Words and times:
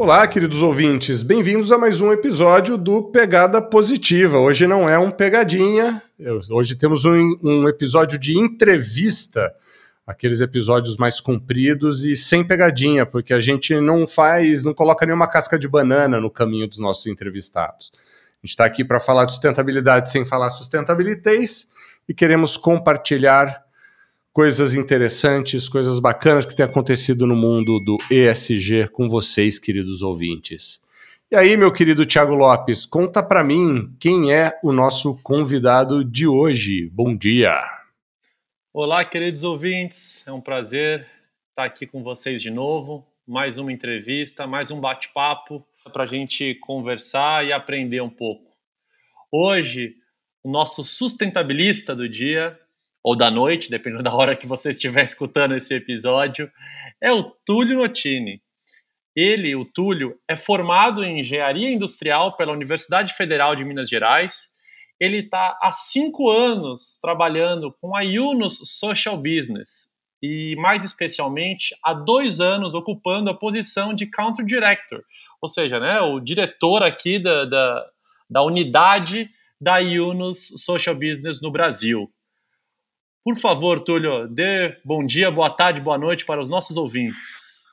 Olá, 0.00 0.26
queridos 0.26 0.62
ouvintes, 0.62 1.22
bem-vindos 1.22 1.70
a 1.70 1.76
mais 1.76 2.00
um 2.00 2.10
episódio 2.10 2.78
do 2.78 3.02
Pegada 3.02 3.60
Positiva. 3.60 4.38
Hoje 4.38 4.66
não 4.66 4.88
é 4.88 4.98
um 4.98 5.10
pegadinha, 5.10 6.02
hoje 6.48 6.74
temos 6.74 7.04
um, 7.04 7.38
um, 7.42 7.68
episódio 7.68 8.18
de 8.18 8.38
entrevista, 8.38 9.54
aqueles 10.06 10.40
episódios 10.40 10.96
mais 10.96 11.20
compridos 11.20 12.02
e 12.02 12.16
sem 12.16 12.42
pegadinha, 12.42 13.04
porque 13.04 13.34
a 13.34 13.42
gente 13.42 13.78
não 13.78 14.06
faz, 14.06 14.64
não 14.64 14.72
coloca 14.72 15.04
nenhuma 15.04 15.28
casca 15.28 15.58
de 15.58 15.68
banana 15.68 16.18
no 16.18 16.30
caminho 16.30 16.66
dos 16.66 16.78
nossos 16.78 17.06
entrevistados. 17.06 17.92
A 17.94 18.46
gente 18.46 18.52
está 18.52 18.64
aqui 18.64 18.82
para 18.82 19.00
falar 19.00 19.26
de 19.26 19.32
sustentabilidade 19.32 20.10
sem 20.10 20.24
falar 20.24 20.48
sustentabilitez 20.48 21.68
e 22.08 22.14
queremos 22.14 22.56
compartilhar 22.56 23.62
coisas 24.32 24.74
interessantes, 24.74 25.68
coisas 25.68 25.98
bacanas 25.98 26.46
que 26.46 26.54
têm 26.54 26.64
acontecido 26.64 27.26
no 27.26 27.34
mundo 27.34 27.80
do 27.80 27.98
ESG 28.10 28.88
com 28.88 29.08
vocês, 29.08 29.58
queridos 29.58 30.02
ouvintes. 30.02 30.80
E 31.30 31.36
aí, 31.36 31.56
meu 31.56 31.72
querido 31.72 32.06
Tiago 32.06 32.34
Lopes, 32.34 32.86
conta 32.86 33.22
para 33.22 33.42
mim 33.42 33.94
quem 33.98 34.32
é 34.32 34.58
o 34.62 34.72
nosso 34.72 35.20
convidado 35.22 36.04
de 36.04 36.26
hoje. 36.26 36.88
Bom 36.92 37.16
dia. 37.16 37.60
Olá, 38.72 39.04
queridos 39.04 39.42
ouvintes. 39.42 40.26
É 40.26 40.32
um 40.32 40.40
prazer 40.40 41.06
estar 41.50 41.64
aqui 41.64 41.86
com 41.86 42.02
vocês 42.02 42.40
de 42.40 42.50
novo. 42.50 43.06
Mais 43.26 43.58
uma 43.58 43.72
entrevista, 43.72 44.46
mais 44.46 44.70
um 44.70 44.80
bate-papo 44.80 45.64
para 45.92 46.04
a 46.04 46.06
gente 46.06 46.54
conversar 46.56 47.44
e 47.44 47.52
aprender 47.52 48.00
um 48.00 48.10
pouco. 48.10 48.50
Hoje, 49.30 49.96
o 50.42 50.50
nosso 50.50 50.84
sustentabilista 50.84 51.94
do 51.94 52.08
dia 52.08 52.58
ou 53.02 53.16
da 53.16 53.30
noite, 53.30 53.70
dependendo 53.70 54.02
da 54.02 54.14
hora 54.14 54.36
que 54.36 54.46
você 54.46 54.70
estiver 54.70 55.02
escutando 55.04 55.54
esse 55.54 55.74
episódio, 55.74 56.50
é 57.00 57.12
o 57.12 57.24
Túlio 57.44 57.78
Notini. 57.78 58.42
Ele, 59.14 59.56
o 59.56 59.64
Túlio, 59.64 60.16
é 60.28 60.36
formado 60.36 61.04
em 61.04 61.20
engenharia 61.20 61.70
industrial 61.70 62.36
pela 62.36 62.52
Universidade 62.52 63.14
Federal 63.14 63.56
de 63.56 63.64
Minas 63.64 63.88
Gerais. 63.88 64.48
Ele 65.00 65.18
está 65.18 65.58
há 65.60 65.72
cinco 65.72 66.30
anos 66.30 66.98
trabalhando 67.00 67.74
com 67.80 67.96
a 67.96 68.02
Yunus 68.02 68.58
Social 68.64 69.16
Business 69.16 69.88
e, 70.22 70.54
mais 70.56 70.84
especialmente, 70.84 71.74
há 71.82 71.94
dois 71.94 72.40
anos 72.40 72.74
ocupando 72.74 73.30
a 73.30 73.34
posição 73.34 73.94
de 73.94 74.06
Country 74.06 74.44
Director, 74.44 75.02
ou 75.40 75.48
seja, 75.48 75.80
né, 75.80 75.98
o 76.00 76.20
diretor 76.20 76.82
aqui 76.82 77.18
da, 77.18 77.46
da, 77.46 77.86
da 78.28 78.42
unidade 78.42 79.30
da 79.58 79.78
Yunus 79.78 80.52
Social 80.56 80.94
Business 80.94 81.40
no 81.40 81.50
Brasil. 81.50 82.10
Por 83.22 83.36
favor, 83.36 83.80
Túlio, 83.80 84.26
dê 84.26 84.78
bom 84.82 85.04
dia, 85.04 85.30
boa 85.30 85.50
tarde, 85.50 85.78
boa 85.82 85.98
noite 85.98 86.24
para 86.24 86.40
os 86.40 86.48
nossos 86.48 86.78
ouvintes. 86.78 87.64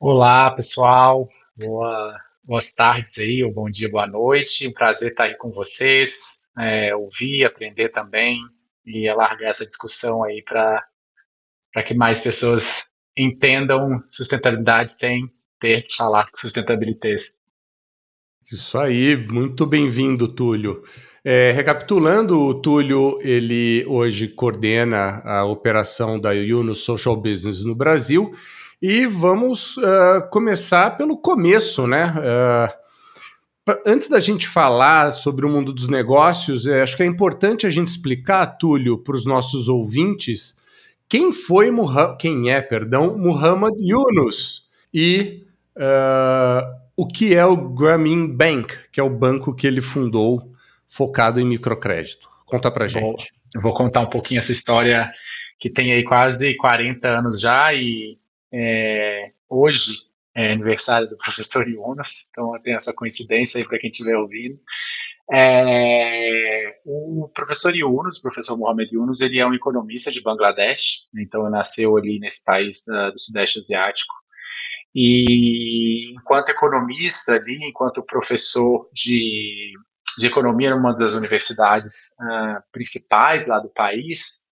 Olá, 0.00 0.50
pessoal. 0.50 1.28
Boa, 1.56 2.16
boas 2.42 2.72
tardes 2.72 3.16
aí, 3.16 3.44
ou 3.44 3.52
bom 3.52 3.70
dia, 3.70 3.88
boa 3.88 4.08
noite. 4.08 4.66
Um 4.66 4.72
prazer 4.72 5.12
estar 5.12 5.24
aí 5.24 5.36
com 5.36 5.52
vocês, 5.52 6.42
é, 6.58 6.96
ouvir, 6.96 7.44
aprender 7.44 7.90
também 7.90 8.40
e 8.84 9.08
alargar 9.08 9.50
essa 9.50 9.64
discussão 9.64 10.24
aí 10.24 10.42
para 10.42 10.84
que 11.86 11.94
mais 11.94 12.20
pessoas 12.20 12.84
entendam 13.16 14.02
sustentabilidade 14.08 14.94
sem 14.94 15.28
ter 15.60 15.82
que 15.82 15.94
falar 15.94 16.26
sustentabilidade. 16.34 17.37
Isso 18.50 18.78
aí, 18.78 19.14
muito 19.30 19.66
bem-vindo, 19.66 20.26
Túlio. 20.26 20.82
É, 21.22 21.52
recapitulando, 21.52 22.40
o 22.40 22.54
Túlio 22.54 23.18
ele 23.20 23.84
hoje 23.86 24.26
coordena 24.26 25.20
a 25.22 25.44
operação 25.44 26.18
da 26.18 26.32
Yunus 26.32 26.78
Social 26.78 27.14
Business 27.14 27.62
no 27.62 27.74
Brasil 27.74 28.32
e 28.80 29.06
vamos 29.06 29.76
uh, 29.76 30.30
começar 30.30 30.96
pelo 30.96 31.18
começo, 31.18 31.86
né? 31.86 32.14
Uh, 33.66 33.74
antes 33.84 34.08
da 34.08 34.18
gente 34.18 34.48
falar 34.48 35.12
sobre 35.12 35.44
o 35.44 35.48
mundo 35.50 35.70
dos 35.70 35.86
negócios, 35.86 36.66
é, 36.66 36.80
acho 36.80 36.96
que 36.96 37.02
é 37.02 37.06
importante 37.06 37.66
a 37.66 37.70
gente 37.70 37.88
explicar, 37.88 38.46
Túlio, 38.56 38.96
para 38.96 39.14
os 39.14 39.26
nossos 39.26 39.68
ouvintes 39.68 40.56
quem 41.06 41.32
foi 41.32 41.70
quem 42.18 42.50
é, 42.50 42.62
perdão, 42.62 43.18
Muhammad 43.18 43.74
Yunus 43.78 44.70
e 44.92 45.44
uh, 45.76 46.87
o 46.98 47.06
que 47.06 47.32
é 47.32 47.46
o 47.46 47.56
Grameen 47.56 48.26
Bank, 48.26 48.76
que 48.90 48.98
é 48.98 49.02
o 49.04 49.08
banco 49.08 49.54
que 49.54 49.68
ele 49.68 49.80
fundou 49.80 50.52
focado 50.88 51.38
em 51.38 51.44
microcrédito. 51.44 52.28
Conta 52.44 52.72
pra 52.72 52.88
gente. 52.88 53.32
Vou, 53.54 53.62
vou 53.62 53.72
contar 53.72 54.00
um 54.00 54.10
pouquinho 54.10 54.40
essa 54.40 54.50
história 54.50 55.08
que 55.60 55.70
tem 55.70 55.92
aí 55.92 56.02
quase 56.02 56.56
40 56.56 57.06
anos 57.06 57.40
já 57.40 57.72
e 57.72 58.18
é, 58.52 59.30
hoje 59.48 59.92
é 60.34 60.50
aniversário 60.50 61.08
do 61.08 61.16
professor 61.16 61.68
Yunus, 61.68 62.26
então 62.30 62.60
tem 62.64 62.74
essa 62.74 62.92
coincidência 62.92 63.58
aí 63.58 63.64
para 63.64 63.78
quem 63.78 63.90
estiver 63.90 64.16
ouvindo. 64.16 64.58
É, 65.30 66.80
o 66.84 67.30
professor 67.32 67.76
Yunus, 67.76 68.18
o 68.18 68.22
professor 68.22 68.58
Mohamed 68.58 68.92
Yunus, 68.92 69.20
ele 69.20 69.38
é 69.38 69.46
um 69.46 69.54
economista 69.54 70.10
de 70.10 70.20
Bangladesh, 70.20 71.06
então 71.16 71.42
ele 71.42 71.50
nasceu 71.50 71.96
ali 71.96 72.18
nesse 72.18 72.44
país 72.44 72.84
uh, 72.88 73.12
do 73.12 73.20
Sudeste 73.20 73.60
Asiático. 73.60 74.12
E 74.94 76.12
enquanto 76.14 76.48
economista 76.48 77.34
ali, 77.34 77.64
enquanto 77.64 78.04
professor 78.04 78.88
de 78.92 79.72
de 80.18 80.26
economia 80.26 80.74
numa 80.74 80.92
das 80.92 81.14
universidades 81.14 82.16
uh, 82.20 82.62
principais 82.72 83.46
lá 83.46 83.60
do 83.60 83.70
país, 83.70 84.42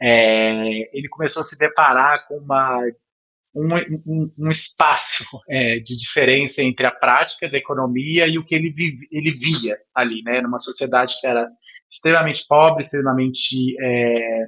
é, 0.00 0.96
ele 0.96 1.08
começou 1.08 1.40
a 1.40 1.44
se 1.44 1.58
deparar 1.58 2.28
com 2.28 2.36
uma, 2.36 2.82
um, 3.54 3.68
um, 4.06 4.32
um 4.38 4.50
espaço 4.50 5.24
é, 5.48 5.78
de 5.78 5.96
diferença 5.96 6.62
entre 6.62 6.86
a 6.86 6.90
prática 6.90 7.48
da 7.48 7.56
economia 7.56 8.26
e 8.28 8.38
o 8.38 8.44
que 8.44 8.54
ele, 8.54 8.70
vive, 8.70 9.08
ele 9.10 9.30
via 9.30 9.78
ali, 9.94 10.22
né, 10.22 10.42
numa 10.42 10.58
sociedade 10.58 11.18
que 11.18 11.26
era 11.26 11.48
extremamente 11.90 12.44
pobre, 12.46 12.82
extremamente 12.82 13.74
é, 13.80 14.46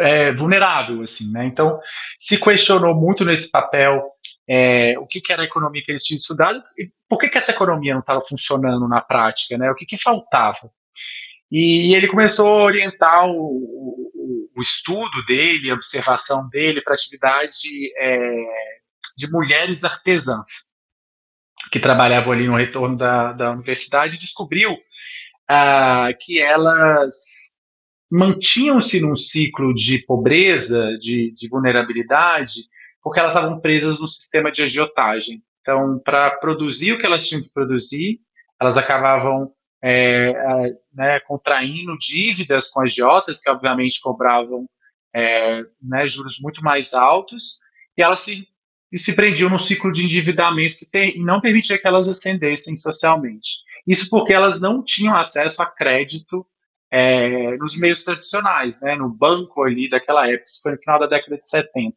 é, 0.00 0.32
vulnerável, 0.32 1.00
assim, 1.02 1.30
né? 1.30 1.44
Então, 1.44 1.78
se 2.18 2.38
questionou 2.38 2.94
muito 2.94 3.24
nesse 3.24 3.50
papel 3.50 4.02
é, 4.48 4.98
o 4.98 5.06
que, 5.06 5.20
que, 5.20 5.32
era 5.32 5.42
a 5.42 5.46
economia 5.46 5.82
que 5.82 5.90
eles 5.90 6.04
tinham 6.04 6.18
estudado 6.18 6.62
e 6.78 6.90
por 7.08 7.18
que, 7.18 7.28
que 7.28 7.38
essa 7.38 7.52
economia 7.52 7.94
não 7.94 8.00
estava 8.00 8.20
funcionando 8.20 8.86
na 8.88 9.00
prática, 9.00 9.56
né? 9.56 9.70
O 9.70 9.74
que, 9.74 9.86
que 9.86 9.96
faltava? 9.96 10.70
E, 11.50 11.90
e 11.90 11.94
ele 11.94 12.08
começou 12.08 12.46
a 12.46 12.64
orientar 12.64 13.26
o, 13.26 13.32
o, 13.34 14.50
o, 14.56 14.60
estudo 14.60 15.24
dele, 15.26 15.70
a 15.70 15.74
observação 15.74 16.48
dele 16.48 16.82
para 16.82 16.94
atividade 16.94 17.68
é, 17.96 18.44
de 19.16 19.30
mulheres 19.30 19.84
artesãs 19.84 20.74
que 21.70 21.80
trabalhavam 21.80 22.32
ali 22.32 22.46
no 22.46 22.56
retorno 22.56 22.96
da, 22.96 23.32
da 23.32 23.52
universidade 23.52 24.16
e 24.16 24.18
descobriu 24.18 24.76
ah, 25.48 26.08
que 26.20 26.40
elas 26.40 27.14
mantinham-se 28.10 29.00
num 29.00 29.16
ciclo 29.16 29.74
de 29.74 30.04
pobreza, 30.06 30.96
de, 30.98 31.32
de 31.32 31.48
vulnerabilidade, 31.48 32.62
porque 33.04 33.20
elas 33.20 33.34
estavam 33.34 33.60
presas 33.60 34.00
no 34.00 34.08
sistema 34.08 34.50
de 34.50 34.62
agiotagem. 34.62 35.42
Então, 35.60 36.00
para 36.02 36.30
produzir 36.30 36.92
o 36.92 36.98
que 36.98 37.04
elas 37.04 37.28
tinham 37.28 37.42
que 37.42 37.52
produzir, 37.52 38.18
elas 38.58 38.78
acabavam 38.78 39.52
é, 39.82 40.32
né, 40.92 41.20
contraindo 41.20 41.96
dívidas 41.98 42.70
com 42.70 42.80
agiotas, 42.80 43.42
que 43.42 43.50
obviamente 43.50 44.00
cobravam 44.00 44.66
é, 45.14 45.62
né, 45.82 46.06
juros 46.06 46.38
muito 46.40 46.62
mais 46.62 46.94
altos, 46.94 47.58
e 47.96 48.02
elas 48.02 48.20
se, 48.20 48.48
se 48.96 49.12
prendiam 49.12 49.50
no 49.50 49.58
ciclo 49.58 49.92
de 49.92 50.02
endividamento 50.02 50.78
que 50.78 50.86
tem, 50.86 51.22
não 51.22 51.42
permitia 51.42 51.78
que 51.78 51.86
elas 51.86 52.08
ascendessem 52.08 52.74
socialmente. 52.74 53.58
Isso 53.86 54.08
porque 54.08 54.32
elas 54.32 54.58
não 54.58 54.82
tinham 54.82 55.14
acesso 55.14 55.62
a 55.62 55.66
crédito 55.66 56.46
é, 56.90 57.56
nos 57.58 57.76
meios 57.76 58.02
tradicionais, 58.02 58.80
né, 58.80 58.94
no 58.94 59.10
banco 59.10 59.62
ali 59.62 59.90
daquela 59.90 60.26
época, 60.26 60.44
isso 60.46 60.62
foi 60.62 60.72
no 60.72 60.80
final 60.80 60.98
da 60.98 61.06
década 61.06 61.36
de 61.36 61.46
70. 61.46 61.94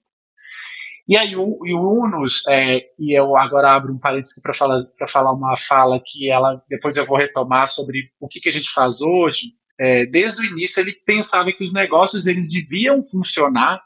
E 1.07 1.15
aí 1.15 1.35
o, 1.35 1.59
e 1.65 1.73
o 1.73 1.79
Unus, 1.79 2.45
é, 2.47 2.81
e 2.99 3.17
eu 3.17 3.37
agora 3.37 3.71
abro 3.71 3.93
um 3.93 3.97
parênteses 3.97 4.41
para 4.41 4.53
falar, 4.53 4.83
falar 5.07 5.31
uma 5.31 5.55
fala 5.55 6.01
que 6.05 6.29
ela 6.29 6.61
depois 6.67 6.97
eu 6.97 7.05
vou 7.05 7.17
retomar 7.17 7.69
sobre 7.69 8.11
o 8.19 8.27
que, 8.27 8.41
que 8.41 8.49
a 8.49 8.51
gente 8.51 8.69
faz 8.69 9.01
hoje. 9.01 9.53
É, 9.79 10.05
desde 10.05 10.41
o 10.41 10.45
início 10.45 10.81
ele 10.81 10.93
pensava 11.05 11.51
que 11.51 11.63
os 11.63 11.71
negócios 11.71 12.27
eles 12.27 12.51
deviam 12.51 13.03
funcionar 13.03 13.81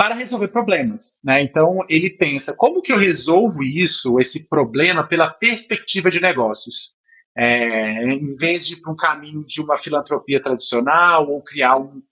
para 0.00 0.14
resolver 0.14 0.48
problemas. 0.48 1.18
Né? 1.22 1.42
Então, 1.42 1.84
ele 1.86 2.08
pensa, 2.08 2.56
como 2.56 2.80
que 2.80 2.90
eu 2.90 2.96
resolvo 2.96 3.62
isso, 3.62 4.18
esse 4.18 4.48
problema, 4.48 5.06
pela 5.06 5.28
perspectiva 5.28 6.10
de 6.10 6.20
negócios? 6.20 6.94
É, 7.36 8.02
em 8.04 8.34
vez 8.36 8.66
de 8.66 8.74
ir 8.74 8.76
para 8.80 8.92
um 8.92 8.96
caminho 8.96 9.44
de 9.44 9.60
uma 9.60 9.76
filantropia 9.76 10.42
tradicional 10.42 11.30
ou 11.30 11.42
criar 11.42 11.76
um, 11.76 12.02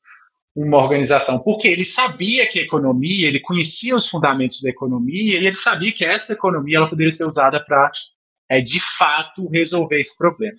uma 0.61 0.79
organização, 0.79 1.39
porque 1.39 1.69
ele 1.69 1.85
sabia 1.85 2.45
que 2.47 2.59
economia, 2.59 3.29
ele 3.29 3.39
conhecia 3.39 3.95
os 3.95 4.09
fundamentos 4.09 4.61
da 4.61 4.71
economia 4.71 5.39
e 5.39 5.47
ele 5.47 5.55
sabia 5.55 5.93
que 5.93 6.05
essa 6.05 6.33
economia 6.33 6.79
ela 6.79 6.89
poderia 6.89 7.13
ser 7.13 7.27
usada 7.27 7.63
para, 7.65 7.89
é, 8.51 8.61
de 8.61 8.81
fato, 8.81 9.49
resolver 9.49 10.01
esse 10.01 10.19
problema. 10.19 10.55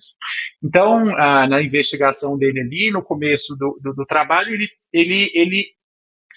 Então, 0.64 1.14
ah, 1.18 1.46
na 1.46 1.62
investigação 1.62 2.38
dele 2.38 2.60
ali, 2.60 2.90
no 2.90 3.02
começo 3.02 3.54
do, 3.56 3.78
do, 3.82 3.92
do 3.92 4.06
trabalho, 4.06 4.54
ele, 4.54 4.70
ele, 4.90 5.30
ele 5.34 5.66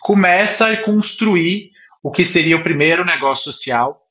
começa 0.02 0.68
a 0.68 0.84
construir 0.84 1.72
o 2.04 2.12
que 2.12 2.26
seria 2.26 2.58
o 2.58 2.64
primeiro 2.64 3.06
negócio 3.06 3.46
social. 3.46 4.03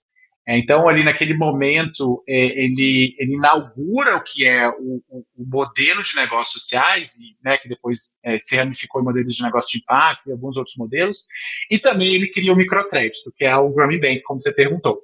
É, 0.47 0.59
então, 0.59 0.89
ali 0.89 1.05
naquele 1.05 1.35
momento, 1.35 2.23
é, 2.29 2.37
ele, 2.37 3.15
ele, 3.17 3.35
inaugura 3.35 4.17
o 4.17 4.23
que 4.23 4.45
é 4.45 4.69
o, 4.69 5.01
o, 5.09 5.25
o 5.37 5.47
modelo 5.47 6.03
de 6.03 6.17
negócios 6.17 6.61
sociais, 6.61 7.15
e, 7.17 7.37
né, 7.45 7.57
que 7.59 7.69
depois 7.69 8.11
é, 8.25 8.37
se 8.39 8.57
ramificou 8.57 9.01
em 9.01 9.05
modelos 9.05 9.37
de 9.37 9.43
negócio 9.43 9.71
de 9.71 9.79
impacto 9.79 10.29
e 10.29 10.33
alguns 10.33 10.57
outros 10.57 10.77
modelos, 10.77 11.27
e 11.71 11.79
também 11.79 12.15
ele 12.15 12.27
cria 12.27 12.53
o 12.53 12.57
microcrédito, 12.57 13.33
que 13.37 13.45
é 13.45 13.55
o 13.55 13.73
Grameen 13.73 14.01
Bank, 14.01 14.23
como 14.23 14.41
você 14.41 14.53
perguntou. 14.53 15.01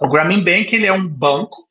O 0.00 0.08
Grameen 0.08 0.44
Bank 0.44 0.72
ele 0.74 0.86
é 0.86 0.92
um 0.92 1.08
banco, 1.08 1.68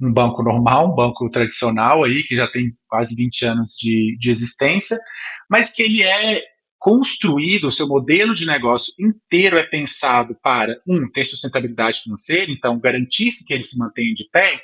um 0.00 0.12
banco 0.12 0.42
normal, 0.42 0.90
um 0.92 0.96
banco 0.96 1.30
tradicional 1.30 2.02
aí, 2.02 2.24
que 2.24 2.34
já 2.34 2.50
tem 2.50 2.72
quase 2.88 3.14
20 3.14 3.44
anos 3.44 3.76
de, 3.78 4.16
de 4.18 4.30
existência, 4.30 4.98
mas 5.48 5.70
que 5.70 5.82
ele 5.82 6.02
é 6.02 6.42
construído, 6.78 7.68
o 7.68 7.72
seu 7.72 7.86
modelo 7.86 8.34
de 8.34 8.46
negócio 8.46 8.92
inteiro 8.98 9.58
é 9.58 9.64
pensado 9.64 10.36
para, 10.42 10.76
um, 10.88 11.10
ter 11.10 11.24
sustentabilidade 11.24 12.00
financeira, 12.02 12.50
então 12.50 12.78
garantir-se 12.78 13.44
que 13.44 13.52
ele 13.52 13.64
se 13.64 13.78
mantenha 13.78 14.14
de 14.14 14.28
pé, 14.30 14.60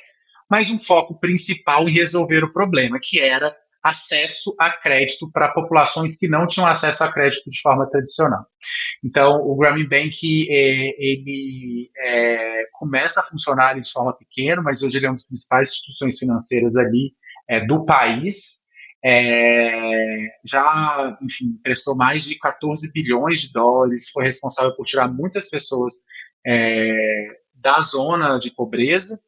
mas 0.49 0.69
um 0.69 0.79
foco 0.79 1.19
principal 1.19 1.87
em 1.87 1.91
resolver 1.93 2.43
o 2.43 2.53
problema, 2.53 2.99
que 3.01 3.19
era 3.19 3.55
acesso 3.83 4.55
a 4.57 4.71
crédito 4.71 5.29
para 5.29 5.51
populações 5.51 6.17
que 6.17 6.27
não 6.27 6.47
tinham 6.47 6.65
acesso 6.65 7.03
a 7.03 7.11
crédito 7.11 7.49
de 7.49 7.59
forma 7.61 7.89
tradicional. 7.89 8.45
Então, 9.03 9.41
o 9.41 9.57
Grameen 9.57 9.87
Bank 9.87 10.47
é, 10.49 10.95
ele 10.97 11.91
é, 11.97 12.63
começa 12.71 13.19
a 13.19 13.23
funcionar 13.23 13.79
de 13.79 13.91
forma 13.91 14.15
pequena, 14.15 14.61
mas 14.61 14.81
hoje 14.81 14.97
ele 14.97 15.07
é 15.07 15.09
uma 15.09 15.15
das 15.15 15.25
principais 15.25 15.69
instituições 15.69 16.17
financeiras 16.17 16.77
ali 16.77 17.11
é, 17.49 17.65
do 17.65 17.83
país 17.83 18.62
é, 19.05 20.29
já, 20.45 21.17
enfim, 21.21 21.59
prestou 21.61 21.95
mais 21.95 22.23
de 22.23 22.35
14 22.35 22.91
bilhões 22.91 23.41
de 23.41 23.51
dólares, 23.51 24.09
foi 24.09 24.23
responsável 24.23 24.73
por 24.75 24.85
tirar 24.85 25.07
muitas 25.07 25.49
pessoas 25.49 25.93
é, 26.45 27.27
da 27.53 27.81
zona 27.81 28.37
de 28.37 28.51
pobreza. 28.51 29.19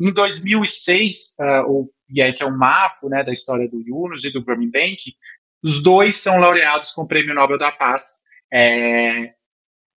Em 0.00 0.12
2006, 0.12 1.36
uh, 1.38 1.42
é, 1.42 1.62
o, 1.62 1.90
e 2.08 2.22
aí 2.22 2.32
que 2.32 2.42
é 2.42 2.46
um 2.46 2.56
marco 2.56 3.08
né, 3.08 3.22
da 3.22 3.32
história 3.32 3.68
do 3.68 3.80
Yunus 3.80 4.24
e 4.24 4.30
do 4.30 4.42
Grameen 4.42 4.70
Bank, 4.70 5.14
os 5.62 5.82
dois 5.82 6.16
são 6.16 6.38
laureados 6.38 6.92
com 6.92 7.02
o 7.02 7.08
Prêmio 7.08 7.34
Nobel 7.34 7.58
da 7.58 7.72
Paz. 7.72 8.16
É, 8.52 9.34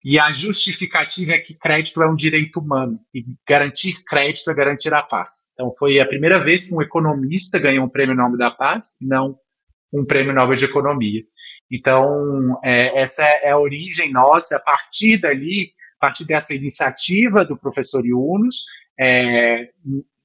e 0.04 0.18
a 0.18 0.32
justificativa 0.32 1.34
é 1.34 1.40
que 1.40 1.54
crédito 1.54 2.02
é 2.02 2.10
um 2.10 2.16
direito 2.16 2.60
humano 2.60 3.00
e 3.14 3.24
garantir 3.48 4.04
crédito 4.04 4.50
é 4.50 4.54
garantir 4.54 4.94
a 4.94 5.04
paz. 5.04 5.46
Então 5.54 5.72
foi 5.78 6.00
a 6.00 6.06
primeira 6.06 6.40
vez 6.40 6.66
que 6.66 6.74
um 6.74 6.82
economista 6.82 7.60
ganhou 7.60 7.86
um 7.86 7.90
prêmio 7.90 8.16
Nobel 8.16 8.38
da 8.38 8.50
Paz, 8.50 8.98
não 9.00 9.38
um 9.94 10.04
prêmio 10.04 10.34
Nobel 10.34 10.56
de 10.56 10.66
Economia. 10.66 11.22
Então 11.70 12.60
é, 12.64 13.00
essa 13.00 13.24
é 13.24 13.52
a 13.52 13.60
origem 13.60 14.12
nossa. 14.12 14.58
A 14.58 14.60
partir 14.60 15.18
dali, 15.18 15.72
a 15.98 16.08
partir 16.08 16.26
dessa 16.26 16.56
iniciativa 16.56 17.46
do 17.46 17.56
professor 17.56 18.04
Yunus, 18.04 18.66
é, 19.00 19.70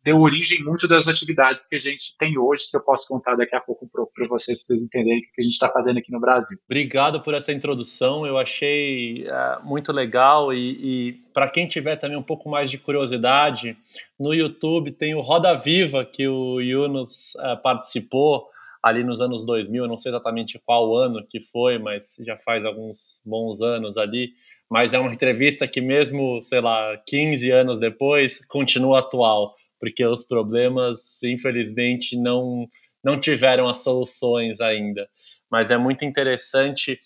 deu 0.07 0.21
origem 0.21 0.63
muito 0.63 0.87
das 0.87 1.09
atividades 1.09 1.69
que 1.69 1.75
a 1.75 1.81
gente 1.81 2.17
tem 2.17 2.39
hoje, 2.39 2.71
que 2.71 2.77
eu 2.77 2.81
posso 2.81 3.09
contar 3.09 3.35
daqui 3.35 3.57
a 3.57 3.61
pouco 3.61 3.89
para 3.89 4.05
vocês, 4.29 4.65
para 4.65 4.77
vocês 4.77 4.81
entenderem 4.81 5.19
o 5.19 5.23
que 5.35 5.41
a 5.41 5.43
gente 5.43 5.55
está 5.55 5.69
fazendo 5.69 5.99
aqui 5.99 6.13
no 6.13 6.21
Brasil. 6.21 6.57
Obrigado 6.65 7.21
por 7.21 7.35
essa 7.35 7.53
introdução, 7.53 8.25
eu 8.25 8.39
achei 8.39 9.25
uh, 9.25 9.67
muito 9.67 9.93
legal 9.93 10.55
e, 10.55 11.09
e 11.09 11.13
para 11.35 11.49
quem 11.49 11.67
tiver 11.67 11.97
também 11.97 12.17
um 12.17 12.23
pouco 12.23 12.49
mais 12.49 12.71
de 12.71 12.79
curiosidade, 12.79 13.77
no 14.17 14.33
YouTube 14.33 14.93
tem 14.93 15.17
o 15.17 15.21
Roda 15.21 15.53
Viva, 15.55 16.05
que 16.05 16.29
o 16.29 16.61
Yunus 16.61 17.35
uh, 17.35 17.61
participou 17.61 18.47
ali 18.81 19.03
nos 19.03 19.21
anos 19.21 19.45
2000, 19.45 19.83
eu 19.83 19.89
não 19.89 19.97
sei 19.97 20.13
exatamente 20.13 20.61
qual 20.65 20.95
ano 20.95 21.27
que 21.29 21.41
foi, 21.41 21.81
mas 21.81 22.15
já 22.21 22.37
faz 22.37 22.65
alguns 22.65 23.21
bons 23.27 23.61
anos 23.61 23.97
ali, 23.97 24.35
mas 24.71 24.95
é 24.95 25.01
uma 25.01 25.13
entrevista 25.13 25.67
que 25.67 25.81
mesmo, 25.81 26.41
sei 26.43 26.61
lá, 26.61 26.97
15 27.09 27.51
anos 27.51 27.81
depois, 27.81 28.41
continua 28.47 29.01
atual 29.01 29.57
porque 29.79 30.05
os 30.05 30.25
problemas, 30.25 31.23
infelizmente, 31.23 32.17
não, 32.17 32.69
não 33.03 33.21
tiveram 33.21 33.69
as 33.69 33.81
soluções 33.81 34.61
ainda. 34.61 35.09
Mas 35.51 35.71
é 35.71 35.77
muito 35.77 36.05
interessante 36.05 37.01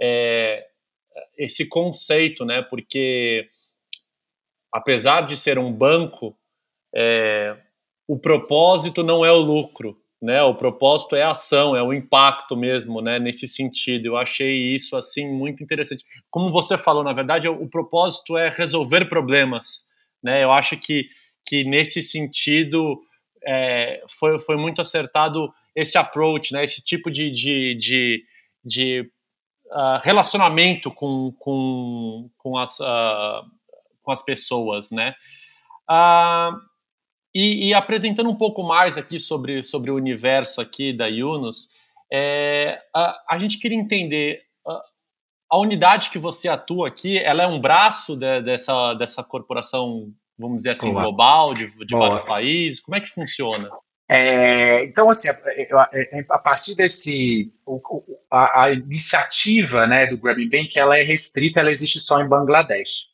é, 0.00 0.64
esse 1.36 1.68
conceito, 1.68 2.44
né? 2.44 2.62
Porque 2.62 3.48
apesar 4.72 5.22
de 5.22 5.36
ser 5.36 5.58
um 5.58 5.72
banco, 5.72 6.36
é, 6.94 7.56
o 8.08 8.18
propósito 8.18 9.02
não 9.02 9.24
é 9.24 9.30
o 9.30 9.38
lucro, 9.38 9.96
né? 10.20 10.42
O 10.42 10.54
propósito 10.54 11.16
é 11.16 11.22
a 11.22 11.32
ação, 11.32 11.76
é 11.76 11.82
o 11.82 11.92
impacto 11.92 12.56
mesmo, 12.56 13.00
né? 13.00 13.18
Nesse 13.18 13.48
sentido, 13.48 14.06
eu 14.06 14.16
achei 14.16 14.74
isso 14.74 14.96
assim 14.96 15.28
muito 15.28 15.62
interessante. 15.62 16.04
Como 16.30 16.50
você 16.50 16.78
falou, 16.78 17.02
na 17.02 17.12
verdade, 17.12 17.48
o 17.48 17.68
propósito 17.68 18.38
é 18.38 18.48
resolver 18.48 19.06
problemas, 19.06 19.84
né? 20.22 20.42
Eu 20.42 20.52
acho 20.52 20.76
que 20.76 21.08
que 21.44 21.64
nesse 21.64 22.02
sentido 22.02 23.00
é, 23.44 24.02
foi, 24.08 24.38
foi 24.38 24.56
muito 24.56 24.80
acertado 24.80 25.52
esse 25.74 25.96
approach, 25.98 26.52
né, 26.52 26.64
esse 26.64 26.82
tipo 26.82 27.10
de, 27.10 27.30
de, 27.30 27.74
de, 27.74 28.24
de 28.64 29.10
uh, 29.66 29.98
relacionamento 30.02 30.90
com, 30.90 31.32
com, 31.38 32.30
com, 32.36 32.58
as, 32.58 32.78
uh, 32.78 33.44
com 34.02 34.12
as 34.12 34.22
pessoas, 34.22 34.90
né? 34.90 35.14
Uh, 35.90 36.60
e, 37.34 37.68
e, 37.68 37.74
apresentando 37.74 38.28
um 38.28 38.36
pouco 38.36 38.62
mais 38.62 38.98
aqui 38.98 39.18
sobre, 39.18 39.62
sobre 39.62 39.90
o 39.90 39.96
universo 39.96 40.60
aqui 40.60 40.92
da 40.92 41.06
Yunus, 41.06 41.70
é, 42.12 42.78
a, 42.94 43.24
a 43.30 43.38
gente 43.38 43.58
queria 43.58 43.78
entender 43.78 44.42
a 45.52 45.58
unidade 45.58 46.10
que 46.10 46.18
você 46.18 46.48
atua 46.48 46.88
aqui, 46.88 47.18
ela 47.18 47.42
é 47.42 47.46
um 47.46 47.60
braço 47.60 48.16
de, 48.16 48.42
dessa, 48.42 48.94
dessa 48.94 49.22
corporação 49.22 50.12
vamos 50.42 50.58
dizer 50.58 50.72
assim, 50.72 50.90
Olá. 50.90 51.02
global, 51.02 51.54
de, 51.54 51.70
de 51.86 51.94
vários 51.94 52.22
países? 52.22 52.80
Como 52.80 52.96
é 52.96 53.00
que 53.00 53.08
funciona? 53.08 53.70
É, 54.08 54.84
então, 54.84 55.08
assim, 55.08 55.28
a, 55.28 55.90
a, 56.28 56.38
partir 56.38 56.74
desse. 56.74 57.50
A, 58.30 58.64
a, 58.64 58.72
iniciativa 58.72 59.86
né, 59.86 60.06
do 60.06 60.18
Grameen 60.18 60.50
Bank 60.50 60.78
ela 60.78 60.98
é 60.98 61.02
restrita, 61.02 61.60
ela 61.60 61.70
existe 61.70 61.98
só 61.98 62.20
em 62.20 62.28
Bangladesh. 62.28 63.06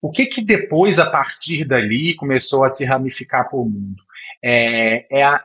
O 0.00 0.10
que, 0.10 0.26
que 0.26 0.42
depois, 0.42 0.98
a 0.98 1.08
partir 1.08 1.64
dali, 1.64 2.14
começou 2.14 2.64
a 2.64 2.68
se 2.68 2.84
ramificar 2.84 3.48
para 3.48 3.58
o 3.58 3.64
mundo? 3.64 4.02
É, 4.42 5.06
é 5.10 5.22
a, 5.22 5.42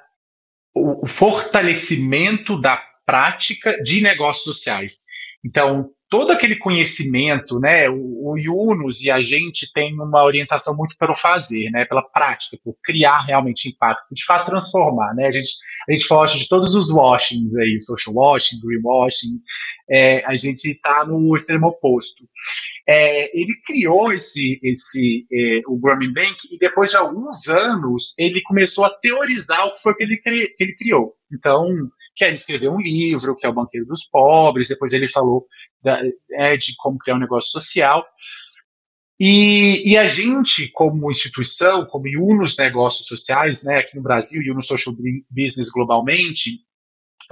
o, 0.74 1.06
o 1.06 1.08
fortalecimento 1.08 2.60
da 2.60 2.84
prática 3.06 3.82
de 3.82 4.02
negócios 4.02 4.44
sociais. 4.44 5.06
Então, 5.46 5.90
todo 6.10 6.32
aquele 6.32 6.56
conhecimento, 6.56 7.60
né, 7.60 7.90
o, 7.90 8.32
o 8.32 8.38
Yunus 8.38 9.04
e 9.04 9.12
a 9.12 9.22
gente 9.22 9.72
tem 9.74 9.94
uma 9.94 10.24
orientação 10.24 10.76
muito 10.76 10.96
pelo 10.98 11.16
fazer, 11.16 11.70
né, 11.70 11.86
pela 11.86 12.02
prática, 12.02 12.58
por 12.64 12.76
criar 12.84 13.20
realmente 13.20 13.70
impacto, 13.70 14.14
de 14.14 14.24
fato 14.26 14.46
transformar, 14.46 15.14
né, 15.14 15.28
a 15.28 15.32
gente, 15.32 15.50
a 15.88 15.94
gente 15.94 16.06
foge 16.06 16.40
de 16.40 16.48
todos 16.48 16.76
os 16.76 16.92
washings 16.92 17.56
aí, 17.58 17.80
social 17.80 18.16
washing, 18.16 18.60
greenwashing, 18.62 19.40
é, 19.90 20.26
a 20.26 20.36
gente 20.36 20.72
está 20.72 21.06
no 21.06 21.36
extremo 21.36 21.68
oposto. 21.68 22.24
É, 22.90 23.38
ele 23.38 23.54
criou 23.66 24.14
esse, 24.14 24.60
esse 24.64 25.28
é, 25.30 25.62
o 25.68 25.78
Grameen 25.78 26.14
Bank 26.14 26.38
e 26.50 26.58
depois 26.58 26.92
de 26.92 26.96
alguns 26.96 27.48
anos 27.50 28.14
ele 28.18 28.42
começou 28.42 28.86
a 28.86 28.90
teorizar 28.90 29.66
o 29.66 29.74
que 29.74 29.82
foi 29.82 29.94
que 29.94 30.04
ele, 30.04 30.18
que 30.18 30.64
ele 30.64 30.76
criou. 30.76 31.14
Então, 31.32 31.68
que 32.16 32.24
ele 32.24 32.36
escreveu 32.36 32.72
um 32.72 32.80
livro, 32.80 33.36
que 33.36 33.46
é 33.46 33.50
o 33.50 33.54
Banqueiro 33.54 33.86
dos 33.86 34.06
Pobres, 34.06 34.70
depois 34.70 34.94
ele 34.94 35.10
falou 35.10 35.46
da, 35.84 36.02
é, 36.32 36.56
de 36.56 36.74
como 36.78 36.98
criar 36.98 37.16
um 37.16 37.20
negócio 37.20 37.52
social. 37.52 38.06
E, 39.20 39.92
e, 39.92 39.98
a 39.98 40.08
gente, 40.08 40.70
como 40.70 41.10
instituição, 41.10 41.86
como 41.88 42.08
Yunus 42.08 42.56
Negócios 42.56 43.08
Sociais, 43.08 43.64
né, 43.64 43.80
aqui 43.80 43.96
no 43.96 44.04
Brasil, 44.04 44.44
Yunus 44.44 44.68
Social 44.68 44.96
Business 45.30 45.72
globalmente, 45.72 46.60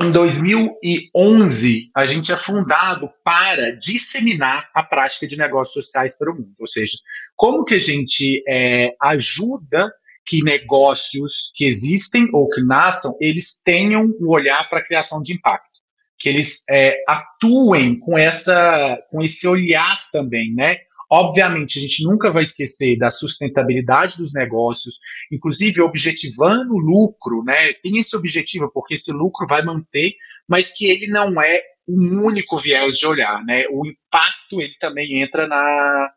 em 0.02 0.12
2011, 0.12 1.90
a 1.96 2.06
gente 2.06 2.32
é 2.32 2.38
fundado 2.38 3.10
para 3.24 3.72
disseminar 3.72 4.70
a 4.74 4.84
prática 4.84 5.26
de 5.26 5.38
negócios 5.38 5.86
sociais 5.86 6.18
para 6.18 6.32
o 6.32 6.36
mundo. 6.36 6.54
Ou 6.60 6.68
seja, 6.68 6.98
como 7.36 7.64
que 7.64 7.76
a 7.76 7.80
gente 7.80 8.44
é, 8.48 8.94
ajuda 9.02 9.92
que 10.26 10.44
negócios 10.44 11.52
que 11.54 11.66
existem 11.66 12.28
ou 12.34 12.50
que 12.50 12.62
nasçam, 12.62 13.16
eles 13.22 13.60
tenham 13.64 14.06
um 14.20 14.30
olhar 14.30 14.68
para 14.70 14.80
a 14.80 14.86
criação 14.86 15.22
de 15.22 15.34
impacto. 15.34 15.75
Que 16.18 16.30
eles 16.30 16.64
é, 16.70 16.96
atuem 17.08 18.00
com 18.00 18.18
essa 18.18 18.98
com 19.10 19.22
esse 19.22 19.48
olhar 19.48 19.98
também, 20.12 20.54
né? 20.54 20.78
Obviamente, 21.12 21.78
a 21.78 21.82
gente 21.82 22.04
nunca 22.04 22.32
vai 22.32 22.44
esquecer 22.44 22.98
da 22.98 23.12
sustentabilidade 23.12 24.18
dos 24.18 24.34
negócios, 24.34 24.98
inclusive 25.32 25.82
objetivando 25.82 26.74
o 26.74 26.80
lucro, 26.80 27.44
né? 27.44 27.74
Tem 27.74 27.98
esse 27.98 28.16
objetivo 28.16 28.72
porque 28.74 28.96
esse 28.96 29.12
lucro 29.12 29.46
vai 29.48 29.64
manter, 29.64 30.14
mas 30.48 30.72
que 30.72 30.86
ele 30.86 31.08
não 31.08 31.42
é 31.42 31.62
um 31.88 32.26
único 32.26 32.58
viés 32.58 32.98
de 32.98 33.06
olhar, 33.06 33.44
né? 33.46 33.66
O 33.70 33.86
impacto 33.86 34.60
ele 34.60 34.74
também 34.80 35.22
entra 35.22 35.48
na 35.48 36.12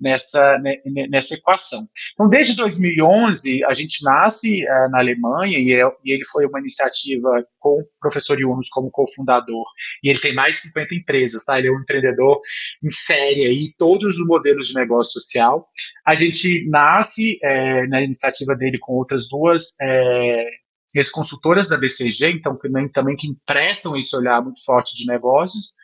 nessa, 0.00 0.58
nessa 1.08 1.34
equação. 1.34 1.88
Então, 2.12 2.28
desde 2.28 2.56
2011, 2.56 3.64
a 3.64 3.72
gente 3.72 4.04
nasce 4.04 4.64
uh, 4.64 4.90
na 4.90 4.98
Alemanha 4.98 5.58
e, 5.58 5.72
é, 5.72 5.84
e, 6.04 6.12
ele 6.12 6.24
foi 6.24 6.46
uma 6.46 6.58
iniciativa 6.58 7.44
com 7.58 7.80
o 7.80 7.88
professor 8.00 8.38
Yunus 8.38 8.68
como 8.68 8.90
cofundador, 8.90 9.64
e 10.02 10.10
ele 10.10 10.18
tem 10.18 10.34
mais 10.34 10.56
de 10.56 10.62
50 10.62 10.94
empresas, 10.94 11.44
tá? 11.44 11.58
Ele 11.58 11.68
é 11.68 11.72
um 11.72 11.80
empreendedor 11.80 12.40
em 12.82 12.90
série 12.90 13.46
aí, 13.46 13.72
todos 13.78 14.18
os 14.18 14.26
modelos 14.26 14.68
de 14.68 14.74
negócio 14.74 15.12
social. 15.12 15.66
A 16.06 16.14
gente 16.14 16.68
nasce 16.68 17.38
é, 17.42 17.86
na 17.86 18.02
iniciativa 18.02 18.54
dele 18.54 18.78
com 18.78 18.92
outras 18.92 19.28
duas 19.28 19.74
é, 19.80 20.46
ex-consultoras 20.94 21.68
da 21.68 21.76
BCG, 21.76 22.30
então 22.30 22.56
também, 22.92 23.16
que 23.16 23.28
emprestam 23.28 23.96
esse 23.96 24.14
olhar 24.16 24.42
muito 24.42 24.62
forte 24.64 24.94
de 24.96 25.06
negócios, 25.06 25.74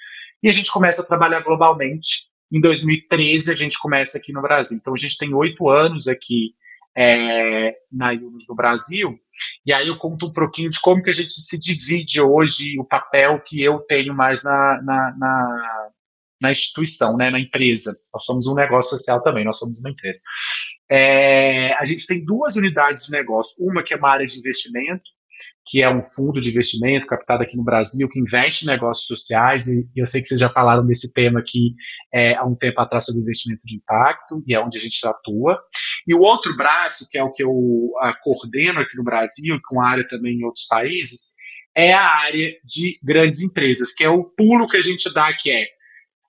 e 0.43 0.49
a 0.49 0.53
gente 0.53 0.71
começa 0.71 1.03
a 1.03 1.05
trabalhar 1.05 1.41
globalmente 1.41 2.30
em 2.51 2.61
2013 2.61 3.51
a 3.51 3.55
gente 3.55 3.79
começa 3.79 4.19
aqui 4.19 4.33
no 4.33 4.43
Brasil. 4.43 4.77
Então 4.77 4.95
a 4.95 4.97
gente 4.97 5.17
tem 5.17 5.33
oito 5.35 5.69
anos 5.69 6.09
aqui 6.09 6.55
é, 6.97 7.75
na 7.91 8.11
Yunus 8.11 8.47
no 8.49 8.57
Brasil. 8.57 9.19
E 9.65 9.73
aí 9.73 9.89
eu 9.89 9.97
conto 9.97 10.27
um 10.27 10.33
pouquinho 10.33 10.71
de 10.71 10.81
como 10.81 11.03
que 11.03 11.11
a 11.11 11.15
gente 11.15 11.33
se 11.33 11.59
divide 11.59 12.21
hoje 12.21 12.79
o 12.79 12.85
papel 12.85 13.41
que 13.41 13.63
eu 13.63 13.79
tenho 13.81 14.15
mais 14.15 14.43
na, 14.43 14.83
na, 14.83 15.17
na, 15.17 15.89
na 16.41 16.53
instituição, 16.53 17.17
né, 17.17 17.31
na 17.31 17.39
empresa. 17.39 17.97
Nós 18.13 18.25
somos 18.25 18.47
um 18.47 18.55
negócio 18.55 18.97
social 18.97 19.23
também, 19.23 19.45
nós 19.45 19.59
somos 19.59 19.81
uma 19.81 19.91
empresa. 19.91 20.21
É, 20.91 21.73
a 21.75 21.85
gente 21.85 22.07
tem 22.07 22.25
duas 22.25 22.57
unidades 22.57 23.07
de 23.07 23.13
negócio, 23.13 23.65
uma 23.65 23.83
que 23.83 23.95
é 23.95 23.97
uma 23.97 24.11
área 24.11 24.27
de 24.27 24.39
investimento, 24.39 25.05
que 25.67 25.83
é 25.83 25.89
um 25.89 26.03
fundo 26.03 26.41
de 26.41 26.49
investimento 26.49 27.07
captado 27.07 27.43
aqui 27.43 27.57
no 27.57 27.65
Brasil, 27.65 28.09
que 28.09 28.19
investe 28.19 28.65
em 28.65 28.69
negócios 28.69 29.07
sociais, 29.07 29.69
e, 29.69 29.89
eu 29.95 30.07
sei 30.07 30.21
que 30.21 30.27
vocês 30.27 30.41
já 30.41 30.51
falaram 30.51 30.85
desse 30.87 31.13
tema 31.13 31.41
aqui 31.41 31.75
é, 32.13 32.35
há 32.35 32.45
um 32.45 32.55
tempo 32.55 32.81
atrás 32.81 33.07
sobre 33.07 33.23
investimento 33.23 33.67
de 33.67 33.77
impacto, 33.77 34.43
e 34.47 34.55
é 34.55 34.61
onde 34.61 34.79
a 34.79 34.81
gente 34.81 35.07
atua. 35.07 35.61
E 36.07 36.15
o 36.15 36.21
outro 36.21 36.57
braço, 36.57 37.07
que 37.09 37.19
é 37.19 37.23
o 37.23 37.31
que 37.31 37.43
eu 37.43 37.93
a, 38.01 38.15
coordeno 38.15 38.81
aqui 38.81 38.97
no 38.97 39.05
Brasil, 39.05 39.59
com 39.69 39.81
área 39.81 40.07
também 40.07 40.39
em 40.39 40.45
outros 40.45 40.67
países, 40.67 41.35
é 41.75 41.93
a 41.93 42.05
área 42.05 42.53
de 42.65 42.99
grandes 43.03 43.41
empresas, 43.41 43.93
que 43.93 44.03
é 44.03 44.09
o 44.09 44.25
pulo 44.25 44.69
que 44.69 44.77
a 44.77 44.83
gente 44.83 45.13
dá, 45.13 45.33
que 45.33 45.51
é 45.51 45.67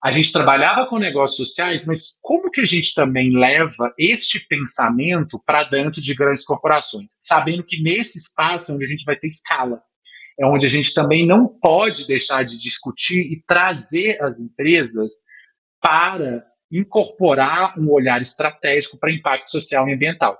a 0.04 0.12
gente 0.12 0.32
trabalhava 0.32 0.88
com 0.88 0.98
negócios 0.98 1.48
sociais, 1.48 1.86
mas 1.86 2.18
como 2.22 2.50
que 2.50 2.62
a 2.62 2.66
gente 2.66 2.94
também 2.96 3.38
leva 3.38 3.94
este 3.98 4.40
pensamento 4.40 5.40
para 5.46 5.64
dentro 5.64 6.02
de 6.02 6.16
grandes 6.16 6.44
corporações, 6.44 7.14
sabendo 7.20 7.64
que 7.64 7.82
nesse 7.84 8.18
espaço 8.18 8.72
é 8.72 8.76
onde 8.76 8.86
a 8.86 8.88
gente 8.88 9.06
vai 9.06 9.16
ter 9.16 9.28
escala, 9.28 9.80
é 10.40 10.46
onde 10.46 10.66
a 10.66 10.70
gente 10.70 10.92
também 10.94 11.26
não 11.26 11.48
pode 11.48 12.08
deixar 12.08 12.44
de 12.44 12.60
discutir 12.60 13.32
e 13.32 13.44
trazer 13.46 14.20
as 14.24 14.40
empresas 14.40 15.12
para 15.80 16.44
incorporar 16.72 17.78
um 17.78 17.92
olhar 17.92 18.22
estratégico 18.22 18.98
para 18.98 19.14
impacto 19.14 19.52
social 19.52 19.88
e 19.88 19.94
ambiental. 19.94 20.40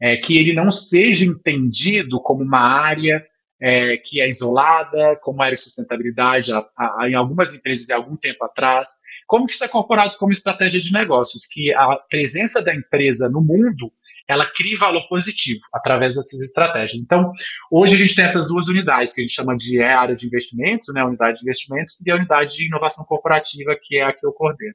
É, 0.00 0.16
que 0.18 0.36
ele 0.36 0.52
não 0.52 0.70
seja 0.70 1.24
entendido 1.24 2.20
como 2.20 2.42
uma 2.42 2.60
área 2.60 3.26
é, 3.62 3.96
que 3.96 4.20
é 4.20 4.28
isolada, 4.28 5.16
como 5.22 5.40
era 5.40 5.54
a 5.54 5.56
sustentabilidade 5.56 6.52
a, 6.52 6.66
a, 6.76 7.08
em 7.08 7.14
algumas 7.14 7.54
empresas 7.54 7.90
há 7.90 7.96
algum 7.96 8.16
tempo 8.16 8.44
atrás, 8.44 8.88
como 9.24 9.46
que 9.46 9.52
isso 9.52 9.62
é 9.62 9.68
incorporado 9.68 10.16
como 10.18 10.32
estratégia 10.32 10.80
de 10.80 10.92
negócios, 10.92 11.46
que 11.48 11.72
a 11.72 11.96
presença 12.10 12.60
da 12.60 12.74
empresa 12.74 13.28
no 13.28 13.40
mundo 13.40 13.92
ela 14.28 14.46
cria 14.46 14.78
valor 14.78 15.06
positivo 15.08 15.60
através 15.72 16.14
dessas 16.14 16.40
estratégias. 16.40 17.02
Então, 17.02 17.32
hoje 17.70 17.94
a 17.94 17.98
gente 17.98 18.14
tem 18.14 18.24
essas 18.24 18.46
duas 18.46 18.68
unidades, 18.68 19.12
que 19.12 19.20
a 19.20 19.24
gente 19.24 19.34
chama 19.34 19.54
de 19.54 19.80
é 19.80 19.92
área 19.92 20.14
de 20.14 20.26
investimentos, 20.26 20.92
né, 20.94 21.04
unidade 21.04 21.38
de 21.38 21.44
investimentos, 21.44 22.00
e 22.04 22.10
a 22.10 22.16
unidade 22.16 22.56
de 22.56 22.66
inovação 22.66 23.04
corporativa, 23.04 23.76
que 23.80 23.96
é 23.96 24.04
a 24.04 24.12
que 24.12 24.26
eu 24.26 24.32
coordeno. 24.32 24.74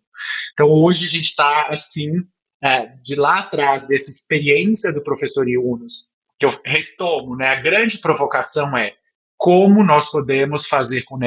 Então, 0.54 0.68
hoje 0.68 1.06
a 1.06 1.10
gente 1.10 1.26
está, 1.26 1.68
assim, 1.70 2.10
é, 2.62 2.88
de 3.02 3.16
lá 3.16 3.40
atrás, 3.40 3.88
dessa 3.88 4.12
experiência 4.12 4.94
do 4.94 5.02
professor 5.02 5.48
Yunus, 5.48 6.17
que 6.40 6.46
eu 6.46 6.50
retomo, 6.66 7.36
né? 7.36 7.50
A 7.50 7.56
grande 7.56 7.98
provocação 8.00 8.78
é 8.78 8.94
como 9.38 9.84
nós 9.84 10.10
podemos 10.10 10.68
fazer 10.68 11.04
com, 11.04 11.20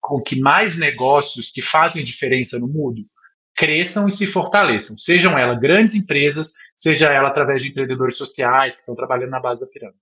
com 0.00 0.20
que 0.20 0.40
mais 0.40 0.76
negócios 0.76 1.50
que 1.50 1.62
fazem 1.62 2.04
diferença 2.04 2.58
no 2.58 2.68
mundo 2.68 3.02
cresçam 3.56 4.08
e 4.08 4.10
se 4.10 4.26
fortaleçam, 4.26 4.98
sejam 4.98 5.38
elas 5.38 5.60
grandes 5.60 5.94
empresas, 5.94 6.54
seja 6.74 7.08
ela 7.08 7.28
através 7.28 7.62
de 7.62 7.68
empreendedores 7.68 8.16
sociais 8.16 8.74
que 8.74 8.80
estão 8.80 8.96
trabalhando 8.96 9.30
na 9.30 9.40
base 9.40 9.60
da 9.60 9.66
pirâmide. 9.66 9.98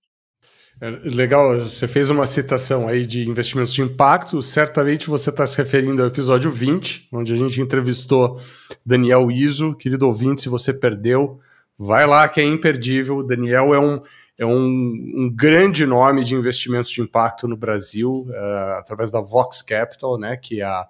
É, 0.81 0.89
legal, 0.89 1.59
você 1.59 1.87
fez 1.87 2.09
uma 2.09 2.25
citação 2.25 2.87
aí 2.87 3.05
de 3.05 3.29
investimentos 3.29 3.73
de 3.73 3.81
impacto. 3.81 4.41
Certamente 4.41 5.07
você 5.07 5.29
está 5.29 5.45
se 5.45 5.55
referindo 5.55 6.01
ao 6.01 6.07
episódio 6.07 6.51
20, 6.51 7.09
onde 7.11 7.31
a 7.31 7.35
gente 7.35 7.61
entrevistou 7.61 8.41
Daniel 8.83 9.29
Iso. 9.29 9.75
Querido 9.75 10.07
ouvinte, 10.07 10.41
se 10.41 10.49
você 10.49 10.73
perdeu, 10.73 11.39
vai 11.77 12.07
lá 12.07 12.27
que 12.27 12.41
é 12.41 12.43
imperdível. 12.43 13.21
Daniel 13.21 13.73
é 13.73 13.79
um 13.79 14.01
é 14.37 14.45
um, 14.45 14.55
um, 14.55 15.31
grande 15.33 15.85
nome 15.85 16.23
de 16.23 16.35
investimentos 16.35 16.91
de 16.91 17.01
impacto 17.01 17.47
no 17.47 17.55
Brasil, 17.55 18.27
uh, 18.29 18.77
através 18.79 19.11
da 19.11 19.21
Vox 19.21 19.61
Capital, 19.61 20.17
né, 20.17 20.35
que 20.35 20.61
é 20.61 20.63
a, 20.63 20.87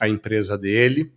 a 0.00 0.08
empresa 0.08 0.58
dele. 0.58 1.12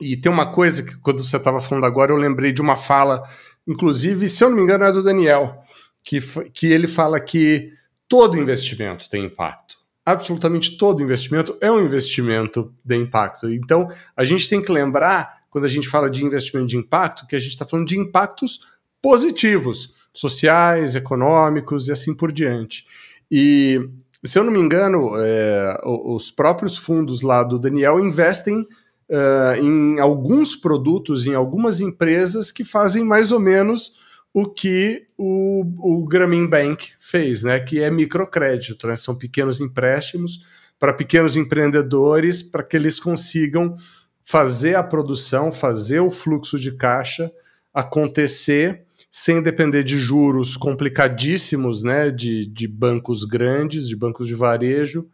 E 0.00 0.16
tem 0.16 0.32
uma 0.32 0.50
coisa 0.50 0.82
que, 0.82 0.96
quando 0.98 1.22
você 1.22 1.36
estava 1.36 1.60
falando 1.60 1.84
agora, 1.84 2.10
eu 2.10 2.16
lembrei 2.16 2.52
de 2.52 2.60
uma 2.60 2.76
fala, 2.76 3.22
inclusive, 3.66 4.28
se 4.28 4.42
eu 4.42 4.48
não 4.48 4.56
me 4.56 4.62
engano, 4.62 4.84
é 4.84 4.92
do 4.92 5.02
Daniel, 5.02 5.62
que, 6.02 6.20
que 6.50 6.66
ele 6.66 6.86
fala 6.86 7.20
que 7.20 7.72
todo 8.08 8.38
investimento 8.38 9.08
tem 9.08 9.24
impacto. 9.24 9.78
Absolutamente 10.04 10.76
todo 10.76 11.02
investimento 11.02 11.56
é 11.60 11.70
um 11.70 11.84
investimento 11.84 12.74
de 12.84 12.96
impacto. 12.96 13.48
Então, 13.48 13.86
a 14.16 14.24
gente 14.24 14.48
tem 14.48 14.60
que 14.60 14.72
lembrar, 14.72 15.44
quando 15.50 15.66
a 15.66 15.68
gente 15.68 15.88
fala 15.88 16.10
de 16.10 16.24
investimento 16.24 16.66
de 16.66 16.76
impacto, 16.76 17.26
que 17.26 17.36
a 17.36 17.38
gente 17.38 17.52
está 17.52 17.66
falando 17.66 17.86
de 17.86 17.98
impactos 17.98 18.79
positivos 19.02 19.94
sociais, 20.12 20.94
econômicos 20.94 21.88
e 21.88 21.92
assim 21.92 22.14
por 22.14 22.32
diante. 22.32 22.84
E, 23.30 23.80
se 24.24 24.38
eu 24.38 24.44
não 24.44 24.52
me 24.52 24.58
engano, 24.58 25.12
é, 25.16 25.80
os 25.84 26.30
próprios 26.30 26.76
fundos 26.76 27.22
lá 27.22 27.42
do 27.42 27.58
Daniel 27.58 28.00
investem 28.00 28.66
uh, 29.10 29.56
em 29.56 30.00
alguns 30.00 30.56
produtos, 30.56 31.26
em 31.26 31.34
algumas 31.34 31.80
empresas 31.80 32.50
que 32.50 32.64
fazem 32.64 33.04
mais 33.04 33.32
ou 33.32 33.40
menos 33.40 33.98
o 34.32 34.46
que 34.46 35.08
o, 35.18 35.64
o 35.78 36.04
Grameen 36.06 36.46
Bank 36.46 36.92
fez, 37.00 37.42
né? 37.42 37.58
que 37.58 37.80
é 37.80 37.90
microcrédito, 37.90 38.86
né? 38.86 38.94
são 38.94 39.14
pequenos 39.14 39.60
empréstimos 39.60 40.40
para 40.78 40.92
pequenos 40.92 41.36
empreendedores 41.36 42.42
para 42.42 42.62
que 42.62 42.76
eles 42.76 43.00
consigam 43.00 43.76
fazer 44.22 44.76
a 44.76 44.82
produção, 44.82 45.50
fazer 45.50 46.00
o 46.00 46.10
fluxo 46.10 46.58
de 46.58 46.72
caixa 46.72 47.30
acontecer 47.74 48.84
sem 49.10 49.42
depender 49.42 49.82
de 49.82 49.98
juros 49.98 50.56
complicadíssimos, 50.56 51.82
né, 51.82 52.10
de, 52.10 52.46
de 52.46 52.68
bancos 52.68 53.24
grandes, 53.24 53.88
de 53.88 53.96
bancos 53.96 54.28
de 54.28 54.34
varejo, 54.34 55.10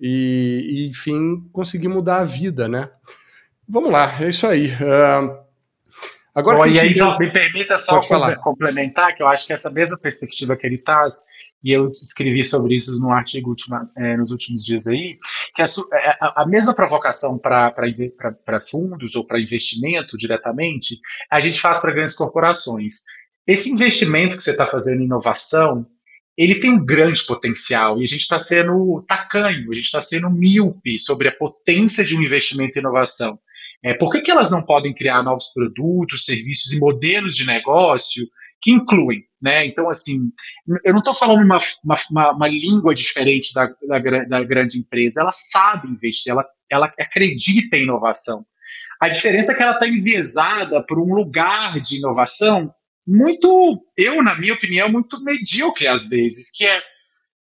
e, 0.00 0.66
e, 0.70 0.88
enfim, 0.88 1.48
conseguir 1.52 1.88
mudar 1.88 2.18
a 2.18 2.24
vida, 2.24 2.68
né? 2.68 2.88
Vamos 3.68 3.90
lá, 3.90 4.10
é 4.22 4.28
isso 4.28 4.46
aí. 4.46 4.68
Uh, 4.68 5.36
agora 6.34 6.58
Bom, 6.58 6.66
e 6.66 6.80
aí, 6.80 6.94
só, 6.94 7.18
me 7.18 7.30
permita 7.30 7.76
só 7.76 8.00
complementar, 8.42 9.14
que 9.14 9.22
eu 9.22 9.28
acho 9.28 9.46
que 9.46 9.52
essa 9.52 9.70
mesma 9.70 9.98
perspectiva 9.98 10.56
que 10.56 10.66
ele 10.66 10.78
traz, 10.78 11.16
e 11.62 11.72
eu 11.72 11.90
escrevi 11.90 12.42
sobre 12.42 12.76
isso 12.76 12.98
no 12.98 13.12
artigo 13.12 13.50
ultima, 13.50 13.90
é, 13.96 14.16
nos 14.16 14.30
últimos 14.30 14.64
dias 14.64 14.86
aí, 14.86 15.18
que 15.54 15.60
a, 15.60 15.66
é, 15.66 16.16
a, 16.20 16.42
a 16.42 16.46
mesma 16.46 16.72
provocação 16.72 17.38
para 17.38 18.60
fundos 18.60 19.14
ou 19.14 19.26
para 19.26 19.40
investimento 19.40 20.16
diretamente, 20.16 20.98
a 21.30 21.40
gente 21.40 21.60
faz 21.60 21.80
para 21.80 21.92
grandes 21.92 22.14
corporações. 22.14 23.04
Esse 23.50 23.68
investimento 23.68 24.36
que 24.36 24.44
você 24.44 24.52
está 24.52 24.64
fazendo 24.64 25.00
em 25.00 25.06
inovação, 25.06 25.84
ele 26.38 26.60
tem 26.60 26.70
um 26.70 26.84
grande 26.84 27.20
potencial 27.26 28.00
e 28.00 28.04
a 28.04 28.06
gente 28.06 28.20
está 28.20 28.38
sendo 28.38 29.04
tacanho, 29.08 29.72
a 29.72 29.74
gente 29.74 29.86
está 29.86 30.00
sendo 30.00 30.30
míope 30.30 30.96
sobre 31.00 31.26
a 31.26 31.32
potência 31.32 32.04
de 32.04 32.16
um 32.16 32.22
investimento 32.22 32.78
em 32.78 32.80
inovação. 32.80 33.40
É, 33.84 33.92
por 33.92 34.12
que, 34.12 34.20
que 34.20 34.30
elas 34.30 34.52
não 34.52 34.62
podem 34.62 34.94
criar 34.94 35.24
novos 35.24 35.48
produtos, 35.52 36.24
serviços 36.24 36.72
e 36.72 36.78
modelos 36.78 37.34
de 37.34 37.44
negócio 37.44 38.24
que 38.62 38.70
incluem? 38.70 39.24
Né? 39.42 39.66
Então, 39.66 39.88
assim, 39.88 40.30
eu 40.84 40.92
não 40.92 41.00
estou 41.00 41.12
falando 41.12 41.44
uma, 41.44 41.58
uma, 41.82 42.30
uma, 42.30 42.46
língua 42.46 42.94
diferente 42.94 43.52
da, 43.52 43.66
da, 43.66 43.98
da, 44.28 44.44
grande 44.44 44.78
empresa, 44.78 45.22
ela 45.22 45.32
sabe 45.32 45.88
investir, 45.88 46.30
ela, 46.30 46.46
ela 46.70 46.86
acredita 47.00 47.76
em 47.76 47.82
inovação. 47.82 48.46
A 49.00 49.08
diferença 49.08 49.50
é 49.50 49.56
que 49.56 49.62
ela 49.62 49.72
está 49.72 49.88
enviesada 49.88 50.80
por 50.86 51.00
um 51.00 51.12
lugar 51.14 51.80
de 51.80 51.96
inovação 51.96 52.72
muito, 53.10 53.84
eu, 53.96 54.22
na 54.22 54.38
minha 54.38 54.54
opinião, 54.54 54.88
muito 54.88 55.22
medíocre 55.24 55.88
às 55.88 56.08
vezes, 56.08 56.50
que 56.50 56.64
é 56.64 56.80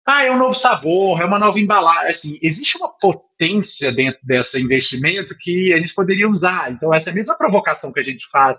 ah, 0.06 0.22
é 0.22 0.30
um 0.30 0.36
novo 0.36 0.54
sabor, 0.54 1.18
é 1.20 1.24
uma 1.24 1.38
nova 1.38 1.58
embalagem. 1.58 2.10
Assim, 2.10 2.38
existe 2.42 2.76
uma 2.76 2.90
potência 2.90 3.90
dentro 3.90 4.20
desse 4.22 4.60
investimento 4.60 5.34
que 5.38 5.72
a 5.72 5.78
gente 5.78 5.94
poderia 5.94 6.28
usar. 6.28 6.70
Então, 6.70 6.92
essa 6.92 7.10
mesma 7.10 7.38
provocação 7.38 7.90
que 7.90 8.00
a 8.00 8.02
gente 8.02 8.26
faz 8.30 8.58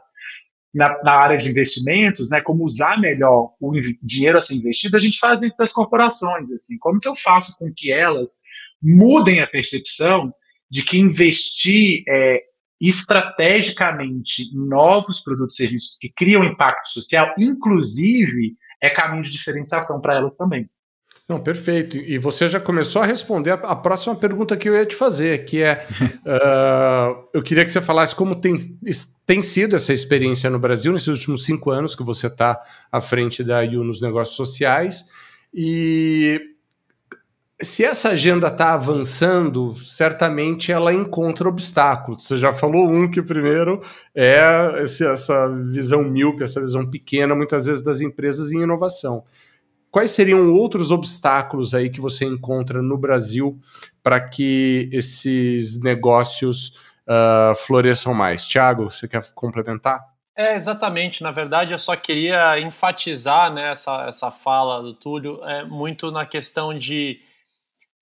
na, 0.73 1.03
na, 1.03 1.11
área 1.11 1.37
de 1.37 1.47
investimentos, 1.47 2.31
né, 2.31 2.41
como 2.41 2.63
usar 2.63 2.99
melhor 2.99 3.51
o 3.61 3.71
dinheiro 4.01 4.39
a 4.39 4.41
ser 4.41 4.55
investido, 4.55 4.97
a 4.97 4.99
gente 4.99 5.19
faz 5.19 5.39
dentro 5.41 5.57
das 5.57 5.71
corporações. 5.71 6.51
Assim, 6.51 6.79
como 6.79 6.99
que 6.99 7.07
eu 7.07 7.15
faço 7.15 7.55
com 7.59 7.71
que 7.71 7.91
elas 7.91 8.39
mudem 8.81 9.39
a 9.39 9.47
percepção 9.47 10.33
de 10.67 10.81
que 10.81 10.97
investir 10.97 12.03
é, 12.07 12.41
estrategicamente 12.79 14.43
em 14.53 14.67
novos 14.67 15.21
produtos 15.21 15.59
e 15.59 15.63
serviços 15.63 15.97
que 15.99 16.09
criam 16.09 16.43
impacto 16.43 16.87
social, 16.89 17.33
inclusive, 17.37 18.55
é 18.81 18.89
caminho 18.89 19.23
de 19.23 19.31
diferenciação 19.31 20.01
para 20.01 20.15
elas 20.15 20.35
também. 20.35 20.69
Não, 21.27 21.41
perfeito. 21.41 21.97
E 21.97 22.19
você 22.19 22.47
já 22.47 22.59
começou 22.59 23.01
a 23.01 23.05
responder 23.05 23.49
a, 23.49 23.75
próxima 23.75 24.15
pergunta 24.15 24.55
que 24.55 24.69
eu 24.69 24.75
ia 24.75 24.85
te 24.85 24.95
fazer, 24.95 25.43
que 25.43 25.63
é: 25.63 25.83
uh, 26.23 27.27
eu 27.33 27.41
queria 27.41 27.65
que 27.65 27.71
você 27.71 27.81
falasse 27.81 28.15
como 28.15 28.35
tem, 28.35 28.77
tem 29.25 29.41
sido 29.41 29.75
essa 29.75 29.91
experiência 29.91 30.51
no 30.51 30.59
Brasil 30.59 30.93
nesses 30.93 31.07
últimos 31.07 31.43
cinco 31.43 31.71
anos 31.71 31.95
que 31.95 32.03
você 32.03 32.27
está 32.27 32.59
à 32.91 33.01
frente 33.01 33.43
da 33.43 33.61
IU 33.61 33.83
nos 33.83 33.99
negócios 33.99 34.37
sociais. 34.37 35.05
E 35.51 36.54
se 37.61 37.85
essa 37.85 38.09
agenda 38.09 38.47
está 38.47 38.73
avançando, 38.73 39.75
certamente 39.77 40.71
ela 40.71 40.93
encontra 40.93 41.47
obstáculos. 41.47 42.23
Você 42.23 42.37
já 42.37 42.51
falou 42.51 42.89
um 42.89 43.09
que 43.09 43.21
primeiro 43.21 43.81
é 44.13 44.83
esse, 44.83 45.05
essa 45.05 45.47
visão 45.71 46.03
míope, 46.03 46.43
essa 46.43 46.59
visão 46.59 46.89
pequena, 46.89 47.33
muitas 47.33 47.65
vezes, 47.65 47.81
das 47.83 48.01
empresas 48.01 48.51
em 48.51 48.61
inovação. 48.61 49.23
Quais 49.89 50.11
seriam 50.11 50.53
outros 50.53 50.91
obstáculos 50.91 51.73
aí 51.73 51.89
que 51.89 52.01
você 52.01 52.25
encontra 52.25 52.81
no 52.81 52.97
Brasil 52.97 53.57
para 54.03 54.19
que 54.19 54.89
esses 54.91 55.81
negócios 55.81 56.73
uh, 57.07 57.55
floresçam 57.55 58.13
mais? 58.13 58.45
Tiago, 58.45 58.89
você 58.89 59.07
quer 59.07 59.23
complementar? 59.33 60.01
É, 60.37 60.57
exatamente. 60.57 61.23
Na 61.23 61.31
verdade, 61.31 61.73
eu 61.73 61.79
só 61.79 61.95
queria 61.95 62.59
enfatizar 62.59 63.53
né, 63.53 63.71
essa, 63.71 64.05
essa 64.09 64.29
fala 64.29 64.81
do 64.81 64.93
Túlio 64.93 65.41
é, 65.45 65.63
muito 65.63 66.11
na 66.11 66.25
questão 66.25 66.77
de. 66.77 67.21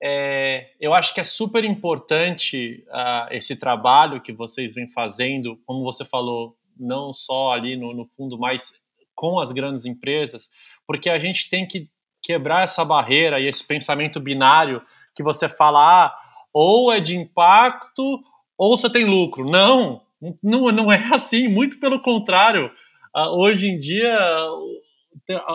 É, 0.06 0.72
eu 0.82 0.94
acho 0.94 1.14
que 1.14 1.22
é 1.22 1.24
super 1.24 1.64
importante 1.64 2.84
uh, 2.90 3.32
esse 3.32 3.58
trabalho 3.58 4.20
que 4.20 4.34
vocês 4.34 4.76
vêm 4.76 4.86
fazendo, 4.86 5.58
como 5.66 5.82
você 5.82 6.04
falou, 6.04 6.58
não 6.78 7.14
só 7.14 7.54
ali 7.54 7.78
no, 7.78 7.94
no 7.94 8.06
fundo, 8.06 8.38
mas 8.38 8.74
com 9.16 9.40
as 9.40 9.50
grandes 9.54 9.86
empresas, 9.86 10.50
porque 10.86 11.10
a 11.10 11.18
gente 11.18 11.50
tem 11.50 11.66
que 11.66 11.90
quebrar 12.22 12.64
essa 12.64 12.84
barreira 12.84 13.40
e 13.40 13.48
esse 13.48 13.64
pensamento 13.64 14.20
binário 14.20 14.82
que 15.16 15.24
você 15.24 15.48
fala, 15.48 15.80
ah, 15.80 16.16
ou 16.52 16.92
é 16.92 17.00
de 17.00 17.16
impacto 17.16 18.22
ou 18.58 18.76
você 18.78 18.90
tem 18.90 19.06
lucro. 19.06 19.46
Não, 19.50 20.02
não, 20.44 20.70
não 20.70 20.92
é 20.92 20.98
assim, 21.16 21.48
muito 21.48 21.80
pelo 21.80 22.02
contrário. 22.02 22.70
Uh, 23.16 23.30
hoje 23.40 23.68
em 23.68 23.78
dia, 23.78 24.20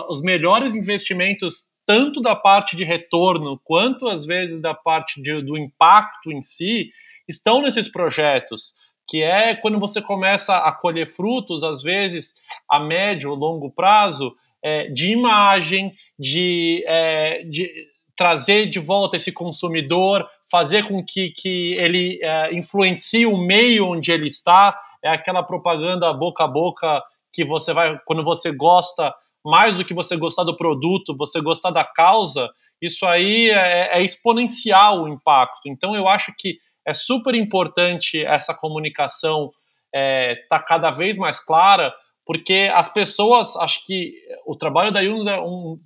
os 0.09 0.23
melhores 0.23 0.73
investimentos, 0.73 1.68
tanto 1.89 2.21
da 2.21 2.35
parte 2.35 2.75
de 2.75 2.83
retorno 2.83 3.59
quanto 3.63 4.07
às 4.07 4.23
vezes 4.23 4.61
da 4.61 4.75
parte 4.75 5.19
de, 5.19 5.41
do 5.41 5.57
impacto 5.57 6.31
em 6.31 6.43
si, 6.43 6.91
estão 7.27 7.63
nesses 7.63 7.87
projetos 7.87 8.75
que 9.07 9.23
é 9.23 9.55
quando 9.55 9.79
você 9.79 9.99
começa 9.99 10.55
a 10.55 10.71
colher 10.71 11.07
frutos, 11.07 11.63
às 11.63 11.81
vezes 11.81 12.35
a 12.69 12.79
médio 12.79 13.31
ou 13.31 13.35
longo 13.35 13.71
prazo, 13.71 14.35
é, 14.61 14.87
de 14.89 15.11
imagem, 15.11 15.91
de, 16.19 16.83
é, 16.85 17.41
de, 17.45 17.67
trazer 18.15 18.67
de 18.67 18.77
volta 18.79 19.15
esse 19.17 19.31
consumidor, 19.31 20.29
fazer 20.51 20.87
com 20.87 21.03
que, 21.03 21.31
que 21.31 21.73
ele 21.73 22.19
é, 22.21 22.53
influencie 22.53 23.25
o 23.25 23.35
meio 23.35 23.87
onde 23.87 24.11
ele 24.11 24.27
está, 24.27 24.79
é 25.03 25.09
aquela 25.09 25.41
propaganda 25.41 26.13
boca 26.13 26.43
a 26.43 26.47
boca 26.47 27.01
que 27.33 27.43
você 27.43 27.73
vai, 27.73 27.99
quando 28.05 28.23
você 28.23 28.51
gosta, 28.51 29.11
mais 29.45 29.75
do 29.75 29.85
que 29.85 29.93
você 29.93 30.15
gostar 30.17 30.43
do 30.43 30.55
produto, 30.55 31.15
você 31.15 31.41
gostar 31.41 31.71
da 31.71 31.83
causa, 31.83 32.49
isso 32.81 33.05
aí 33.05 33.49
é, 33.49 33.99
é 33.99 34.03
exponencial 34.03 35.03
o 35.03 35.07
impacto. 35.07 35.67
Então 35.67 35.95
eu 35.95 36.07
acho 36.07 36.33
que 36.37 36.57
é 36.85 36.93
super 36.93 37.35
importante 37.35 38.23
essa 38.25 38.53
comunicação 38.53 39.51
é, 39.93 40.35
tá 40.49 40.59
cada 40.59 40.91
vez 40.91 41.17
mais 41.17 41.39
clara, 41.39 41.93
porque 42.25 42.69
as 42.73 42.89
pessoas, 42.89 43.55
acho 43.57 43.85
que 43.85 44.13
o 44.47 44.55
trabalho 44.55 44.91
da 44.91 44.99
Yunus 45.01 45.27
é 45.27 45.39
um, 45.39 45.77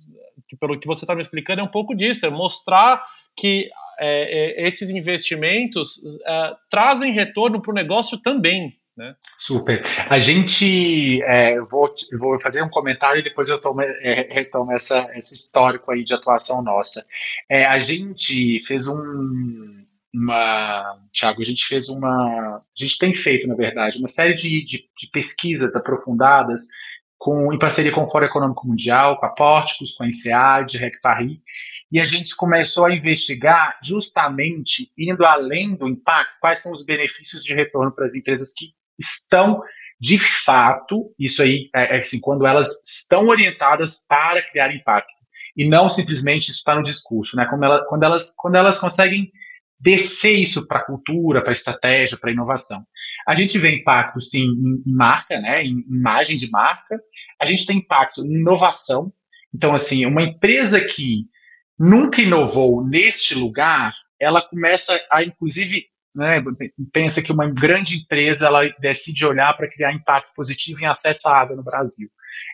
pelo 0.60 0.78
que 0.78 0.86
você 0.86 1.04
está 1.04 1.14
me 1.14 1.22
explicando, 1.22 1.60
é 1.60 1.64
um 1.64 1.70
pouco 1.70 1.94
disso, 1.94 2.26
é 2.26 2.30
mostrar 2.30 3.02
que 3.36 3.68
é, 3.98 4.62
é, 4.62 4.68
esses 4.68 4.90
investimentos 4.90 6.00
é, 6.26 6.54
trazem 6.70 7.12
retorno 7.12 7.60
para 7.60 7.70
o 7.70 7.74
negócio 7.74 8.18
também. 8.18 8.76
Né? 8.96 9.16
Super. 9.36 9.82
A 10.08 10.18
gente, 10.20 11.20
é, 11.24 11.60
vou, 11.60 11.92
vou 12.16 12.38
fazer 12.38 12.62
um 12.62 12.70
comentário 12.70 13.18
e 13.18 13.24
depois 13.24 13.48
eu 13.48 13.60
tomo, 13.60 13.82
é, 13.82 14.28
retomo 14.30 14.70
essa, 14.70 15.10
esse 15.14 15.34
histórico 15.34 15.90
aí 15.90 16.04
de 16.04 16.14
atuação 16.14 16.62
nossa. 16.62 17.04
É, 17.48 17.66
a 17.66 17.80
gente 17.80 18.62
fez 18.64 18.86
um, 18.86 19.84
uma, 20.14 20.96
Tiago, 21.10 21.42
a 21.42 21.44
gente 21.44 21.66
fez 21.66 21.88
uma, 21.88 22.58
a 22.58 22.62
gente 22.76 22.96
tem 22.96 23.12
feito, 23.12 23.48
na 23.48 23.56
verdade, 23.56 23.98
uma 23.98 24.06
série 24.06 24.34
de, 24.34 24.62
de, 24.62 24.88
de 24.96 25.10
pesquisas 25.10 25.74
aprofundadas 25.74 26.68
com, 27.18 27.52
em 27.52 27.58
parceria 27.58 27.90
com 27.90 28.02
o 28.02 28.06
Fórum 28.06 28.26
Econômico 28.26 28.66
Mundial, 28.66 29.18
com 29.18 29.26
a 29.26 29.30
Pórticos, 29.30 29.92
com 29.92 30.04
a 30.04 30.06
INSEAD, 30.06 30.78
RECPARI, 30.78 31.40
e 31.90 32.00
a 32.00 32.04
gente 32.04 32.36
começou 32.36 32.84
a 32.84 32.94
investigar 32.94 33.78
justamente, 33.82 34.92
indo 34.96 35.24
além 35.24 35.74
do 35.74 35.88
impacto, 35.88 36.38
quais 36.38 36.62
são 36.62 36.72
os 36.72 36.84
benefícios 36.84 37.42
de 37.42 37.54
retorno 37.54 37.90
para 37.90 38.04
as 38.04 38.14
empresas 38.14 38.52
que 38.52 38.74
estão, 38.98 39.60
de 40.00 40.18
fato, 40.18 41.14
isso 41.18 41.42
aí, 41.42 41.68
é, 41.74 41.96
é 41.96 41.98
assim, 41.98 42.20
quando 42.20 42.46
elas 42.46 42.68
estão 42.84 43.28
orientadas 43.28 44.04
para 44.06 44.42
criar 44.42 44.74
impacto, 44.74 45.12
e 45.56 45.68
não 45.68 45.88
simplesmente 45.88 46.48
isso 46.48 46.58
está 46.58 46.74
no 46.74 46.82
discurso, 46.82 47.36
né? 47.36 47.46
Como 47.46 47.64
ela, 47.64 47.84
quando, 47.86 48.02
elas, 48.02 48.34
quando 48.36 48.56
elas 48.56 48.78
conseguem 48.78 49.30
descer 49.78 50.32
isso 50.32 50.66
para 50.66 50.78
a 50.78 50.84
cultura, 50.84 51.42
para 51.42 51.50
a 51.50 51.52
estratégia, 51.52 52.16
para 52.16 52.30
a 52.30 52.32
inovação. 52.32 52.86
A 53.28 53.34
gente 53.34 53.58
vê 53.58 53.70
impacto, 53.70 54.20
sim, 54.20 54.46
em 54.86 54.94
marca, 54.94 55.38
né, 55.40 55.62
em 55.62 55.84
imagem 55.88 56.36
de 56.36 56.50
marca. 56.50 56.98
A 57.40 57.44
gente 57.44 57.66
tem 57.66 57.78
impacto 57.78 58.24
em 58.24 58.40
inovação. 58.40 59.12
Então, 59.54 59.74
assim, 59.74 60.06
uma 60.06 60.22
empresa 60.22 60.80
que 60.80 61.26
nunca 61.78 62.22
inovou 62.22 62.82
neste 62.86 63.34
lugar, 63.34 63.94
ela 64.18 64.40
começa 64.40 64.98
a, 65.10 65.22
inclusive, 65.22 65.86
né, 66.14 66.42
pensa 66.92 67.22
que 67.22 67.32
uma 67.32 67.48
grande 67.48 67.96
empresa 67.96 68.46
ela 68.46 68.62
decide 68.80 69.26
olhar 69.26 69.56
para 69.56 69.68
criar 69.68 69.92
impacto 69.92 70.32
positivo 70.34 70.80
em 70.82 70.86
acesso 70.86 71.28
à 71.28 71.36
água 71.36 71.56
no 71.56 71.64
Brasil. 71.64 72.08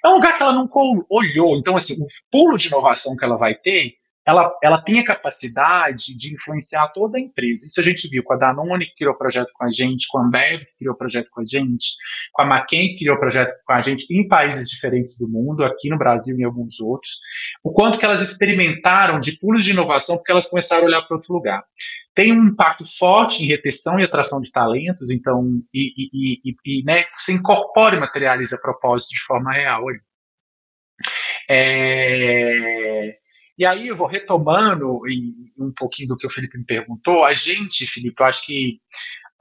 É 0.05 0.09
um 0.09 0.15
lugar 0.15 0.37
que 0.37 0.43
ela 0.43 0.53
nunca 0.53 0.79
olhou. 1.09 1.57
Então, 1.57 1.77
assim, 1.77 1.95
o 2.03 2.07
pulo 2.31 2.59
de 2.59 2.69
inovação 2.69 3.17
que 3.17 3.25
ela 3.25 3.37
vai 3.37 3.55
ter 3.55 4.00
ela, 4.27 4.53
ela 4.63 4.83
tem 4.83 5.01
a 5.01 5.05
capacidade 5.05 6.15
de 6.17 6.35
influenciar 6.35 6.89
toda 6.89 7.19
a 7.19 7.21
empresa. 7.21 7.67
Isso 7.67 7.81
a 7.81 7.83
gente 7.83 8.09
viu 8.09 8.23
com 8.23 8.35
a 8.35 8.37
Danone, 8.37 8.87
que 8.87 8.95
criou 8.95 9.15
o 9.15 9.19
projeto 9.19 9.51
com 9.55 9.65
a 9.65 9.71
gente, 9.71 10.07
com 10.09 10.19
a 10.19 10.27
Ambev, 10.27 10.61
que 10.61 10.77
criou 10.79 10.95
o 10.95 10.99
projeto 10.99 11.31
com 11.31 11.41
a 11.41 11.45
gente, 11.45 11.95
com 12.33 12.43
a 12.43 12.47
McKen, 12.47 12.89
que 12.89 13.05
criou 13.05 13.17
o 13.17 13.21
projeto 13.21 13.55
com 13.65 13.73
a 13.73 13.81
gente 13.81 14.07
em 14.11 14.29
países 14.29 14.69
diferentes 14.69 15.19
do 15.19 15.29
mundo, 15.29 15.65
aqui 15.65 15.89
no 15.89 15.99
Brasil 15.99 16.37
e 16.37 16.43
em 16.43 16.45
alguns 16.45 16.81
outros. 16.81 17.19
O 17.65 17.73
quanto 17.73 17.99
que 17.99 18.05
elas 18.05 18.21
experimentaram 18.21 19.19
de 19.19 19.39
pulos 19.39 19.65
de 19.65 19.71
inovação, 19.71 20.17
porque 20.17 20.33
elas 20.33 20.49
começaram 20.49 20.83
a 20.83 20.87
olhar 20.87 21.03
para 21.03 21.17
outro 21.17 21.33
lugar. 21.33 21.65
Tem 22.15 22.33
um 22.33 22.45
impacto 22.45 22.85
forte 22.99 23.43
em 23.43 23.47
retenção 23.47 23.99
e 23.99 24.05
atração 24.05 24.41
de 24.41 24.53
talentos, 24.53 25.11
então, 25.11 25.63
e, 25.73 25.93
e, 25.97 26.41
e, 26.45 26.81
e 26.81 26.85
né, 26.85 27.05
você 27.19 27.33
incorpora 27.33 27.97
e 27.97 28.01
materializa 28.01 28.61
propósito 28.61 29.11
de 29.11 29.21
forma 29.21 29.53
real. 29.53 29.85
É, 31.49 33.17
e 33.61 33.67
aí 33.67 33.89
eu 33.89 33.97
vou 33.97 34.07
retomando 34.07 35.03
um 35.59 35.71
pouquinho 35.77 36.09
do 36.09 36.17
que 36.17 36.27
o 36.27 36.31
Felipe 36.31 36.57
me 36.57 36.65
perguntou. 36.65 37.23
A 37.23 37.35
gente, 37.35 37.87
Felipe, 37.87 38.19
eu 38.19 38.27
acho 38.27 38.47
que 38.47 38.81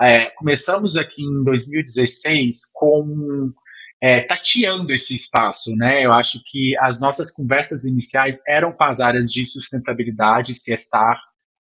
é, 0.02 0.26
começamos 0.32 0.98
aqui 0.98 1.24
em 1.24 1.42
2016 1.42 2.70
com 2.74 3.54
é, 4.02 4.20
tateando 4.20 4.92
esse 4.92 5.16
espaço, 5.16 5.74
né? 5.74 6.06
Eu 6.06 6.12
acho 6.12 6.42
que 6.46 6.78
as 6.80 7.00
nossas 7.00 7.32
conversas 7.32 7.86
iniciais 7.86 8.42
eram 8.46 8.74
com 8.74 8.84
as 8.84 9.00
áreas 9.00 9.32
de 9.32 9.46
sustentabilidade, 9.46 10.52
CSR, 10.52 11.18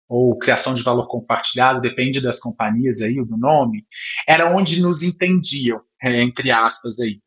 ou 0.10 0.38
criação 0.38 0.74
de 0.74 0.84
valor 0.84 1.08
compartilhado, 1.08 1.80
depende 1.80 2.19
das 2.19 2.41
companhias 2.41 3.00
aí, 3.00 3.24
do 3.24 3.38
nome, 3.38 3.86
era 4.28 4.54
onde 4.54 4.82
nos 4.82 5.02
entendiam, 5.02 5.80
é, 6.04 6.22
entre 6.22 6.52
aspas 6.52 7.00
aí. 7.00 7.22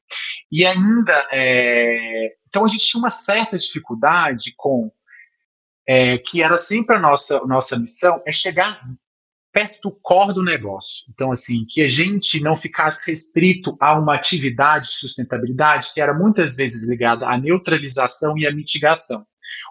E 0.50 0.66
ainda, 0.66 1.26
é, 1.32 2.34
então 2.48 2.66
a 2.66 2.68
gente 2.68 2.84
tinha 2.84 3.00
uma 3.00 3.08
certa 3.08 3.56
dificuldade 3.56 4.52
com 4.58 4.92
é, 5.86 6.18
que 6.18 6.42
era 6.42 6.58
sempre 6.58 6.96
a 6.96 7.00
nossa, 7.00 7.40
nossa 7.46 7.78
missão, 7.78 8.22
é 8.26 8.32
chegar 8.32 8.80
perto 9.52 9.90
do 9.90 9.90
core 9.90 10.34
do 10.34 10.42
negócio. 10.42 11.04
Então, 11.10 11.30
assim, 11.30 11.66
que 11.68 11.82
a 11.82 11.88
gente 11.88 12.40
não 12.40 12.56
ficasse 12.56 13.06
restrito 13.08 13.76
a 13.78 13.98
uma 13.98 14.14
atividade 14.14 14.88
de 14.88 14.94
sustentabilidade 14.94 15.92
que 15.92 16.00
era 16.00 16.14
muitas 16.14 16.56
vezes 16.56 16.88
ligada 16.88 17.26
à 17.26 17.36
neutralização 17.36 18.36
e 18.38 18.46
à 18.46 18.52
mitigação. 18.52 19.26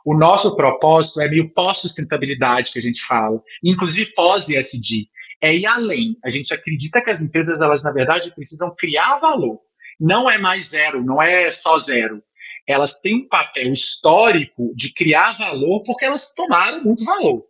O 0.05 0.15
nosso 0.15 0.55
propósito 0.55 1.19
é 1.19 1.27
meio 1.27 1.51
pós-sustentabilidade 1.51 2.71
que 2.71 2.79
a 2.79 2.81
gente 2.81 3.01
fala, 3.01 3.41
inclusive 3.63 4.13
pós-ESG. 4.13 5.09
É 5.41 5.55
ir 5.55 5.65
além. 5.65 6.17
A 6.23 6.29
gente 6.29 6.53
acredita 6.53 7.01
que 7.01 7.09
as 7.09 7.21
empresas, 7.21 7.61
elas, 7.61 7.81
na 7.81 7.91
verdade, 7.91 8.31
precisam 8.35 8.73
criar 8.77 9.17
valor. 9.17 9.59
Não 9.99 10.29
é 10.29 10.37
mais 10.37 10.69
zero, 10.69 11.03
não 11.03 11.19
é 11.21 11.51
só 11.51 11.79
zero. 11.79 12.21
Elas 12.67 12.99
têm 12.99 13.17
um 13.17 13.27
papel 13.27 13.71
histórico 13.71 14.73
de 14.75 14.93
criar 14.93 15.37
valor 15.37 15.83
porque 15.83 16.05
elas 16.05 16.33
tomaram 16.33 16.83
muito 16.83 17.03
valor. 17.03 17.43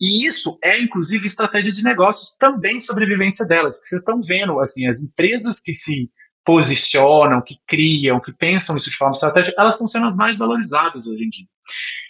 E 0.00 0.24
isso 0.24 0.58
é, 0.62 0.78
inclusive, 0.78 1.26
estratégia 1.26 1.72
de 1.72 1.82
negócios 1.82 2.36
também 2.36 2.78
sobrevivência 2.78 3.44
delas. 3.44 3.74
Porque 3.74 3.88
vocês 3.88 4.02
estão 4.02 4.22
vendo, 4.22 4.60
assim, 4.60 4.86
as 4.86 5.02
empresas 5.02 5.60
que 5.60 5.74
se 5.74 6.10
posicionam, 6.44 7.42
que 7.42 7.58
criam, 7.66 8.20
que 8.20 8.32
pensam 8.32 8.76
isso 8.76 8.88
de 8.88 8.96
forma 8.96 9.12
estratégica, 9.12 9.60
elas 9.60 9.74
estão 9.74 9.86
sendo 9.86 10.06
as 10.06 10.16
mais 10.16 10.38
valorizadas 10.38 11.06
hoje 11.06 11.24
em 11.24 11.28
dia. 11.28 11.46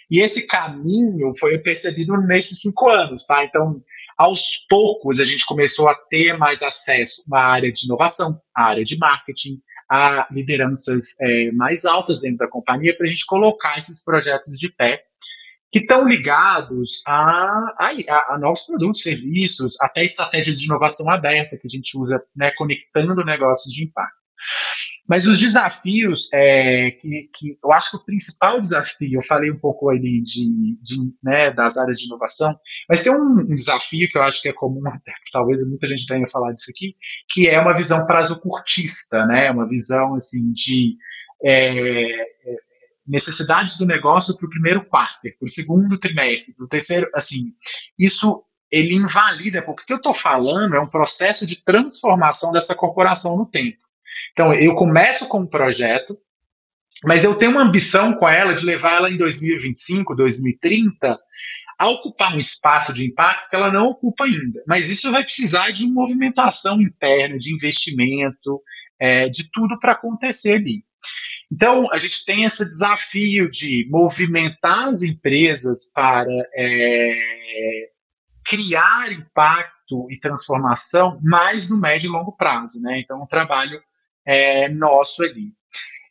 E 0.09 0.21
esse 0.21 0.47
caminho 0.47 1.33
foi 1.37 1.59
percebido 1.59 2.15
nesses 2.21 2.61
cinco 2.61 2.89
anos, 2.89 3.25
tá? 3.25 3.43
Então, 3.43 3.81
aos 4.17 4.65
poucos, 4.69 5.19
a 5.19 5.25
gente 5.25 5.45
começou 5.45 5.89
a 5.89 5.95
ter 6.09 6.37
mais 6.37 6.63
acesso 6.63 7.21
à 7.33 7.51
área 7.51 7.71
de 7.71 7.85
inovação, 7.85 8.39
à 8.55 8.67
área 8.67 8.83
de 8.83 8.97
marketing, 8.97 9.59
a 9.89 10.27
lideranças 10.31 11.15
é, 11.19 11.51
mais 11.51 11.85
altas 11.85 12.21
dentro 12.21 12.37
da 12.37 12.47
companhia, 12.47 12.95
para 12.95 13.07
a 13.07 13.09
gente 13.09 13.25
colocar 13.25 13.77
esses 13.79 14.03
projetos 14.03 14.59
de 14.59 14.69
pé 14.69 15.03
que 15.71 15.79
estão 15.79 16.07
ligados 16.07 17.01
a, 17.05 17.75
a, 17.77 17.91
a, 18.29 18.37
novos 18.39 18.61
produtos, 18.61 19.03
serviços, 19.03 19.79
até 19.81 20.03
estratégias 20.03 20.59
de 20.59 20.65
inovação 20.65 21.09
aberta 21.11 21.57
que 21.57 21.67
a 21.67 21.69
gente 21.69 21.97
usa, 21.97 22.21
né, 22.35 22.51
conectando 22.57 23.23
negócios 23.23 23.73
de 23.73 23.83
impacto. 23.83 24.17
Mas 25.09 25.27
os 25.27 25.39
desafios, 25.39 26.29
é, 26.31 26.91
que, 26.91 27.29
que 27.33 27.57
eu 27.63 27.71
acho 27.71 27.91
que 27.91 27.97
o 27.97 28.05
principal 28.05 28.61
desafio, 28.61 29.17
eu 29.17 29.23
falei 29.23 29.49
um 29.49 29.57
pouco 29.57 29.89
ali 29.89 30.21
de, 30.21 30.77
de 30.81 30.97
né, 31.23 31.51
das 31.51 31.77
áreas 31.77 31.97
de 31.97 32.05
inovação, 32.05 32.55
mas 32.87 33.01
tem 33.01 33.11
um, 33.11 33.39
um, 33.39 33.55
desafio 33.55 34.07
que 34.07 34.17
eu 34.17 34.21
acho 34.21 34.39
que 34.39 34.49
é 34.49 34.53
comum, 34.53 34.81
talvez 35.33 35.67
muita 35.67 35.87
gente 35.87 36.05
tenha 36.05 36.27
falado 36.27 36.53
disso 36.53 36.69
aqui, 36.69 36.95
que 37.27 37.47
é 37.47 37.59
uma 37.59 37.73
visão 37.73 38.05
prazo 38.05 38.39
curtista, 38.39 39.25
né, 39.25 39.49
uma 39.49 39.67
visão 39.67 40.13
assim 40.13 40.51
de 40.51 40.95
é, 41.43 42.21
é 42.21 42.69
necessidades 43.07 43.75
do 43.75 43.87
negócio 43.87 44.37
para 44.37 44.45
o 44.45 44.49
primeiro 44.49 44.85
quarto, 44.85 45.21
para 45.21 45.45
o 45.45 45.49
segundo 45.49 45.97
trimestre, 45.97 46.53
para 46.53 46.65
o 46.65 46.67
terceiro, 46.67 47.09
assim, 47.15 47.53
isso 47.97 48.43
ele 48.71 48.93
invalida, 48.93 49.63
porque 49.63 49.81
o 49.81 49.85
que 49.87 49.93
eu 49.93 49.97
estou 49.97 50.13
falando 50.13 50.75
é 50.75 50.79
um 50.79 50.87
processo 50.87 51.43
de 51.47 51.63
transformação 51.63 52.51
dessa 52.51 52.75
corporação 52.75 53.35
no 53.35 53.47
tempo. 53.47 53.88
Então, 54.31 54.53
eu 54.53 54.75
começo 54.75 55.27
com 55.27 55.41
um 55.41 55.47
projeto, 55.47 56.17
mas 57.03 57.23
eu 57.23 57.35
tenho 57.35 57.51
uma 57.51 57.63
ambição 57.63 58.13
com 58.13 58.27
ela 58.27 58.53
de 58.53 58.65
levar 58.65 58.95
ela 58.95 59.09
em 59.09 59.17
2025, 59.17 60.15
2030 60.15 61.19
a 61.77 61.87
ocupar 61.87 62.35
um 62.35 62.39
espaço 62.39 62.91
de 62.91 63.07
impacto 63.07 63.49
que 63.49 63.55
ela 63.55 63.71
não 63.71 63.87
ocupa 63.87 64.25
ainda. 64.25 64.61
Mas 64.67 64.89
isso 64.89 65.09
vai 65.11 65.23
precisar 65.23 65.71
de 65.71 65.85
uma 65.85 66.01
movimentação 66.01 66.81
interna, 66.81 67.37
de 67.37 67.53
investimento, 67.53 68.61
é, 68.99 69.29
de 69.29 69.49
tudo 69.49 69.79
para 69.79 69.93
acontecer 69.93 70.55
ali. 70.55 70.83
Então, 71.49 71.91
a 71.91 71.97
gente 71.97 72.25
tem 72.25 72.43
esse 72.43 72.65
desafio 72.65 73.49
de 73.49 73.87
movimentar 73.89 74.89
as 74.89 75.03
empresas 75.03 75.89
para 75.93 76.29
é, 76.53 77.89
criar 78.43 79.11
impacto 79.11 80.07
e 80.11 80.19
transformação 80.19 81.19
mais 81.23 81.69
no 81.69 81.77
médio 81.77 82.09
e 82.09 82.11
longo 82.11 82.35
prazo. 82.35 82.81
Né? 82.81 82.99
Então, 82.99 83.17
um 83.23 83.25
trabalho 83.25 83.81
é, 84.29 84.69
nosso 84.69 85.23
ali. 85.23 85.51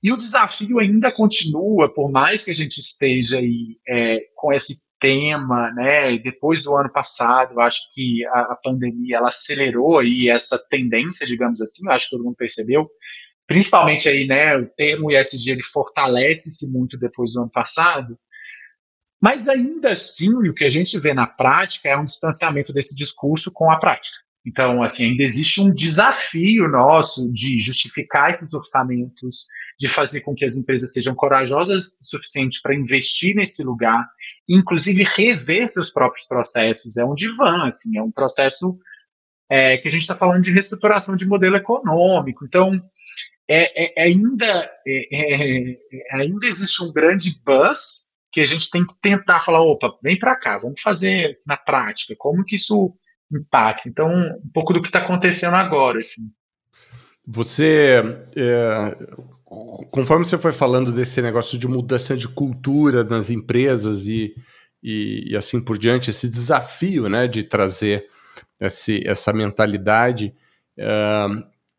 E 0.03 0.13
o 0.13 0.17
desafio 0.17 0.81
ainda 0.81 1.13
continua, 1.13 1.93
por 1.93 2.11
mais 2.11 2.45
que 2.45 2.51
a 2.51 2.55
gente 2.55 2.79
esteja 2.79 3.39
aí 3.39 3.79
é, 3.89 4.21
com 4.35 4.53
esse 4.53 4.89
tema, 5.01 5.71
né? 5.73 6.19
Depois 6.19 6.63
do 6.63 6.75
ano 6.75 6.91
passado, 6.93 7.55
eu 7.55 7.61
acho 7.61 7.81
que 7.95 8.25
a, 8.27 8.41
a, 8.41 8.57
pandemia 8.57 9.19
ela 9.19 9.29
acelerou 9.29 10.01
aí 10.01 10.29
essa 10.29 10.59
tendência, 10.59 11.27
digamos 11.27 11.61
assim. 11.61 11.87
Eu 11.87 11.93
acho 11.93 12.07
que 12.07 12.17
todo 12.17 12.25
mundo 12.25 12.37
percebeu. 12.37 12.89
Principalmente 13.47 14.09
aí, 14.09 14.27
né? 14.27 14.57
O 14.57 14.67
termo 14.67 15.13
ESG 15.13 15.53
ele 15.53 15.63
fortalece-se 15.63 16.69
muito 16.71 16.99
depois 16.99 17.33
do 17.33 17.41
ano 17.41 17.51
passado. 17.51 18.19
Mas 19.21 19.49
ainda 19.49 19.91
assim, 19.91 20.33
o 20.35 20.55
que 20.55 20.65
a 20.65 20.71
gente 20.71 20.99
vê 20.99 21.15
na 21.15 21.27
prática 21.27 21.89
é 21.89 21.97
um 21.97 22.05
distanciamento 22.05 22.73
desse 22.73 22.97
discurso 22.97 23.51
com 23.53 23.71
a 23.71 23.79
prática. 23.79 24.17
Então, 24.49 24.83
assim, 24.83 25.11
ainda 25.11 25.23
existe 25.23 25.61
um 25.61 25.73
desafio 25.73 26.67
nosso 26.69 27.31
de 27.31 27.59
justificar 27.59 28.31
esses 28.31 28.55
orçamentos, 28.55 29.47
de 29.79 29.87
fazer 29.87 30.23
com 30.23 30.35
que 30.35 30.45
as 30.45 30.57
empresas 30.57 30.91
sejam 30.91 31.15
corajosas 31.15 31.99
o 32.01 32.05
suficiente 32.05 32.63
para 32.63 32.75
investir 32.75 33.37
nesse 33.37 33.63
lugar, 33.63 34.09
inclusive 34.49 35.05
rever 35.05 35.69
seus 35.69 35.91
próprios 35.91 36.27
processos. 36.27 36.97
É 36.97 37.05
um 37.05 37.15
divã, 37.15 37.67
assim, 37.67 37.99
é 37.99 38.03
um 38.03 38.11
processo 38.11 38.79
é, 39.51 39.77
que 39.77 39.87
a 39.87 39.91
gente 39.91 40.01
está 40.01 40.17
falando 40.17 40.43
de 40.43 40.51
reestruturação 40.51 41.15
de 41.15 41.27
modelo 41.27 41.57
econômico. 41.57 42.47
Então, 42.47 42.73
é, 43.47 43.85
é, 43.85 43.93
é 43.99 44.03
ainda, 44.05 44.71
é, 44.87 45.75
é, 45.75 45.79
ainda 46.15 46.47
existe 46.47 46.83
um 46.83 46.91
grande 46.91 47.39
buzz 47.45 48.09
que 48.33 48.41
a 48.41 48.47
gente 48.47 48.71
tem 48.71 48.87
que 48.87 48.95
tentar 49.03 49.41
falar, 49.41 49.61
opa, 49.61 49.95
vem 50.03 50.19
para 50.19 50.37
cá, 50.37 50.57
vamos 50.57 50.81
fazer 50.81 51.39
na 51.47 51.57
prática, 51.57 52.15
como 52.17 52.45
que 52.45 52.57
isso 52.57 52.97
impacta. 53.33 53.89
Então, 53.89 54.09
um 54.09 54.51
pouco 54.53 54.73
do 54.73 54.81
que 54.81 54.89
está 54.89 55.01
acontecendo 55.01 55.55
agora, 55.55 55.99
assim. 55.99 56.31
Você, 57.27 58.03
é, 58.35 58.97
conforme 59.91 60.25
você 60.25 60.39
foi 60.39 60.53
falando 60.53 60.91
desse 60.91 61.21
negócio 61.21 61.59
de 61.59 61.69
mudança 61.69 62.17
de 62.17 62.27
cultura 62.27 63.05
nas 63.05 63.31
empresas 63.31 64.07
e, 64.07 64.35
e, 64.83 65.33
e 65.33 65.37
assim 65.37 65.61
por 65.61 65.77
diante, 65.77 66.11
esse 66.11 66.29
desafio, 66.29 67.09
né, 67.09 67.29
de 67.29 67.43
trazer 67.43 68.07
esse, 68.59 69.07
essa 69.07 69.33
mentalidade, 69.33 70.35
é, 70.77 71.27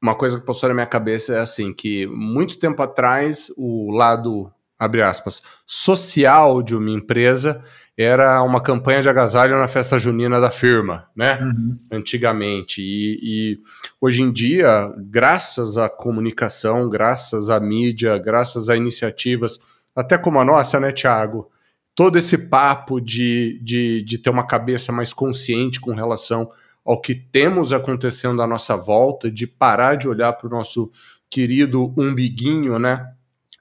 uma 0.01 0.15
coisa 0.15 0.39
que 0.39 0.45
passou 0.45 0.69
na 0.69 0.75
minha 0.75 0.85
cabeça 0.85 1.33
é 1.33 1.39
assim, 1.39 1.73
que 1.73 2.05
muito 2.07 2.59
tempo 2.59 2.81
atrás 2.81 3.51
o 3.57 3.91
lado 3.91 4.51
abre 4.79 5.01
aspas, 5.01 5.43
social 5.67 6.63
de 6.63 6.75
uma 6.75 6.89
empresa 6.89 7.61
era 7.97 8.41
uma 8.43 8.61
campanha 8.61 9.01
de 9.01 9.09
agasalho 9.09 9.59
na 9.59 9.67
festa 9.67 9.99
junina 9.99 10.39
da 10.39 10.49
firma, 10.49 11.09
né? 11.13 11.37
Uhum. 11.41 11.77
Antigamente. 11.91 12.81
E, 12.81 13.19
e, 13.21 13.59
hoje 13.99 14.21
em 14.21 14.31
dia, 14.31 14.89
graças 14.97 15.77
à 15.77 15.89
comunicação, 15.89 16.87
graças 16.87 17.49
à 17.49 17.59
mídia, 17.59 18.17
graças 18.17 18.69
a 18.69 18.77
iniciativas, 18.77 19.59
até 19.93 20.17
como 20.17 20.39
a 20.39 20.45
nossa, 20.45 20.79
né, 20.79 20.93
Tiago? 20.93 21.51
Todo 21.93 22.17
esse 22.17 22.37
papo 22.37 23.01
de, 23.01 23.59
de, 23.61 24.01
de 24.03 24.17
ter 24.17 24.29
uma 24.29 24.47
cabeça 24.47 24.93
mais 24.93 25.11
consciente 25.11 25.81
com 25.81 25.93
relação 25.93 26.49
ao 26.85 27.01
que 27.01 27.13
temos 27.13 27.73
acontecendo 27.73 28.41
à 28.41 28.47
nossa 28.47 28.77
volta, 28.77 29.29
de 29.29 29.45
parar 29.45 29.95
de 29.95 30.07
olhar 30.07 30.31
para 30.31 30.47
o 30.47 30.49
nosso 30.49 30.89
querido 31.29 31.93
umbiguinho, 31.97 32.79
né? 32.79 33.13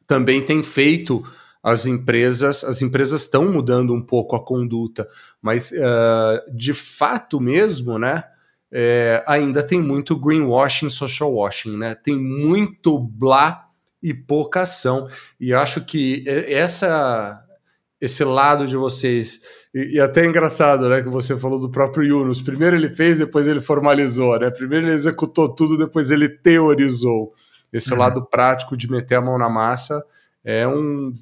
Também 0.09 0.43
tem 0.43 0.63
feito 0.63 1.23
as 1.63 1.87
empresas, 1.87 2.65
as 2.65 2.81
empresas 2.81 3.23
estão 3.23 3.53
mudando 3.53 3.93
um 3.93 4.01
pouco 4.01 4.35
a 4.35 4.45
conduta, 4.45 5.07
mas 5.41 5.71
uh, 5.71 6.57
de 6.57 6.73
fato 6.73 7.41
mesmo, 7.41 7.99
né? 7.99 8.25
É, 8.71 9.25
ainda 9.27 9.63
tem 9.63 9.81
muito 9.81 10.15
greenwashing, 10.15 10.91
social 10.91 11.33
washing, 11.33 11.77
né? 11.77 11.95
Tem 11.95 12.19
muito 12.19 12.99
blá 12.99 13.67
e 14.03 14.13
pouca 14.13 14.63
ação. 14.63 15.07
E 15.41 15.55
acho 15.55 15.85
que 15.85 16.23
essa 16.27 17.45
esse 18.01 18.23
lado 18.23 18.67
de 18.67 18.77
vocês 18.77 19.41
e, 19.75 19.97
e, 19.97 20.01
até 20.01 20.23
é 20.23 20.27
engraçado, 20.27 20.89
né, 20.89 21.03
que 21.03 21.09
você 21.09 21.37
falou 21.37 21.59
do 21.59 21.69
próprio 21.69 22.05
Yunus. 22.05 22.41
Primeiro 22.41 22.77
ele 22.77 22.95
fez, 22.95 23.19
depois 23.19 23.49
ele 23.49 23.61
formalizou, 23.61 24.39
né? 24.39 24.51
Primeiro 24.51 24.87
ele 24.87 24.95
executou 24.95 25.49
tudo, 25.49 25.77
depois 25.77 26.11
ele 26.11 26.29
teorizou. 26.29 27.35
Esse 27.73 27.93
uhum. 27.93 27.99
lado 27.99 28.25
prático 28.27 28.77
de 28.77 28.91
meter 28.91 29.17
a 29.17 29.21
mão 29.21 29.39
na 29.39 29.49
massa 29.49 30.05
é 30.45 30.67
um 30.67 31.13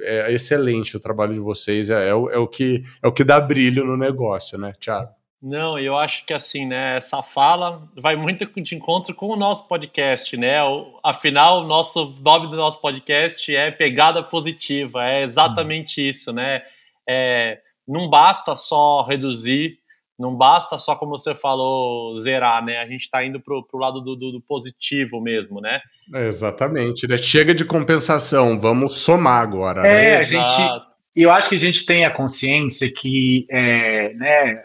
é 0.00 0.32
excelente 0.32 0.96
o 0.96 1.00
trabalho 1.00 1.32
de 1.32 1.40
vocês, 1.40 1.90
é, 1.90 2.08
é, 2.08 2.14
o, 2.14 2.30
é, 2.30 2.38
o, 2.38 2.46
que 2.46 2.82
é 3.02 3.08
o 3.08 3.12
que 3.12 3.24
dá 3.24 3.40
brilho 3.40 3.84
no 3.84 3.96
negócio, 3.96 4.58
né, 4.58 4.72
Thiago? 4.78 5.10
Não, 5.42 5.78
eu 5.78 5.96
acho 5.96 6.24
que 6.24 6.32
assim, 6.32 6.66
né, 6.66 6.96
essa 6.96 7.22
fala 7.22 7.88
vai 7.96 8.16
muito 8.16 8.44
de 8.60 8.74
encontro 8.74 9.14
com 9.14 9.26
o 9.26 9.36
nosso 9.36 9.68
podcast, 9.68 10.36
né? 10.36 10.62
O, 10.64 10.98
afinal, 11.04 11.62
o 11.62 11.66
nosso 11.66 12.16
nome 12.20 12.48
do 12.48 12.56
nosso 12.56 12.80
podcast 12.80 13.54
é 13.54 13.70
Pegada 13.70 14.22
Positiva, 14.22 15.04
é 15.04 15.22
exatamente 15.22 16.00
uhum. 16.00 16.08
isso, 16.08 16.32
né? 16.32 16.62
É, 17.08 17.60
não 17.86 18.08
basta 18.08 18.56
só 18.56 19.02
reduzir 19.02 19.78
não 20.18 20.34
basta 20.34 20.78
só, 20.78 20.96
como 20.96 21.18
você 21.18 21.34
falou, 21.34 22.18
zerar, 22.18 22.64
né? 22.64 22.78
A 22.78 22.86
gente 22.86 23.02
está 23.02 23.24
indo 23.24 23.40
para 23.40 23.54
o 23.54 23.78
lado 23.78 24.00
do, 24.00 24.16
do, 24.16 24.32
do, 24.32 24.40
positivo 24.40 25.20
mesmo, 25.20 25.60
né? 25.60 25.80
É, 26.14 26.26
exatamente. 26.26 27.06
Né? 27.06 27.18
Chega 27.18 27.54
de 27.54 27.64
compensação, 27.64 28.58
vamos 28.58 28.98
somar 28.98 29.42
agora. 29.42 29.86
É, 29.86 30.16
né? 30.16 30.16
a 30.16 30.22
gente. 30.22 30.86
Eu 31.14 31.30
acho 31.30 31.48
que 31.48 31.56
a 31.56 31.60
gente 31.60 31.86
tem 31.86 32.04
a 32.04 32.10
consciência 32.10 32.92
que 32.92 33.46
é, 33.50 34.12
né, 34.14 34.64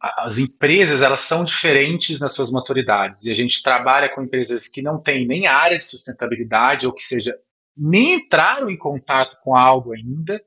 as 0.00 0.38
empresas 0.38 1.00
elas 1.00 1.20
são 1.20 1.44
diferentes 1.44 2.18
nas 2.18 2.32
suas 2.32 2.50
maturidades 2.50 3.24
e 3.24 3.30
a 3.30 3.34
gente 3.34 3.62
trabalha 3.62 4.08
com 4.08 4.22
empresas 4.22 4.66
que 4.66 4.82
não 4.82 5.00
têm 5.00 5.26
nem 5.26 5.46
área 5.46 5.78
de 5.78 5.84
sustentabilidade 5.84 6.86
ou 6.86 6.92
que 6.92 7.02
seja 7.02 7.36
nem 7.76 8.14
entraram 8.14 8.68
em 8.68 8.76
contato 8.76 9.38
com 9.42 9.56
algo 9.56 9.92
ainda, 9.94 10.42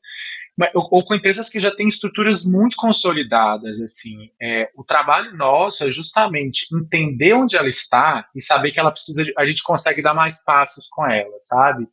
mas, 0.58 0.72
ou, 0.74 0.88
ou, 0.92 1.06
com 1.06 1.16
empresas 1.16 1.50
que 1.50 1.60
já 1.60 1.74
têm 1.76 1.88
estruturas 1.88 2.46
muito 2.46 2.78
consolidadas. 2.78 3.82
Assim, 3.82 4.30
é, 4.42 4.70
o 4.76 4.84
trabalho 4.84 5.36
nosso 5.36 5.84
é 5.84 5.92
justamente 5.92 6.68
entender 6.74 7.34
onde 7.34 7.56
ela 7.56 7.68
está 7.68 8.28
e 8.36 8.42
saber 8.42 8.72
que 8.72 8.80
ela 8.80 8.92
precisa, 8.92 9.26
a 9.38 9.46
gente 9.46 9.64
consegue 9.64 10.02
dar 10.02 10.14
mais 10.14 10.44
passos 10.44 10.88
com 10.88 11.06
ela, 11.06 11.36
sabe? 11.40 11.88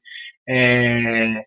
É, 0.49 1.45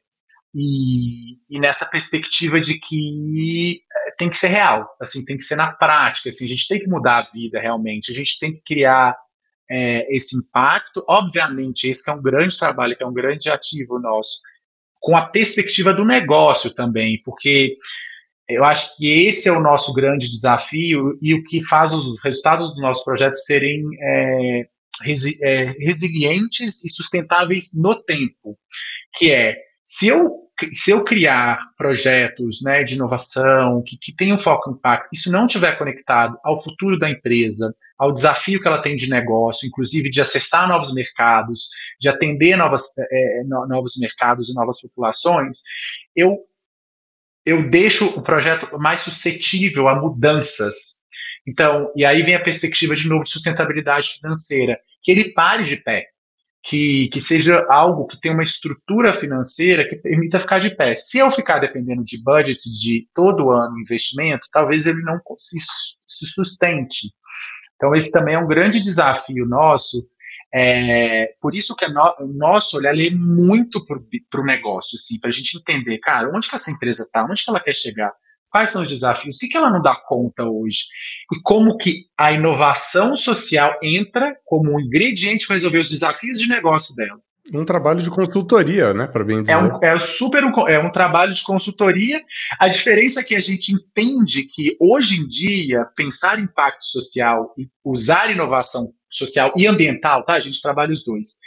e, 0.57 1.33
e, 1.49 1.59
nessa 1.59 1.85
perspectiva 1.85 2.61
de 2.61 2.79
que 2.79 3.81
é, 4.07 4.11
tem 4.17 4.29
que 4.29 4.37
ser 4.37 4.47
real, 4.47 4.89
assim, 5.01 5.23
tem 5.25 5.35
que 5.35 5.43
ser 5.43 5.57
na 5.57 5.73
prática, 5.73 6.29
assim, 6.29 6.45
a 6.45 6.47
gente 6.47 6.67
tem 6.67 6.79
que 6.79 6.87
mudar 6.87 7.17
a 7.17 7.29
vida 7.33 7.59
realmente, 7.59 8.09
a 8.09 8.15
gente 8.15 8.39
tem 8.39 8.53
que 8.53 8.61
criar 8.61 9.17
é, 9.69 10.15
esse 10.15 10.37
impacto. 10.37 11.03
Obviamente, 11.07 11.89
esse 11.89 12.09
é 12.09 12.13
um 12.13 12.21
grande 12.21 12.57
trabalho, 12.57 12.95
que 12.95 13.03
é 13.03 13.07
um 13.07 13.13
grande 13.13 13.49
ativo 13.49 13.99
nosso, 13.99 14.39
com 14.99 15.15
a 15.15 15.25
perspectiva 15.25 15.93
do 15.93 16.05
negócio 16.05 16.71
também, 16.71 17.21
porque 17.23 17.77
eu 18.47 18.63
acho 18.63 18.95
que 18.95 19.25
esse 19.27 19.47
é 19.47 19.51
o 19.51 19.61
nosso 19.61 19.93
grande 19.93 20.29
desafio 20.29 21.17
e 21.21 21.33
o 21.33 21.41
que 21.43 21.63
faz 21.63 21.93
os 21.93 22.21
resultados 22.23 22.73
do 22.75 22.81
nosso 22.81 23.03
projeto 23.03 23.33
serem 23.33 23.83
é, 23.99 24.67
resi 25.01 25.37
é, 25.41 25.65
resilientes 25.79 26.83
e 26.83 26.89
sustentáveis 26.89 27.71
no 27.73 27.95
tempo, 28.03 28.57
que 29.15 29.31
é 29.31 29.55
se 29.83 30.07
eu 30.07 30.44
se 30.71 30.91
eu 30.91 31.03
criar 31.03 31.59
projetos 31.77 32.61
né, 32.61 32.83
de 32.83 32.95
inovação 32.95 33.83
que, 33.85 33.97
que 33.97 34.15
tenham 34.15 34.37
foco 34.37 34.69
em 34.69 34.73
impacto, 34.73 35.09
isso 35.13 35.31
não 35.31 35.45
estiver 35.45 35.77
conectado 35.77 36.37
ao 36.43 36.61
futuro 36.61 36.97
da 36.97 37.09
empresa, 37.09 37.75
ao 37.97 38.11
desafio 38.11 38.61
que 38.61 38.67
ela 38.67 38.81
tem 38.81 38.95
de 38.95 39.09
negócio, 39.09 39.67
inclusive 39.67 40.09
de 40.09 40.21
acessar 40.21 40.67
novos 40.67 40.93
mercados, 40.93 41.69
de 41.99 42.07
atender 42.07 42.55
novas, 42.55 42.83
é, 42.97 43.43
novos 43.45 43.97
mercados 43.99 44.49
e 44.49 44.53
novas 44.53 44.79
populações, 44.79 45.57
eu, 46.15 46.37
eu 47.45 47.69
deixo 47.69 48.05
o 48.05 48.21
projeto 48.21 48.79
mais 48.79 49.01
suscetível 49.01 49.89
a 49.89 49.99
mudanças. 49.99 51.03
Então, 51.45 51.91
e 51.95 52.05
aí 52.05 52.21
vem 52.23 52.35
a 52.35 52.43
perspectiva 52.43 52.95
de 52.95 53.07
novo 53.07 53.25
de 53.25 53.29
sustentabilidade 53.29 54.13
financeira, 54.19 54.79
que 55.01 55.11
ele 55.11 55.33
pare 55.33 55.63
de 55.63 55.77
pé 55.77 56.07
que, 56.65 57.07
que 57.09 57.21
seja 57.21 57.63
algo 57.69 58.07
que 58.07 58.19
tenha 58.19 58.33
uma 58.33 58.41
estrutura 58.41 59.13
financeira 59.13 59.87
que 59.87 59.97
permita 59.97 60.39
ficar 60.39 60.57
de 60.57 60.75
pé. 60.75 60.95
Se 60.95 61.19
eu 61.19 61.29
ficar 61.29 61.59
dependendo 61.59 62.03
de 62.03 62.21
budget 62.21 62.59
de 62.71 63.07
todo 63.13 63.51
ano 63.51 63.79
investimento, 63.79 64.47
talvez 64.51 64.87
ele 64.87 65.03
não 65.03 65.19
se, 65.37 65.59
se 66.07 66.25
sustente. 66.25 67.13
Então, 67.75 67.93
esse 67.93 68.11
também 68.11 68.33
é 68.33 68.39
um 68.39 68.47
grande 68.47 68.81
desafio 68.81 69.45
nosso. 69.45 70.07
É, 70.51 71.35
por 71.39 71.53
isso 71.53 71.75
que 71.75 71.85
o 71.85 72.27
nosso 72.33 72.77
olhar 72.77 72.95
é 72.95 73.09
muito 73.11 73.85
para 73.85 74.41
o 74.41 74.45
negócio, 74.45 74.95
assim, 74.95 75.19
para 75.19 75.29
a 75.29 75.33
gente 75.33 75.57
entender, 75.57 75.99
cara, 75.99 76.31
onde 76.35 76.49
que 76.49 76.55
essa 76.55 76.71
empresa 76.71 77.03
está, 77.03 77.25
onde 77.25 77.43
que 77.43 77.49
ela 77.49 77.59
quer 77.59 77.75
chegar, 77.75 78.11
quais 78.55 78.69
são 78.69 78.83
os 78.83 78.89
desafios, 78.89 79.35
o 79.35 79.39
que, 79.39 79.49
que 79.49 79.57
ela 79.57 79.69
não 79.69 79.81
dá 79.81 79.93
conta 79.93 80.45
hoje, 80.45 80.85
e 81.33 81.41
como 81.43 81.75
que 81.75 82.05
a 82.17 82.31
inovação 82.31 83.13
social 83.17 83.77
entra 83.83 84.33
como 84.45 84.73
um 84.73 84.79
ingrediente 84.79 85.45
para 85.45 85.57
resolver 85.57 85.79
os 85.79 85.89
desafios 85.89 86.39
de 86.39 86.47
negócio 86.47 86.95
dela. 86.95 87.19
Um 87.53 87.65
trabalho 87.65 88.01
de 88.01 88.09
consultoria, 88.09 88.93
né, 88.93 89.07
para 89.07 89.25
bem 89.25 89.41
dizer. 89.41 89.51
É 89.51 89.57
um, 89.57 89.83
é 89.83 89.99
super 89.99 90.45
um, 90.45 90.67
é 90.69 90.79
um 90.79 90.89
trabalho 90.89 91.33
de 91.33 91.43
consultoria. 91.43 92.23
A 92.57 92.69
diferença 92.69 93.19
é 93.19 93.23
que 93.23 93.35
a 93.35 93.41
gente 93.41 93.73
entende 93.73 94.43
que 94.43 94.77
hoje 94.79 95.19
em 95.19 95.27
dia 95.27 95.85
pensar 95.93 96.39
impacto 96.39 96.85
social 96.85 97.53
e 97.57 97.67
usar 97.83 98.31
inovação 98.31 98.93
social 99.09 99.51
e 99.57 99.67
ambiental, 99.67 100.23
tá? 100.23 100.35
A 100.35 100.39
gente 100.39 100.61
trabalha 100.61 100.93
os 100.93 101.03
dois 101.03 101.39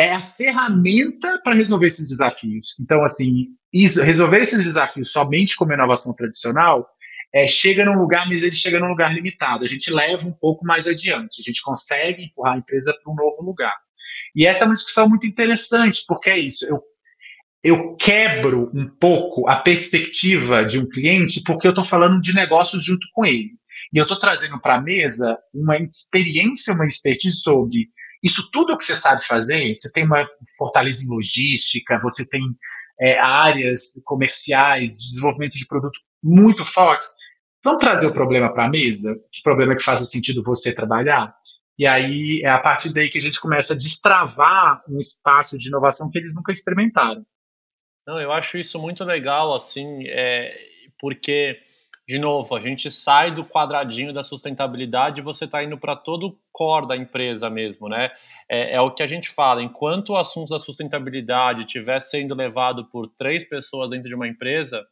é 0.00 0.14
a 0.14 0.22
ferramenta 0.22 1.38
para 1.44 1.54
resolver 1.54 1.86
esses 1.86 2.08
desafios. 2.08 2.74
Então, 2.80 3.04
assim, 3.04 3.48
resolver 3.70 4.40
esses 4.40 4.64
desafios 4.64 5.12
somente 5.12 5.54
com 5.54 5.66
uma 5.66 5.74
inovação 5.74 6.14
tradicional 6.14 6.88
é, 7.34 7.46
chega 7.46 7.84
num 7.84 7.98
lugar, 7.98 8.26
mas 8.26 8.42
ele 8.42 8.56
chega 8.56 8.80
num 8.80 8.88
lugar 8.88 9.14
limitado. 9.14 9.62
A 9.62 9.68
gente 9.68 9.92
leva 9.92 10.26
um 10.26 10.32
pouco 10.32 10.64
mais 10.64 10.88
adiante, 10.88 11.42
a 11.42 11.44
gente 11.44 11.60
consegue 11.60 12.24
empurrar 12.24 12.54
a 12.54 12.58
empresa 12.58 12.96
para 12.98 13.12
um 13.12 13.14
novo 13.14 13.42
lugar. 13.42 13.76
E 14.34 14.46
essa 14.46 14.64
é 14.64 14.66
uma 14.66 14.74
discussão 14.74 15.06
muito 15.06 15.26
interessante, 15.26 16.02
porque 16.08 16.30
é 16.30 16.38
isso. 16.38 16.64
Eu, 16.66 16.82
eu 17.62 17.94
quebro 17.96 18.70
um 18.72 18.88
pouco 18.88 19.46
a 19.50 19.56
perspectiva 19.56 20.64
de 20.64 20.78
um 20.78 20.88
cliente 20.88 21.42
porque 21.42 21.66
eu 21.66 21.72
estou 21.72 21.84
falando 21.84 22.22
de 22.22 22.32
negócios 22.32 22.82
junto 22.82 23.06
com 23.12 23.26
ele. 23.26 23.50
E 23.92 23.98
eu 23.98 24.04
estou 24.04 24.18
trazendo 24.18 24.58
para 24.58 24.76
a 24.76 24.80
mesa 24.80 25.38
uma 25.52 25.76
experiência, 25.76 26.72
uma 26.72 26.86
expertise 26.86 27.36
sobre 27.36 27.90
isso 28.22 28.50
tudo 28.50 28.76
que 28.76 28.84
você 28.84 28.94
sabe 28.94 29.24
fazer, 29.24 29.74
você 29.74 29.90
tem 29.90 30.04
uma 30.04 30.26
fortaleza 30.58 31.04
em 31.04 31.08
logística, 31.08 32.00
você 32.02 32.24
tem 32.24 32.42
é, 33.00 33.18
áreas 33.18 34.00
comerciais, 34.04 34.98
de 34.98 35.10
desenvolvimento 35.10 35.54
de 35.54 35.66
produto 35.66 35.98
muito 36.22 36.64
fortes. 36.64 37.08
Vamos 37.64 37.80
trazer 37.80 38.06
o 38.06 38.12
problema 38.12 38.52
para 38.52 38.66
a 38.66 38.70
mesa? 38.70 39.18
Que 39.32 39.42
problema 39.42 39.74
que 39.74 39.82
faz 39.82 40.00
sentido 40.10 40.42
você 40.42 40.74
trabalhar? 40.74 41.34
E 41.78 41.86
aí 41.86 42.42
é 42.42 42.50
a 42.50 42.58
partir 42.58 42.92
daí 42.92 43.08
que 43.08 43.16
a 43.16 43.20
gente 43.22 43.40
começa 43.40 43.72
a 43.72 43.76
destravar 43.76 44.82
um 44.86 44.98
espaço 44.98 45.56
de 45.56 45.68
inovação 45.68 46.10
que 46.10 46.18
eles 46.18 46.34
nunca 46.34 46.52
experimentaram. 46.52 47.24
Não, 48.06 48.20
eu 48.20 48.32
acho 48.32 48.58
isso 48.58 48.78
muito 48.78 49.04
legal, 49.04 49.54
assim, 49.54 50.06
é, 50.06 50.54
porque 50.98 51.58
de 52.10 52.18
novo, 52.18 52.56
a 52.56 52.60
gente 52.60 52.90
sai 52.90 53.30
do 53.30 53.44
quadradinho 53.44 54.12
da 54.12 54.24
sustentabilidade 54.24 55.20
e 55.20 55.22
você 55.22 55.44
está 55.44 55.62
indo 55.62 55.78
para 55.78 55.94
todo 55.94 56.26
o 56.26 56.36
core 56.50 56.88
da 56.88 56.96
empresa 56.96 57.48
mesmo, 57.48 57.88
né? 57.88 58.10
É, 58.50 58.74
é, 58.74 58.80
o 58.80 58.90
que 58.90 59.04
a 59.04 59.06
gente 59.06 59.30
fala, 59.30 59.62
enquanto 59.62 60.10
o 60.10 60.16
assunto 60.16 60.48
da 60.48 60.58
sustentabilidade 60.58 61.60
estiver 61.62 62.00
sendo 62.00 62.34
levado 62.34 62.84
por 62.86 63.06
três 63.06 63.48
pessoas 63.48 63.90
dentro 63.90 64.08
de 64.08 64.14
uma 64.16 64.26
empresa, 64.26 64.84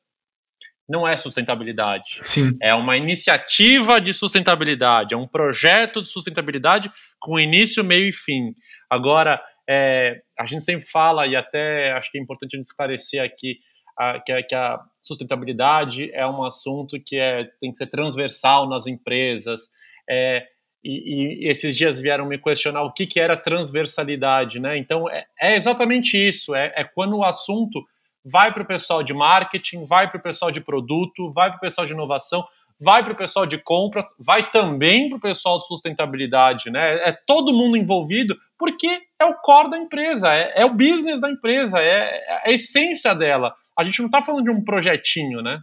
não 0.88 1.09
é 1.09 1.16
sustentabilidade. 1.16 2.20
Sim. 2.22 2.57
É 2.62 2.72
uma 2.72 2.96
iniciativa 2.96 4.00
de 4.00 4.14
sustentabilidade, 4.14 5.12
é 5.12 5.16
um 5.16 5.26
projeto 5.26 6.00
de 6.00 6.09
sustentabilidade 6.09 6.88
com 7.18 7.37
início, 7.37 7.83
meio 7.83 8.09
e 8.09 8.12
fim. 8.12 8.54
Agora, 8.88 9.42
é, 9.68 10.22
a 10.38 10.46
gente 10.46 10.62
sempre 10.62 10.87
fala, 10.87 11.26
e 11.26 11.35
até 11.35 11.90
acho 11.94 12.12
que 12.12 12.18
é 12.18 12.22
importante 12.22 12.54
a 12.54 12.59
gente 12.59 12.66
esclarecer 12.66 13.20
aqui, 13.20 13.59
a, 13.98 14.20
que, 14.20 14.31
a, 14.31 14.42
que 14.44 14.54
a 14.54 14.78
sustentabilidade 15.09 16.11
é 16.12 16.27
um 16.27 16.44
assunto 16.44 17.01
que 17.01 17.16
é, 17.16 17.44
tem 17.61 17.73
que 17.73 17.79
ser 17.79 17.87
transversal 17.87 18.68
nas 18.68 18.87
empresas. 18.87 19.68
É, 20.09 20.47
e, 20.85 21.44
e, 21.44 21.49
esses 21.49 21.77
dias 21.77 22.01
vieram 22.01 22.27
me 22.27 22.38
questionar 22.38 22.83
o 22.83 22.92
que, 22.92 23.07
que 23.07 23.18
era 23.18 23.37
transversalidade, 23.37 24.61
né? 24.61 24.79
Então 24.79 25.09
é, 25.11 25.27
é 25.40 25.57
exatamente 25.57 26.16
isso: 26.16 26.55
é, 26.55 26.73
é, 26.77 26.85
quando 26.85 27.16
o 27.16 27.25
assunto 27.25 27.85
vai 28.25 28.53
para 28.53 28.62
o 28.62 28.66
pessoal 28.66 29.03
de 29.03 29.14
marketing, 29.14 29.85
vai 29.85 30.09
para 30.09 30.18
o 30.18 30.23
pessoal 30.23 30.51
de 30.51 30.61
produto, 30.61 31.33
vai 31.33 31.49
para 31.49 31.57
o 31.57 31.61
pessoal 31.61 31.87
de 31.87 31.94
inovação, 31.94 32.44
vai 32.81 33.03
para 33.03 33.12
o 33.12 33.16
pessoal 33.16 33.47
de 33.47 33.59
compras, 33.59 34.07
vai 34.21 34.51
também 34.51 35.09
para 35.09 35.18
o 35.18 35.21
pessoal 35.21 35.59
de 35.59 35.66
sustentabilidade, 35.66 36.71
né? 36.71 37.09
É 37.09 37.12
todo 37.12 37.53
mundo 37.53 37.77
envolvido, 37.77 38.37
porque 38.57 39.01
é 39.18 39.25
o 39.25 39.35
core 39.35 39.71
da 39.71 39.79
empresa, 39.79 40.33
é, 40.33 40.62
é 40.62 40.64
o 40.64 40.75
business 40.75 41.21
da 41.21 41.31
empresa, 41.31 41.81
é, 41.81 41.85
é 41.85 42.42
a 42.44 42.53
essência 42.53 43.14
dela 43.14 43.55
a 43.78 43.84
gente 43.84 44.00
não 44.00 44.06
está 44.06 44.20
falando 44.20 44.44
de 44.44 44.50
um 44.50 44.64
projetinho, 44.64 45.40
né? 45.40 45.60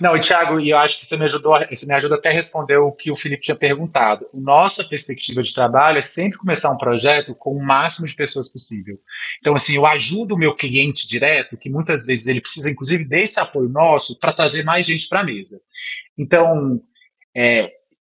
Não, 0.00 0.16
e 0.16 0.20
Thiago, 0.20 0.58
eu 0.58 0.78
acho 0.78 0.98
que 0.98 1.04
você 1.04 1.18
me 1.18 1.26
ajudou, 1.26 1.54
você 1.68 1.84
me 1.84 1.92
ajuda 1.92 2.14
até 2.14 2.30
a 2.30 2.32
responder 2.32 2.78
o 2.78 2.90
que 2.90 3.10
o 3.10 3.16
Felipe 3.16 3.42
tinha 3.42 3.54
perguntado. 3.54 4.26
Nossa 4.32 4.82
perspectiva 4.82 5.42
de 5.42 5.52
trabalho 5.52 5.98
é 5.98 6.02
sempre 6.02 6.38
começar 6.38 6.70
um 6.70 6.78
projeto 6.78 7.34
com 7.34 7.54
o 7.54 7.62
máximo 7.62 8.06
de 8.06 8.14
pessoas 8.14 8.50
possível. 8.50 8.98
Então, 9.38 9.54
assim, 9.54 9.76
eu 9.76 9.84
ajudo 9.84 10.34
o 10.34 10.38
meu 10.38 10.54
cliente 10.54 11.06
direto, 11.06 11.58
que 11.58 11.68
muitas 11.68 12.06
vezes 12.06 12.26
ele 12.26 12.40
precisa, 12.40 12.70
inclusive, 12.70 13.04
desse 13.04 13.38
apoio 13.38 13.68
nosso 13.68 14.18
para 14.18 14.32
trazer 14.32 14.64
mais 14.64 14.86
gente 14.86 15.08
para 15.08 15.20
a 15.20 15.24
mesa. 15.24 15.60
Então, 16.16 16.80
é, 17.36 17.68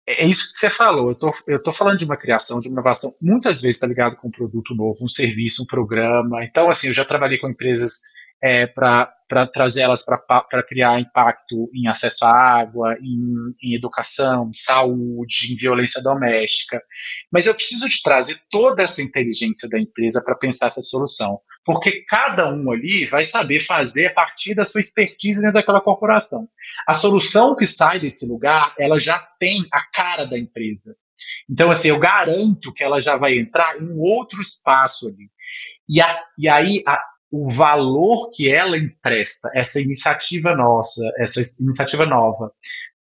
é 0.06 0.26
isso 0.26 0.52
que 0.52 0.58
você 0.58 0.70
falou. 0.70 1.10
Eu 1.10 1.14
tô, 1.16 1.32
eu 1.48 1.60
tô 1.60 1.72
falando 1.72 1.98
de 1.98 2.04
uma 2.04 2.16
criação, 2.16 2.60
de 2.60 2.68
uma 2.68 2.74
inovação, 2.74 3.12
muitas 3.20 3.60
vezes 3.60 3.76
está 3.76 3.86
ligado 3.86 4.16
com 4.16 4.28
um 4.28 4.30
produto 4.30 4.76
novo, 4.76 5.04
um 5.04 5.08
serviço, 5.08 5.64
um 5.64 5.66
programa. 5.66 6.44
Então, 6.44 6.70
assim, 6.70 6.86
eu 6.86 6.94
já 6.94 7.04
trabalhei 7.04 7.36
com 7.36 7.48
empresas 7.48 8.00
é, 8.42 8.66
para 8.66 9.46
trazer 9.52 9.82
elas 9.82 10.04
para 10.04 10.62
criar 10.62 11.00
impacto 11.00 11.70
em 11.74 11.86
acesso 11.86 12.24
à 12.24 12.30
água, 12.30 12.96
em, 13.00 13.54
em, 13.62 13.74
educação, 13.74 14.48
em 14.48 14.52
saúde, 14.52 15.52
em 15.52 15.56
violência 15.56 16.02
doméstica. 16.02 16.82
Mas 17.30 17.46
eu 17.46 17.54
preciso 17.54 17.88
de 17.88 18.02
trazer 18.02 18.40
toda 18.50 18.82
essa 18.82 19.02
inteligência 19.02 19.68
da 19.68 19.78
empresa 19.78 20.22
para 20.24 20.34
pensar 20.34 20.68
essa 20.68 20.82
solução, 20.82 21.40
porque 21.64 22.04
cada 22.08 22.48
um 22.52 22.72
ali 22.72 23.04
vai 23.06 23.24
saber 23.24 23.60
fazer 23.60 24.06
a 24.06 24.14
partir 24.14 24.54
da 24.54 24.64
sua 24.64 24.80
expertise 24.80 25.40
dentro 25.40 25.54
daquela 25.54 25.80
corporação. 25.80 26.48
A 26.86 26.94
solução 26.94 27.54
que 27.54 27.66
sai 27.66 28.00
desse 28.00 28.26
lugar, 28.26 28.74
ela 28.78 28.98
já 28.98 29.18
tem 29.38 29.66
a 29.72 29.82
cara 29.92 30.24
da 30.24 30.38
empresa. 30.38 30.96
Então, 31.50 31.70
assim, 31.70 31.88
eu 31.88 31.98
garanto 31.98 32.72
que 32.72 32.82
ela 32.82 33.00
já 33.00 33.16
vai 33.16 33.36
entrar 33.36 33.76
em 33.76 33.90
outro 33.98 34.40
espaço 34.40 35.08
ali. 35.08 35.30
E, 35.88 36.00
a, 36.00 36.22
e 36.38 36.48
aí, 36.48 36.82
a, 36.86 37.00
o 37.30 37.50
valor 37.50 38.30
que 38.30 38.48
ela 38.48 38.76
empresta, 38.76 39.50
essa 39.54 39.80
iniciativa 39.80 40.54
nossa, 40.54 41.02
essa 41.18 41.42
iniciativa 41.60 42.06
nova, 42.06 42.52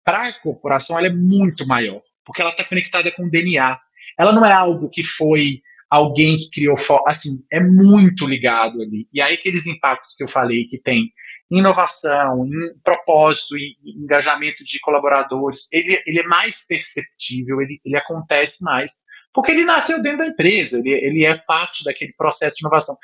para 0.04 0.28
a 0.28 0.32
corporação 0.32 0.98
ela 0.98 1.08
é 1.08 1.12
muito 1.12 1.66
maior, 1.66 2.02
porque 2.24 2.40
ela 2.40 2.50
está 2.50 2.64
conectada 2.64 3.10
com 3.12 3.24
o 3.24 3.30
DNA. 3.30 3.78
Ela 4.18 4.32
não 4.32 4.44
é 4.44 4.52
algo 4.52 4.88
que 4.90 5.02
foi 5.02 5.62
alguém 5.90 6.38
que 6.38 6.50
criou, 6.50 6.76
assim, 7.06 7.42
é 7.50 7.60
muito 7.60 8.26
ligado 8.26 8.82
ali. 8.82 9.08
E 9.12 9.20
aí 9.20 9.34
aqueles 9.34 9.66
impactos 9.66 10.14
que 10.14 10.22
eu 10.22 10.28
falei 10.28 10.66
que 10.66 10.78
tem 10.78 11.10
inovação, 11.50 12.46
em 12.46 12.78
propósito 12.84 13.56
e 13.56 13.76
engajamento 13.96 14.62
de 14.62 14.78
colaboradores, 14.80 15.68
ele, 15.72 16.02
ele 16.06 16.20
é 16.20 16.26
mais 16.26 16.66
perceptível, 16.66 17.62
ele, 17.62 17.80
ele 17.84 17.96
acontece 17.96 18.62
mais, 18.62 19.00
porque 19.38 19.52
ele 19.52 19.64
nasceu 19.64 20.02
dentro 20.02 20.18
da 20.18 20.26
empresa, 20.26 20.80
ele, 20.80 20.90
ele 20.90 21.24
é 21.24 21.36
parte 21.36 21.84
daquele 21.84 22.12
processo 22.14 22.56
de 22.56 22.62
inovação. 22.62 22.96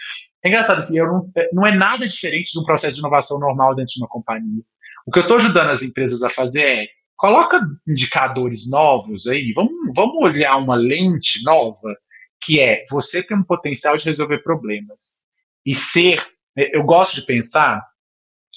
É 0.44 0.48
engraçado, 0.48 0.78
assim, 0.78 0.98
não, 0.98 1.30
não 1.52 1.64
é 1.64 1.76
nada 1.76 2.08
diferente 2.08 2.50
de 2.50 2.58
um 2.58 2.64
processo 2.64 2.94
de 2.94 2.98
inovação 2.98 3.38
normal 3.38 3.72
dentro 3.76 3.92
de 3.94 4.00
uma 4.00 4.08
companhia. 4.08 4.64
O 5.06 5.12
que 5.12 5.20
eu 5.20 5.22
estou 5.22 5.36
ajudando 5.36 5.70
as 5.70 5.84
empresas 5.84 6.24
a 6.24 6.28
fazer 6.28 6.66
é 6.66 6.88
coloca 7.16 7.60
indicadores 7.86 8.68
novos 8.68 9.28
aí, 9.28 9.52
vamos, 9.54 9.72
vamos 9.94 10.16
olhar 10.24 10.56
uma 10.56 10.74
lente 10.74 11.40
nova, 11.44 11.96
que 12.42 12.58
é 12.58 12.84
você 12.90 13.22
tem 13.22 13.36
um 13.36 13.44
potencial 13.44 13.96
de 13.96 14.04
resolver 14.04 14.38
problemas. 14.38 15.18
E 15.64 15.72
ser, 15.72 16.20
eu 16.56 16.82
gosto 16.82 17.14
de 17.14 17.26
pensar, 17.26 17.80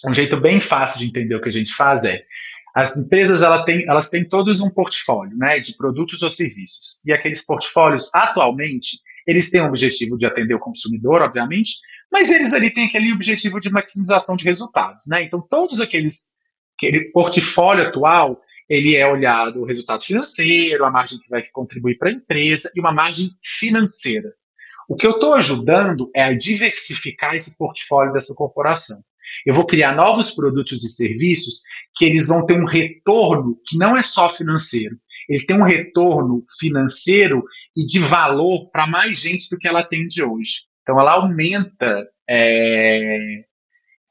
um 0.03 0.15
jeito 0.15 0.35
bem 0.41 0.59
fácil 0.59 0.97
de 0.97 1.05
entender 1.05 1.35
o 1.35 1.41
que 1.41 1.49
a 1.49 1.53
gente 1.53 1.71
faz 1.75 2.05
é, 2.05 2.23
as 2.77 2.95
empresas 2.95 3.41
ela 3.41 3.65
tem, 3.65 3.89
elas 3.89 4.07
têm 4.07 4.23
todos 4.23 4.61
um 4.61 4.69
portfólio 4.69 5.35
né, 5.35 5.59
de 5.59 5.75
produtos 5.75 6.21
ou 6.21 6.29
serviços. 6.29 7.01
E 7.03 7.11
aqueles 7.11 7.43
portfólios, 7.43 8.07
atualmente, 8.13 8.99
eles 9.25 9.49
têm 9.49 9.61
o 9.61 9.65
objetivo 9.65 10.15
de 10.15 10.27
atender 10.27 10.53
o 10.53 10.59
consumidor, 10.59 11.23
obviamente, 11.23 11.71
mas 12.11 12.29
eles 12.29 12.53
ali 12.53 12.71
têm 12.71 12.85
aquele 12.85 13.11
objetivo 13.11 13.59
de 13.59 13.71
maximização 13.71 14.35
de 14.35 14.43
resultados. 14.43 15.05
Né? 15.07 15.23
Então, 15.23 15.41
todos 15.41 15.81
aqueles 15.81 16.27
aquele 16.77 17.05
portfólio 17.05 17.87
atual, 17.87 18.39
ele 18.69 18.95
é 18.95 19.07
olhado 19.07 19.59
o 19.59 19.65
resultado 19.65 20.03
financeiro, 20.03 20.85
a 20.85 20.91
margem 20.91 21.17
que 21.17 21.31
vai 21.31 21.43
contribuir 21.51 21.97
para 21.97 22.09
a 22.09 22.13
empresa 22.13 22.71
e 22.75 22.79
uma 22.79 22.91
margem 22.91 23.31
financeira. 23.41 24.31
O 24.87 24.95
que 24.95 25.07
eu 25.07 25.13
estou 25.13 25.33
ajudando 25.33 26.11
é 26.15 26.21
a 26.21 26.37
diversificar 26.37 27.33
esse 27.33 27.57
portfólio 27.57 28.13
dessa 28.13 28.35
corporação. 28.35 29.03
Eu 29.45 29.53
vou 29.53 29.65
criar 29.65 29.95
novos 29.95 30.31
produtos 30.31 30.83
e 30.83 30.89
serviços 30.89 31.61
que 31.95 32.05
eles 32.05 32.27
vão 32.27 32.45
ter 32.45 32.59
um 32.59 32.65
retorno 32.65 33.59
que 33.65 33.77
não 33.77 33.95
é 33.95 34.01
só 34.01 34.29
financeiro. 34.29 34.97
Ele 35.29 35.45
tem 35.45 35.55
um 35.55 35.65
retorno 35.65 36.43
financeiro 36.59 37.43
e 37.75 37.85
de 37.85 37.99
valor 37.99 38.69
para 38.69 38.87
mais 38.87 39.19
gente 39.19 39.49
do 39.49 39.57
que 39.57 39.67
ela 39.67 39.83
tem 39.83 40.07
de 40.07 40.23
hoje. 40.23 40.61
Então, 40.81 40.99
ela 40.99 41.13
aumenta. 41.13 42.07
É, 42.29 43.43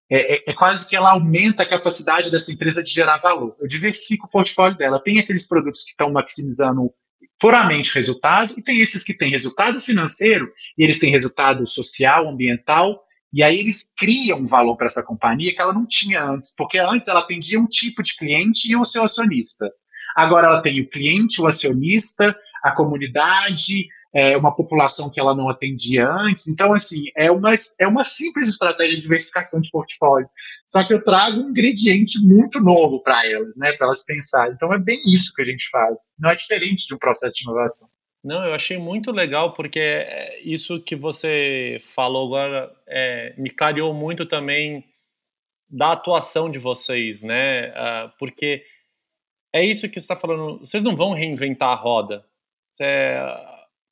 é, 0.09 0.37
é, 0.37 0.42
é, 0.47 0.53
quase 0.53 0.88
que 0.88 0.95
ela 0.95 1.11
aumenta 1.11 1.64
a 1.64 1.69
capacidade 1.69 2.31
dessa 2.31 2.53
empresa 2.53 2.83
de 2.83 2.90
gerar 2.90 3.19
valor. 3.19 3.57
Eu 3.61 3.66
diversifico 3.66 4.27
o 4.27 4.31
portfólio 4.31 4.79
dela. 4.79 5.03
Tem 5.03 5.19
aqueles 5.19 5.49
produtos 5.49 5.83
que 5.83 5.90
estão 5.90 6.12
maximizando 6.12 6.92
puramente 7.38 7.95
resultado, 7.95 8.55
e 8.57 8.62
tem 8.62 8.81
esses 8.81 9.03
que 9.05 9.12
têm 9.12 9.31
resultado 9.31 9.81
financeiro, 9.81 10.51
e 10.79 10.85
eles 10.85 10.99
têm 10.99 11.11
resultado 11.11 11.66
social, 11.66 12.29
ambiental, 12.29 13.03
e 13.33 13.43
aí 13.43 13.59
eles 13.59 13.91
criam 13.97 14.47
valor 14.47 14.77
para 14.77 14.87
essa 14.87 15.03
companhia 15.03 15.55
que 15.55 15.61
ela 15.61 15.73
não 15.73 15.87
tinha 15.87 16.23
antes, 16.23 16.55
porque 16.57 16.79
antes 16.79 17.09
ela 17.09 17.21
atendia 17.21 17.61
um 17.61 17.67
tipo 17.67 18.03
de 18.03 18.17
cliente 18.17 18.71
e 18.71 18.77
o 18.77 18.85
seu 18.85 19.03
acionista. 19.03 19.71
Agora 20.15 20.47
ela 20.47 20.62
tem 20.62 20.81
o 20.81 20.89
cliente, 20.89 21.41
o 21.41 21.47
acionista, 21.47 22.37
a 22.62 22.71
comunidade, 22.73 23.89
é, 24.15 24.35
uma 24.35 24.55
população 24.55 25.11
que 25.11 25.21
ela 25.21 25.35
não 25.35 25.51
atendia 25.51 26.09
antes. 26.09 26.49
Então, 26.49 26.73
assim, 26.73 27.05
é 27.15 27.31
uma, 27.31 27.55
é 27.79 27.87
uma 27.87 28.03
simples 28.03 28.49
estratégia 28.49 28.97
de 28.97 29.03
diversificação 29.03 29.61
de 29.61 29.71
portfólio. 29.71 30.27
Só 30.67 30.87
que 30.87 30.95
eu 30.95 31.05
trago 31.05 31.41
um 31.41 31.51
ingrediente 31.51 32.19
muito 32.23 32.59
novo 32.59 33.03
para 33.03 33.29
elas, 33.29 33.55
né, 33.57 33.75
para 33.75 33.89
elas 33.89 34.05
pensarem. 34.05 34.55
Então, 34.55 34.73
é 34.73 34.79
bem 34.79 35.03
isso 35.05 35.35
que 35.35 35.43
a 35.43 35.45
gente 35.45 35.69
faz. 35.69 36.15
Não 36.19 36.31
é 36.31 36.35
diferente 36.35 36.87
de 36.87 36.95
um 36.95 36.99
processo 36.99 37.37
de 37.37 37.43
inovação. 37.43 37.89
Não, 38.27 38.45
eu 38.45 38.55
achei 38.55 38.77
muito 38.77 39.12
legal 39.12 39.53
porque 39.53 39.79
é, 39.79 40.41
isso 40.41 40.81
que 40.81 40.97
você 40.97 41.79
falou 41.81 42.27
agora 42.27 42.75
é, 42.85 43.33
me 43.39 43.49
clareou 43.49 43.95
muito 43.95 44.27
também 44.27 44.85
da 45.71 45.93
atuação 45.93 46.51
de 46.51 46.59
vocês, 46.59 47.23
né? 47.23 47.69
Uh, 47.69 48.12
porque 48.19 48.65
é 49.53 49.65
isso 49.65 49.89
que 49.89 49.95
você 49.95 50.05
está 50.05 50.17
falando. 50.17 50.59
Vocês 50.59 50.83
não 50.83 50.97
vão 50.97 51.12
reinventar 51.12 51.69
a 51.69 51.77
roda. 51.77 52.27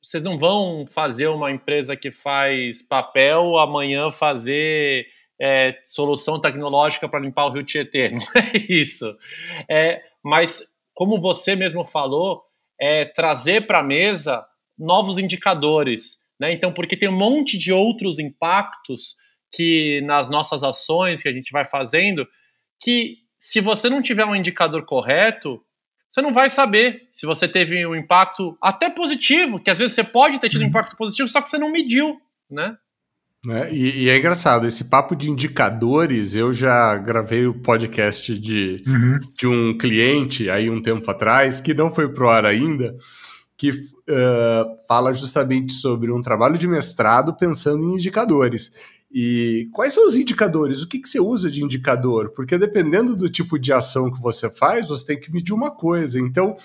vocês 0.02 0.24
não 0.24 0.36
vão 0.36 0.84
fazer 0.84 1.28
uma 1.28 1.52
empresa 1.52 1.94
que 1.96 2.10
faz 2.10 2.82
papel 2.82 3.56
amanhã 3.56 4.10
fazer 4.10 5.06
é, 5.40 5.78
solução 5.84 6.40
tecnológica 6.40 7.08
para 7.08 7.20
limpar 7.20 7.46
o 7.46 7.50
Rio 7.50 7.62
Tietê. 7.62 8.08
Não 8.10 8.18
é 8.34 8.56
isso. 8.68 9.16
É, 9.70 10.02
mas 10.24 10.60
como 10.92 11.20
você 11.20 11.54
mesmo 11.54 11.84
falou, 11.84 12.44
é, 12.80 13.04
trazer 13.04 13.66
para 13.66 13.80
a 13.80 13.84
mesa 13.84 14.44
novos 14.78 15.18
indicadores. 15.18 16.18
Né? 16.38 16.52
Então, 16.52 16.72
porque 16.72 16.96
tem 16.96 17.08
um 17.08 17.16
monte 17.16 17.56
de 17.56 17.72
outros 17.72 18.18
impactos 18.18 19.16
que 19.54 20.00
nas 20.02 20.28
nossas 20.28 20.64
ações 20.64 21.22
que 21.22 21.28
a 21.28 21.32
gente 21.32 21.52
vai 21.52 21.64
fazendo, 21.64 22.26
que 22.82 23.18
se 23.38 23.60
você 23.60 23.88
não 23.88 24.02
tiver 24.02 24.24
um 24.24 24.34
indicador 24.34 24.84
correto, 24.84 25.60
você 26.08 26.22
não 26.22 26.32
vai 26.32 26.48
saber 26.48 27.08
se 27.12 27.26
você 27.26 27.48
teve 27.48 27.86
um 27.86 27.94
impacto 27.94 28.56
até 28.60 28.88
positivo, 28.90 29.60
que 29.60 29.70
às 29.70 29.78
vezes 29.78 29.94
você 29.94 30.04
pode 30.04 30.38
ter 30.38 30.48
tido 30.48 30.60
um 30.60 30.64
uhum. 30.64 30.70
impacto 30.70 30.96
positivo, 30.96 31.28
só 31.28 31.40
que 31.40 31.50
você 31.50 31.58
não 31.58 31.70
mediu, 31.70 32.16
né? 32.50 32.76
É, 33.48 33.72
e, 33.74 34.04
e, 34.04 34.08
é 34.08 34.16
engraçado, 34.16 34.66
esse 34.66 34.84
papo 34.84 35.14
de 35.14 35.30
indicadores, 35.30 36.34
eu 36.34 36.52
já 36.54 36.96
gravei 36.96 37.46
o 37.46 37.54
podcast 37.54 38.38
de, 38.38 38.82
uhum. 38.86 39.18
de 39.36 39.46
um 39.46 39.76
cliente 39.76 40.48
aí 40.48 40.70
um 40.70 40.80
tempo 40.80 41.10
atrás, 41.10 41.60
que 41.60 41.74
não 41.74 41.90
foi 41.90 42.08
pro 42.08 42.28
ar 42.28 42.46
ainda, 42.46 42.96
que 43.56 43.70
uh, 43.70 44.86
fala 44.88 45.12
justamente 45.12 45.72
sobre 45.72 46.10
um 46.10 46.22
trabalho 46.22 46.56
de 46.56 46.66
mestrado 46.66 47.34
pensando 47.36 47.84
em 47.84 47.94
indicadores. 47.94 48.72
E 49.12 49.68
quais 49.72 49.92
são 49.92 50.06
os 50.06 50.16
indicadores? 50.16 50.82
O 50.82 50.88
que, 50.88 50.98
que 50.98 51.08
você 51.08 51.20
usa 51.20 51.50
de 51.50 51.62
indicador? 51.62 52.30
Porque 52.30 52.58
dependendo 52.58 53.14
do 53.14 53.28
tipo 53.28 53.58
de 53.58 53.72
ação 53.72 54.10
que 54.10 54.20
você 54.20 54.50
faz, 54.50 54.88
você 54.88 55.06
tem 55.06 55.20
que 55.20 55.30
medir 55.30 55.52
uma 55.52 55.70
coisa. 55.70 56.18
Então, 56.18 56.56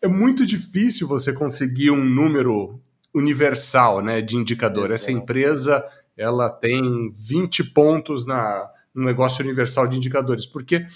é 0.00 0.08
muito 0.08 0.46
difícil 0.46 1.06
você 1.06 1.32
conseguir 1.32 1.90
um 1.90 2.02
número 2.02 2.80
universal 3.14 4.02
né, 4.02 4.22
de 4.22 4.36
indicador. 4.36 4.90
Essa 4.90 5.12
empresa 5.12 5.84
ela 6.20 6.50
tem 6.50 7.10
20 7.12 7.64
pontos 7.72 8.26
na, 8.26 8.68
no 8.94 9.04
negócio 9.04 9.42
universal 9.42 9.88
de 9.88 9.96
indicadores, 9.96 10.46
porque 10.46 10.86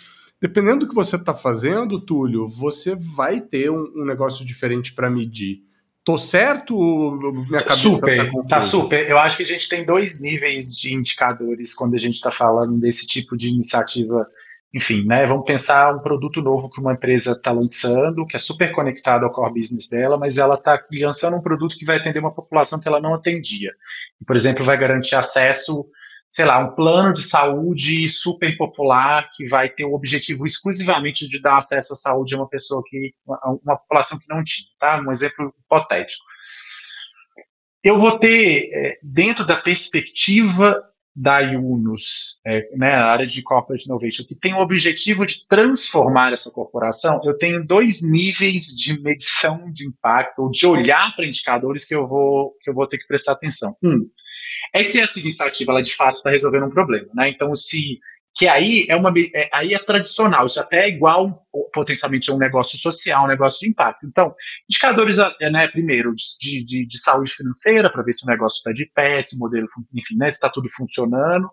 dependendo 0.40 0.80
do 0.80 0.88
que 0.88 0.94
você 0.94 1.16
está 1.16 1.32
fazendo, 1.32 1.98
Túlio, 1.98 2.46
você 2.46 2.94
vai 2.94 3.40
ter 3.40 3.70
um, 3.70 3.90
um 3.96 4.04
negócio 4.04 4.44
diferente 4.44 4.92
para 4.92 5.08
medir. 5.08 5.62
Tô 6.04 6.18
certo? 6.18 6.76
Minha 7.48 7.62
cabeça 7.62 7.76
super, 7.76 8.30
tá, 8.30 8.42
tá, 8.46 8.62
super. 8.62 9.08
Eu 9.08 9.18
acho 9.18 9.38
que 9.38 9.42
a 9.42 9.46
gente 9.46 9.66
tem 9.66 9.86
dois 9.86 10.20
níveis 10.20 10.76
de 10.76 10.92
indicadores 10.92 11.72
quando 11.72 11.94
a 11.94 11.98
gente 11.98 12.16
está 12.16 12.30
falando 12.30 12.78
desse 12.78 13.06
tipo 13.06 13.34
de 13.34 13.48
iniciativa 13.48 14.28
enfim, 14.74 15.04
né, 15.04 15.24
vamos 15.24 15.44
pensar 15.44 15.94
um 15.94 16.00
produto 16.00 16.42
novo 16.42 16.68
que 16.68 16.80
uma 16.80 16.94
empresa 16.94 17.30
está 17.30 17.52
lançando, 17.52 18.26
que 18.26 18.34
é 18.34 18.40
super 18.40 18.72
conectado 18.72 19.24
ao 19.24 19.30
core 19.30 19.54
business 19.54 19.88
dela, 19.88 20.18
mas 20.18 20.36
ela 20.36 20.56
está 20.56 20.82
lançando 21.00 21.36
um 21.36 21.40
produto 21.40 21.76
que 21.76 21.84
vai 21.84 21.98
atender 21.98 22.18
uma 22.18 22.34
população 22.34 22.80
que 22.80 22.88
ela 22.88 23.00
não 23.00 23.14
atendia. 23.14 23.70
E, 24.20 24.24
por 24.24 24.34
exemplo, 24.34 24.64
vai 24.64 24.76
garantir 24.76 25.14
acesso, 25.14 25.86
sei 26.28 26.44
lá, 26.44 26.58
um 26.58 26.74
plano 26.74 27.14
de 27.14 27.22
saúde 27.22 28.08
super 28.08 28.56
popular 28.56 29.30
que 29.32 29.46
vai 29.46 29.68
ter 29.68 29.84
o 29.84 29.94
objetivo 29.94 30.44
exclusivamente 30.44 31.28
de 31.28 31.40
dar 31.40 31.58
acesso 31.58 31.92
à 31.92 31.96
saúde 31.96 32.34
a 32.34 32.38
uma 32.38 32.48
pessoa 32.48 32.82
que, 32.84 33.14
uma, 33.24 33.76
população 33.76 34.18
que 34.18 34.26
não 34.28 34.42
tinha, 34.42 34.66
tá? 34.80 35.00
Um 35.00 35.12
exemplo 35.12 35.54
hipotético. 35.56 36.24
Eu 37.84 37.96
vou 37.96 38.18
ter, 38.18 38.70
é, 38.72 38.98
dentro 39.04 39.46
da 39.46 39.54
perspectiva 39.54 40.82
da 41.14 41.38
Yunus, 41.38 42.40
é, 42.44 42.68
né, 42.76 42.92
a 42.92 43.06
área 43.06 43.26
de 43.26 43.40
Corporate 43.42 43.84
Innovation, 43.84 44.24
que 44.24 44.34
tem 44.34 44.52
o 44.54 44.58
objetivo 44.58 45.24
de 45.24 45.46
transformar 45.46 46.32
essa 46.32 46.50
corporação, 46.50 47.20
eu 47.24 47.38
tenho 47.38 47.64
dois 47.64 48.02
níveis 48.02 48.66
de 48.66 49.00
medição 49.00 49.70
de 49.72 49.86
impacto, 49.86 50.40
ou 50.40 50.50
de 50.50 50.66
olhar 50.66 51.14
para 51.14 51.26
indicadores 51.26 51.84
que 51.84 51.94
eu 51.94 52.06
vou, 52.06 52.56
que 52.60 52.68
eu 52.68 52.74
vou 52.74 52.86
ter 52.86 52.98
que 52.98 53.06
prestar 53.06 53.32
atenção. 53.32 53.76
Um, 53.82 54.08
é 54.72 54.82
se 54.82 55.00
essa 55.00 55.20
iniciativa 55.20 55.70
ela 55.70 55.82
de 55.82 55.94
fato 55.94 56.16
está 56.16 56.30
resolvendo 56.30 56.66
um 56.66 56.70
problema. 56.70 57.08
Né? 57.14 57.28
Então, 57.28 57.54
se 57.54 58.00
que 58.34 58.48
aí 58.48 58.86
é 58.88 58.96
uma 58.96 59.12
é, 59.34 59.48
aí 59.52 59.74
é 59.74 59.78
tradicional, 59.78 60.46
isso 60.46 60.58
até 60.58 60.84
é 60.84 60.88
igual 60.88 61.46
potencialmente 61.72 62.30
a 62.30 62.34
um 62.34 62.38
negócio 62.38 62.76
social, 62.76 63.24
um 63.24 63.28
negócio 63.28 63.60
de 63.60 63.68
impacto. 63.68 64.04
Então, 64.06 64.34
indicadores, 64.68 65.18
é, 65.40 65.50
né, 65.50 65.68
primeiro, 65.68 66.12
de, 66.14 66.64
de, 66.64 66.84
de 66.84 66.98
saúde 66.98 67.30
financeira, 67.30 67.90
para 67.90 68.02
ver 68.02 68.12
se 68.12 68.24
o 68.24 68.28
negócio 68.30 68.56
está 68.56 68.72
de 68.72 68.90
pé, 68.92 69.22
se 69.22 69.36
o 69.36 69.38
modelo, 69.38 69.68
enfim, 69.94 70.16
né, 70.16 70.30
se 70.30 70.36
está 70.36 70.48
tudo 70.48 70.68
funcionando, 70.68 71.48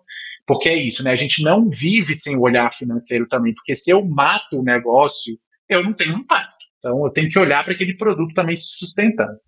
porque 0.46 0.68
é 0.68 0.76
isso, 0.76 1.04
né, 1.04 1.12
a 1.12 1.16
gente 1.16 1.42
não 1.42 1.70
vive 1.70 2.16
sem 2.16 2.36
o 2.36 2.40
olhar 2.40 2.72
financeiro 2.72 3.28
também, 3.28 3.54
porque 3.54 3.76
se 3.76 3.90
eu 3.90 4.04
mato 4.04 4.58
o 4.58 4.64
negócio, 4.64 5.38
eu 5.68 5.84
não 5.84 5.92
tenho 5.92 6.16
impacto. 6.16 6.52
Então, 6.78 7.04
eu 7.04 7.12
tenho 7.12 7.28
que 7.28 7.38
olhar 7.38 7.62
para 7.62 7.74
aquele 7.74 7.96
produto 7.96 8.34
também 8.34 8.56
se 8.56 8.76
sustentando. 8.76 9.38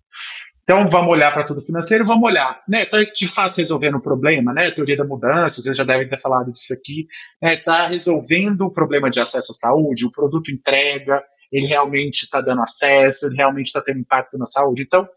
Então, 0.65 0.87
vamos 0.87 1.11
olhar 1.11 1.31
para 1.31 1.43
tudo 1.43 1.61
financeiro, 1.61 2.03
vamos 2.03 2.23
olhar, 2.23 2.63
né? 2.67 2.81
Está 2.81 2.97
de 3.03 3.27
fato 3.27 3.57
resolvendo 3.57 3.97
o 3.97 4.01
problema, 4.01 4.51
né? 4.51 4.71
Teoria 4.71 4.97
da 4.97 5.05
mudança, 5.05 5.61
vocês 5.61 5.77
já 5.77 5.83
devem 5.83 6.09
ter 6.09 6.19
falado 6.19 6.51
disso 6.51 6.73
aqui, 6.73 7.05
Está 7.39 7.83
né? 7.83 7.89
resolvendo 7.89 8.61
o 8.61 8.71
problema 8.71 9.11
de 9.11 9.19
acesso 9.19 9.51
à 9.51 9.53
saúde, 9.53 10.07
o 10.07 10.11
produto 10.11 10.49
entrega, 10.49 11.23
ele 11.51 11.67
realmente 11.67 12.23
está 12.23 12.41
dando 12.41 12.63
acesso, 12.63 13.27
ele 13.27 13.35
realmente 13.35 13.67
está 13.67 13.79
tendo 13.79 13.99
impacto 13.99 14.39
na 14.39 14.47
saúde. 14.47 14.81
Então, 14.81 15.07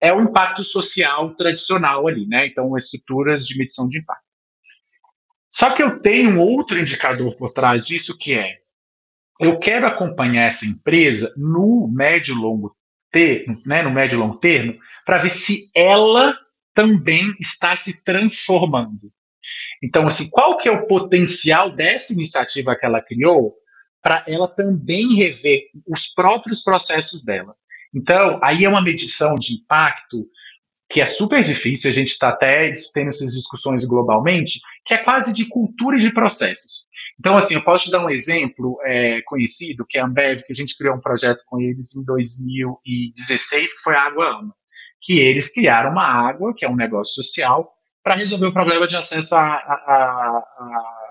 é 0.00 0.10
o 0.10 0.22
impacto 0.22 0.64
social 0.64 1.34
tradicional 1.34 2.08
ali, 2.08 2.26
né? 2.26 2.46
Então, 2.46 2.74
estruturas 2.74 3.46
de 3.46 3.58
medição 3.58 3.86
de 3.86 3.98
impacto. 3.98 4.24
Só 5.50 5.70
que 5.70 5.82
eu 5.82 6.00
tenho 6.00 6.30
um 6.30 6.40
outro 6.40 6.80
indicador 6.80 7.36
por 7.36 7.52
trás 7.52 7.86
disso 7.86 8.16
que 8.16 8.32
é 8.32 8.64
eu 9.40 9.58
quero 9.58 9.86
acompanhar 9.86 10.44
essa 10.44 10.64
empresa 10.64 11.34
no 11.36 11.90
médio 11.92 12.34
e 12.34 12.38
longo 12.38 12.74
termo, 13.14 13.62
né, 13.64 13.80
no 13.80 13.92
médio 13.92 14.16
e 14.16 14.18
longo 14.18 14.38
termo, 14.38 14.76
para 15.06 15.18
ver 15.18 15.30
se 15.30 15.70
ela 15.72 16.36
também 16.74 17.32
está 17.38 17.76
se 17.76 18.02
transformando. 18.02 19.12
Então, 19.80 20.08
assim, 20.08 20.28
qual 20.28 20.58
que 20.58 20.68
é 20.68 20.72
o 20.72 20.88
potencial 20.88 21.70
dessa 21.70 22.12
iniciativa 22.12 22.74
que 22.74 22.84
ela 22.84 23.00
criou 23.00 23.54
para 24.02 24.24
ela 24.26 24.48
também 24.48 25.14
rever 25.14 25.66
os 25.86 26.08
próprios 26.08 26.64
processos 26.64 27.24
dela? 27.24 27.54
Então, 27.94 28.40
aí 28.42 28.64
é 28.64 28.68
uma 28.68 28.82
medição 28.82 29.36
de 29.36 29.54
impacto 29.54 30.26
que 30.88 31.00
é 31.00 31.06
super 31.06 31.42
difícil, 31.42 31.90
a 31.90 31.92
gente 31.92 32.10
está 32.10 32.28
até 32.28 32.72
tendo 32.92 33.08
essas 33.08 33.32
discussões 33.32 33.84
globalmente, 33.84 34.60
que 34.84 34.94
é 34.94 34.98
quase 34.98 35.32
de 35.32 35.46
cultura 35.46 35.96
e 35.96 36.00
de 36.00 36.12
processos. 36.12 36.84
Então, 37.18 37.36
assim, 37.36 37.54
eu 37.54 37.64
posso 37.64 37.86
te 37.86 37.90
dar 37.90 38.04
um 38.04 38.10
exemplo 38.10 38.78
é, 38.84 39.22
conhecido, 39.22 39.86
que 39.86 39.98
é 39.98 40.00
a 40.00 40.04
Ambev, 40.04 40.42
que 40.42 40.52
a 40.52 40.56
gente 40.56 40.76
criou 40.76 40.96
um 40.96 41.00
projeto 41.00 41.42
com 41.46 41.60
eles 41.60 41.96
em 41.96 42.04
2016, 42.04 43.74
que 43.74 43.82
foi 43.82 43.96
a 43.96 44.02
Água 44.02 44.38
Ama, 44.38 44.54
que 45.00 45.18
eles 45.18 45.52
criaram 45.52 45.90
uma 45.90 46.06
água, 46.06 46.54
que 46.54 46.64
é 46.64 46.68
um 46.68 46.76
negócio 46.76 47.14
social, 47.14 47.72
para 48.02 48.14
resolver 48.14 48.46
o 48.46 48.52
problema 48.52 48.86
de 48.86 48.96
acesso 48.96 49.34
a, 49.34 49.40
a, 49.40 49.54
a 49.54 50.44
a 50.58 51.03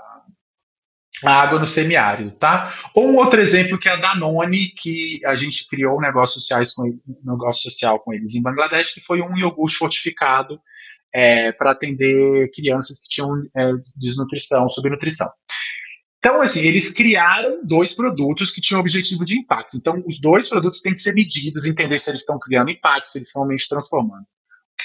água 1.23 1.59
no 1.59 1.67
semiárido, 1.67 2.31
tá? 2.31 2.73
Ou 2.93 3.09
um 3.09 3.17
outro 3.17 3.39
exemplo 3.39 3.77
que 3.77 3.89
é 3.89 3.93
a 3.93 3.95
Danone, 3.95 4.69
que 4.69 5.19
a 5.25 5.35
gente 5.35 5.67
criou 5.67 5.97
um 5.97 6.01
negócio, 6.01 6.39
sociais 6.39 6.73
com, 6.73 6.83
um 6.83 7.31
negócio 7.31 7.69
social 7.69 7.99
com 7.99 8.13
eles 8.13 8.35
em 8.35 8.41
Bangladesh, 8.41 8.93
que 8.93 9.01
foi 9.01 9.21
um 9.21 9.37
iogurte 9.37 9.77
fortificado 9.77 10.59
é, 11.13 11.51
para 11.51 11.71
atender 11.71 12.49
crianças 12.51 13.01
que 13.01 13.09
tinham 13.09 13.31
é, 13.55 13.71
desnutrição, 13.95 14.69
subnutrição. 14.69 15.29
Então, 16.17 16.41
assim, 16.41 16.61
eles 16.61 16.89
criaram 16.89 17.59
dois 17.65 17.93
produtos 17.93 18.49
que 18.49 18.61
tinham 18.61 18.79
objetivo 18.79 19.25
de 19.25 19.37
impacto. 19.37 19.75
Então, 19.75 20.01
os 20.07 20.21
dois 20.21 20.47
produtos 20.47 20.79
têm 20.79 20.93
que 20.93 21.01
ser 21.01 21.13
medidos, 21.13 21.65
entender 21.65 21.99
se 21.99 22.09
eles 22.09 22.21
estão 22.21 22.39
criando 22.39 22.71
impacto, 22.71 23.11
se 23.11 23.17
eles 23.17 23.27
estão 23.27 23.41
realmente 23.41 23.67
transformando. 23.67 24.25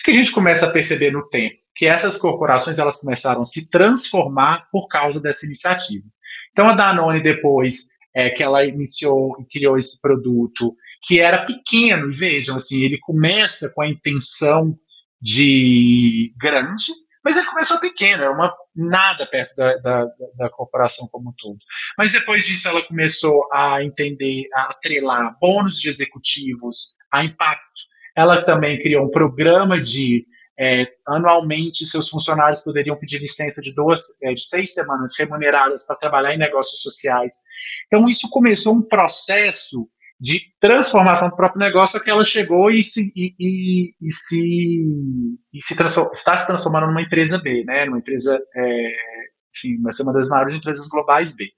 O 0.01 0.05
que 0.05 0.11
a 0.11 0.15
gente 0.15 0.33
começa 0.33 0.67
a 0.67 0.71
perceber 0.71 1.11
no 1.11 1.29
tempo? 1.29 1.57
Que 1.75 1.87
essas 1.87 2.17
corporações 2.17 2.79
elas 2.79 3.01
começaram 3.01 3.43
a 3.43 3.45
se 3.45 3.69
transformar 3.69 4.69
por 4.71 4.89
causa 4.89 5.21
dessa 5.21 5.47
iniciativa. 5.47 6.05
Então 6.53 6.69
a 6.69 6.75
Danone 6.75 7.23
depois 7.23 7.89
é, 8.15 8.31
que 8.31 8.43
ela 8.43 8.65
iniciou 8.65 9.37
e 9.41 9.45
criou 9.45 9.77
esse 9.77 10.01
produto, 10.01 10.75
que 11.03 11.21
era 11.21 11.45
pequeno, 11.45 12.11
vejam, 12.11 12.57
assim, 12.57 12.83
ele 12.83 12.99
começa 12.99 13.71
com 13.73 13.83
a 13.83 13.89
intenção 13.89 14.77
de 15.21 16.33
grande, 16.37 16.93
mas 17.25 17.37
ele 17.37 17.47
começou 17.47 17.79
pequeno, 17.79 18.23
é 18.23 18.31
uma 18.31 18.55
nada 18.75 19.27
perto 19.27 19.55
da, 19.55 19.77
da, 19.77 20.07
da, 20.37 20.51
corporação 20.51 21.07
como 21.09 21.31
um 21.31 21.35
todo. 21.37 21.59
Mas 21.97 22.13
depois 22.13 22.45
disso 22.45 22.69
ela 22.69 22.83
começou 22.83 23.49
a 23.53 23.83
entender, 23.83 24.49
a 24.55 24.71
atrelar 24.71 25.37
bônus 25.41 25.79
de 25.79 25.89
executivos 25.89 26.93
a 27.13 27.25
impacto. 27.25 27.89
Ela 28.19 28.43
também 28.43 28.79
criou 28.81 29.07
um 29.07 29.11
programa 29.11 29.81
de 29.81 30.27
é, 30.59 30.89
anualmente, 31.07 31.87
seus 31.87 32.09
funcionários 32.09 32.65
poderiam 32.65 32.97
pedir 32.97 33.21
licença 33.21 33.63
de 33.63 33.73
duas, 33.73 34.03
é, 34.21 34.35
de 34.35 34.45
seis 34.45 34.75
semanas 34.75 35.13
remuneradas 35.17 35.87
para 35.87 35.95
trabalhar 35.95 36.35
em 36.35 36.39
negócios 36.39 36.83
sociais. 36.83 37.35
Então, 37.87 38.09
isso 38.09 38.29
começou 38.29 38.75
um 38.75 38.83
processo 38.83 39.89
de 40.21 40.41
transformação 40.59 41.29
do 41.29 41.37
próprio 41.37 41.61
negócio 41.61 42.03
que 42.03 42.11
ela 42.11 42.25
chegou 42.25 42.73
e 42.73 42.83
se, 42.83 43.13
e, 43.15 43.35
e, 43.39 43.95
e 44.03 44.13
se, 44.13 44.85
e 45.55 45.63
se 45.63 45.75
está 46.13 46.37
se 46.37 46.47
transformando 46.47 46.89
numa 46.89 47.03
empresa 47.03 47.39
B, 47.39 47.63
né? 47.65 47.85
Numa 47.85 47.99
empresa, 47.99 48.43
é, 48.57 48.93
enfim, 49.55 49.81
vai 49.81 49.93
ser 49.93 50.03
uma 50.03 50.13
das 50.13 50.29
maiores 50.29 50.57
empresas 50.57 50.89
globais 50.89 51.37
B. 51.37 51.49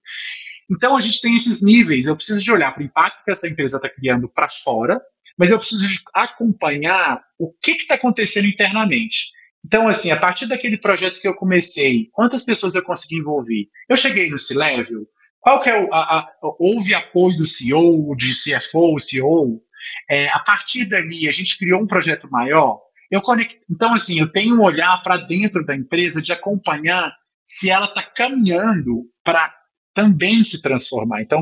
Então 0.71 0.95
a 0.95 1.01
gente 1.01 1.23
tem 1.23 1.35
esses 1.37 1.63
níveis. 1.63 2.07
Eu 2.07 2.15
preciso 2.15 2.39
de 2.39 2.53
olhar 2.53 2.73
para 2.73 2.83
o 2.83 2.87
impacto 2.87 3.25
que 3.25 3.31
essa 3.31 3.49
empresa 3.49 3.79
está 3.79 3.89
criando 3.89 4.29
para 4.29 4.49
fora, 4.63 5.01
mas 5.41 5.51
eu 5.51 5.59
preciso 5.59 5.89
acompanhar 6.13 7.19
o 7.39 7.51
que 7.51 7.71
está 7.71 7.95
acontecendo 7.95 8.47
internamente. 8.47 9.31
Então, 9.65 9.89
assim, 9.89 10.11
a 10.11 10.21
partir 10.21 10.47
daquele 10.47 10.77
projeto 10.77 11.19
que 11.19 11.27
eu 11.27 11.35
comecei, 11.35 12.11
quantas 12.13 12.45
pessoas 12.45 12.75
eu 12.75 12.85
consegui 12.85 13.17
envolver? 13.17 13.67
Eu 13.89 13.97
cheguei 13.97 14.29
no 14.29 14.39
C-Level, 14.39 15.07
qual 15.41 15.63
que 15.63 15.71
é 15.71 15.83
o, 15.83 15.89
a, 15.95 16.19
a, 16.19 16.33
houve 16.59 16.93
apoio 16.93 17.39
do 17.39 17.47
CEO, 17.47 18.15
de 18.17 18.35
CFO, 18.35 18.99
CEO, 18.99 19.63
é, 20.11 20.29
a 20.29 20.41
partir 20.41 20.85
dali 20.85 21.27
a 21.27 21.33
gente 21.33 21.57
criou 21.57 21.81
um 21.81 21.87
projeto 21.87 22.31
maior, 22.31 22.79
eu 23.11 23.23
então 23.71 23.95
assim, 23.95 24.21
eu 24.21 24.31
tenho 24.31 24.57
um 24.57 24.63
olhar 24.63 25.03
para 25.03 25.17
dentro 25.17 25.65
da 25.65 25.75
empresa 25.75 26.21
de 26.21 26.35
acompanhar 26.35 27.17
se 27.47 27.71
ela 27.71 27.87
está 27.87 28.03
caminhando 28.03 29.07
para 29.25 29.51
também 29.95 30.45
se 30.45 30.61
transformar. 30.61 31.23
Então, 31.23 31.41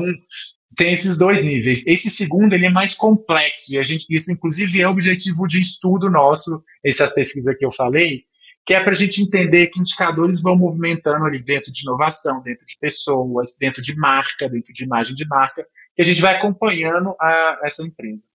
tem 0.75 0.93
esses 0.93 1.17
dois 1.17 1.43
níveis. 1.43 1.85
Esse 1.87 2.09
segundo 2.09 2.53
ele 2.53 2.65
é 2.65 2.69
mais 2.69 2.93
complexo 2.93 3.73
e 3.73 3.77
a 3.77 3.83
gente 3.83 4.05
isso 4.09 4.31
inclusive 4.31 4.81
é 4.81 4.87
objetivo 4.87 5.47
de 5.47 5.59
estudo 5.59 6.09
nosso, 6.09 6.63
essa 6.83 7.09
pesquisa 7.09 7.55
que 7.55 7.65
eu 7.65 7.71
falei, 7.71 8.23
que 8.65 8.73
é 8.73 8.83
para 8.83 8.91
a 8.91 8.95
gente 8.95 9.21
entender 9.21 9.67
que 9.67 9.79
indicadores 9.79 10.41
vão 10.41 10.55
movimentando 10.55 11.25
ali 11.25 11.41
dentro 11.41 11.71
de 11.71 11.81
inovação, 11.81 12.41
dentro 12.43 12.65
de 12.65 12.77
pessoas, 12.79 13.57
dentro 13.59 13.81
de 13.81 13.95
marca, 13.95 14.47
dentro 14.47 14.71
de 14.71 14.83
imagem 14.83 15.15
de 15.15 15.27
marca, 15.27 15.65
que 15.95 16.01
a 16.01 16.05
gente 16.05 16.21
vai 16.21 16.35
acompanhando 16.35 17.15
a, 17.19 17.61
essa 17.63 17.83
empresa. 17.83 18.27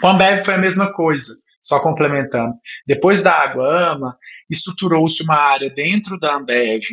Com 0.00 0.08
a 0.08 0.12
Ambev 0.12 0.44
foi 0.44 0.54
a 0.54 0.58
mesma 0.58 0.92
coisa, 0.92 1.34
só 1.60 1.80
complementando. 1.80 2.54
Depois 2.86 3.22
da 3.22 3.32
Água 3.32 3.92
Ama, 3.92 4.16
estruturou-se 4.48 5.22
uma 5.22 5.36
área 5.36 5.70
dentro 5.70 6.18
da 6.18 6.36
Ambev 6.36 6.84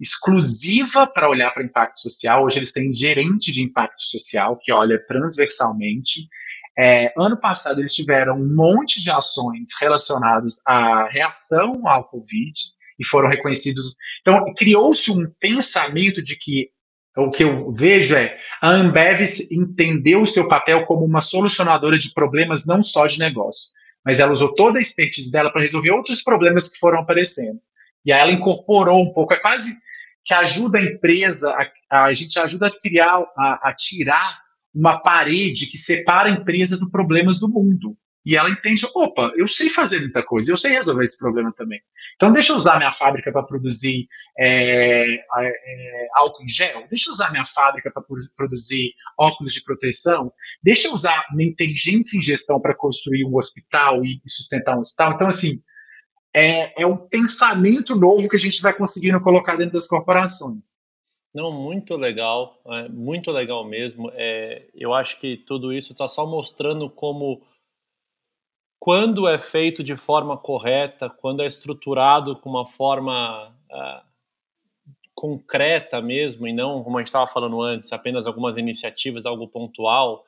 exclusiva 0.00 1.06
para 1.06 1.28
olhar 1.28 1.52
para 1.52 1.62
impacto 1.62 2.00
social. 2.00 2.44
Hoje 2.44 2.58
eles 2.58 2.72
têm 2.72 2.92
gerente 2.92 3.52
de 3.52 3.62
impacto 3.62 4.00
social 4.00 4.56
que 4.56 4.72
olha 4.72 4.98
transversalmente. 5.06 6.26
É, 6.78 7.12
ano 7.18 7.38
passado 7.38 7.80
eles 7.80 7.94
tiveram 7.94 8.36
um 8.36 8.54
monte 8.54 9.02
de 9.02 9.10
ações 9.10 9.68
relacionadas 9.78 10.62
à 10.66 11.06
reação 11.08 11.86
ao 11.86 12.08
Covid 12.08 12.54
e 12.98 13.04
foram 13.04 13.28
reconhecidos. 13.28 13.94
Então 14.22 14.42
criou-se 14.56 15.10
um 15.10 15.30
pensamento 15.38 16.22
de 16.22 16.36
que 16.36 16.70
o 17.16 17.30
que 17.30 17.44
eu 17.44 17.72
vejo 17.72 18.14
é 18.14 18.36
a 18.62 18.70
Ambev 18.70 19.20
entendeu 19.50 20.22
o 20.22 20.26
seu 20.26 20.48
papel 20.48 20.86
como 20.86 21.04
uma 21.04 21.20
solucionadora 21.20 21.98
de 21.98 22.14
problemas 22.14 22.64
não 22.64 22.82
só 22.82 23.06
de 23.06 23.18
negócio, 23.18 23.68
mas 24.04 24.20
ela 24.20 24.32
usou 24.32 24.54
toda 24.54 24.78
a 24.78 24.80
expertise 24.80 25.30
dela 25.30 25.52
para 25.52 25.60
resolver 25.60 25.90
outros 25.90 26.22
problemas 26.22 26.68
que 26.68 26.78
foram 26.78 27.00
aparecendo. 27.00 27.60
E 28.04 28.12
aí 28.12 28.20
ela 28.20 28.32
incorporou 28.32 29.02
um 29.02 29.12
pouco, 29.12 29.34
é 29.34 29.38
quase 29.38 29.74
que 30.24 30.34
ajuda 30.34 30.78
a 30.78 30.82
empresa, 30.82 31.54
a, 31.90 32.04
a 32.04 32.14
gente 32.14 32.38
ajuda 32.38 32.68
a 32.68 32.78
criar, 32.78 33.24
a, 33.36 33.70
a, 33.70 33.74
tirar 33.74 34.40
uma 34.74 34.98
parede 35.00 35.66
que 35.66 35.78
separa 35.78 36.28
a 36.28 36.32
empresa 36.32 36.78
dos 36.78 36.90
problemas 36.90 37.38
do 37.38 37.48
mundo. 37.48 37.96
E 38.24 38.36
ela 38.36 38.50
entende, 38.50 38.86
opa, 38.94 39.32
eu 39.34 39.48
sei 39.48 39.70
fazer 39.70 40.00
muita 40.00 40.22
coisa, 40.22 40.52
eu 40.52 40.56
sei 40.56 40.72
resolver 40.72 41.04
esse 41.04 41.18
problema 41.18 41.52
também. 41.56 41.80
Então 42.16 42.30
deixa 42.30 42.52
eu 42.52 42.56
usar 42.56 42.76
minha 42.76 42.92
fábrica 42.92 43.32
para 43.32 43.42
produzir 43.42 44.06
é, 44.38 45.14
é, 45.14 46.08
álcool 46.14 46.42
em 46.42 46.48
gel, 46.48 46.86
deixa 46.90 47.08
eu 47.08 47.14
usar 47.14 47.30
minha 47.30 47.46
fábrica 47.46 47.90
para 47.90 48.02
produzir 48.36 48.92
óculos 49.18 49.54
de 49.54 49.64
proteção, 49.64 50.30
deixa 50.62 50.88
eu 50.88 50.92
usar 50.92 51.26
minha 51.32 51.48
inteligência 51.48 52.18
em 52.18 52.22
gestão 52.22 52.60
para 52.60 52.74
construir 52.74 53.24
um 53.24 53.34
hospital 53.36 54.04
e 54.04 54.20
sustentar 54.26 54.76
um 54.76 54.80
hospital. 54.80 55.14
Então, 55.14 55.28
assim, 55.28 55.62
é, 56.34 56.82
é 56.82 56.86
um 56.86 56.96
pensamento 56.96 57.94
novo 57.96 58.28
que 58.28 58.36
a 58.36 58.40
gente 58.40 58.60
vai 58.62 58.72
conseguindo 58.72 59.20
colocar 59.20 59.56
dentro 59.56 59.74
das 59.74 59.88
corporações. 59.88 60.74
Não, 61.32 61.52
muito 61.52 61.96
legal, 61.96 62.60
é, 62.66 62.88
muito 62.88 63.30
legal 63.30 63.64
mesmo. 63.64 64.10
É, 64.14 64.68
eu 64.74 64.92
acho 64.92 65.18
que 65.18 65.36
tudo 65.36 65.72
isso 65.72 65.92
está 65.92 66.08
só 66.08 66.26
mostrando 66.26 66.90
como, 66.90 67.42
quando 68.80 69.28
é 69.28 69.38
feito 69.38 69.84
de 69.84 69.96
forma 69.96 70.36
correta, 70.36 71.08
quando 71.08 71.42
é 71.42 71.46
estruturado 71.46 72.36
com 72.36 72.50
uma 72.50 72.66
forma 72.66 73.54
é, 73.70 74.00
concreta 75.14 76.00
mesmo, 76.00 76.48
e 76.48 76.52
não, 76.52 76.82
como 76.82 76.98
a 76.98 77.00
gente 77.00 77.08
estava 77.08 77.26
falando 77.26 77.60
antes, 77.62 77.92
apenas 77.92 78.26
algumas 78.26 78.56
iniciativas, 78.56 79.24
algo 79.24 79.46
pontual, 79.46 80.24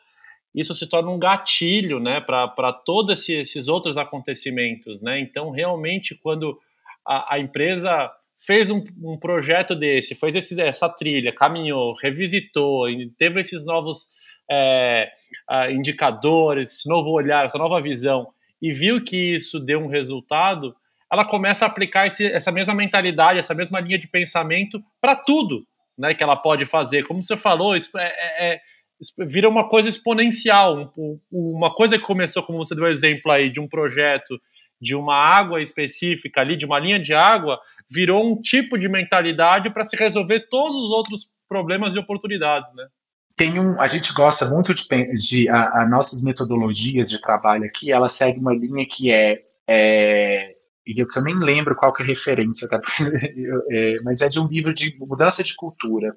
isso 0.55 0.75
se 0.75 0.87
torna 0.87 1.11
um 1.11 1.19
gatilho 1.19 1.99
né, 1.99 2.21
para 2.21 2.73
todos 2.73 3.21
esse, 3.21 3.35
esses 3.35 3.69
outros 3.69 3.97
acontecimentos. 3.97 5.03
Né? 5.03 5.21
Então, 5.21 5.51
realmente, 5.51 6.15
quando 6.15 6.59
a, 7.07 7.35
a 7.35 7.39
empresa 7.39 8.11
fez 8.45 8.71
um, 8.71 8.85
um, 9.03 9.17
projeto 9.17 9.75
desse, 9.75 10.15
fez 10.15 10.35
esse, 10.35 10.61
essa 10.61 10.89
trilha, 10.89 11.33
caminhou, 11.33 11.95
revisitou, 11.95 12.87
teve 13.17 13.41
esses 13.41 13.65
novos 13.65 14.09
é, 14.51 15.11
indicadores, 15.71 16.73
esse 16.73 16.89
novo 16.89 17.11
olhar, 17.11 17.47
essa 17.47 17.59
nova 17.59 17.81
visão, 17.81 18.29
e 18.61 18.73
viu 18.73 19.03
que 19.03 19.35
isso 19.35 19.59
deu 19.59 19.81
um 19.81 19.87
resultado, 19.87 20.75
ela 21.11 21.25
começa 21.25 21.65
a 21.65 21.69
aplicar 21.69 22.07
esse, 22.07 22.27
essa 22.27 22.51
mesma 22.51 22.75
mentalidade, 22.75 23.39
essa 23.39 23.55
mesma 23.55 23.81
linha 23.81 23.99
de 23.99 24.09
pensamento 24.09 24.83
para 25.01 25.15
tudo 25.15 25.67
né, 25.97 26.15
que 26.15 26.23
ela 26.23 26.37
pode 26.37 26.65
fazer. 26.65 27.07
Como 27.07 27.23
você 27.23 27.37
falou, 27.37 27.77
isso 27.77 27.97
é, 27.99 28.07
é, 28.07 28.55
é 28.55 28.61
vira 29.19 29.49
uma 29.49 29.69
coisa 29.69 29.89
exponencial. 29.89 30.93
Uma 31.31 31.75
coisa 31.75 31.99
que 31.99 32.05
começou, 32.05 32.43
como 32.43 32.59
você 32.59 32.75
deu 32.75 32.87
exemplo 32.87 33.31
aí, 33.31 33.51
de 33.51 33.61
um 33.61 33.69
projeto 33.69 34.41
de 34.81 34.97
uma 34.97 35.15
água 35.15 35.63
específica 35.63 36.41
ali, 36.41 36.57
de 36.57 36.67
uma 36.67 36.79
linha 36.81 36.99
de 36.99 37.15
água, 37.15 37.61
virou 37.89 38.27
um 38.27 38.41
tipo 38.41 38.77
de 38.77 38.89
mentalidade 38.89 39.71
para 39.71 39.85
se 39.85 39.97
resolver 39.97 40.49
todos 40.51 40.75
os 40.75 40.91
outros 40.91 41.29
problemas 41.49 41.95
e 41.95 42.01
oportunidades, 42.01 42.75
né? 42.75 42.87
Tem 43.37 43.61
um, 43.61 43.81
a 43.81 43.87
gente 43.87 44.13
gosta 44.13 44.45
muito 44.49 44.75
de, 44.75 44.85
de 45.17 45.49
a, 45.49 45.83
a 45.83 45.89
nossas 45.89 46.25
metodologias 46.25 47.09
de 47.09 47.21
trabalho 47.21 47.65
aqui, 47.65 47.93
ela 47.93 48.09
segue 48.09 48.41
uma 48.41 48.53
linha 48.53 48.85
que 48.85 49.13
é, 49.13 49.43
é 49.69 50.57
e 50.87 51.01
eu, 51.01 51.07
eu 51.15 51.23
nem 51.23 51.39
lembro 51.39 51.77
qual 51.77 51.93
que 51.93 52.03
é 52.03 52.05
a 52.05 52.09
referência, 52.09 52.69
tá? 52.69 52.81
é, 53.71 54.01
mas 54.03 54.21
é 54.21 54.29
de 54.29 54.41
um 54.41 54.49
livro 54.49 54.75
de 54.75 54.97
mudança 54.99 55.45
de 55.45 55.55
cultura, 55.55 56.15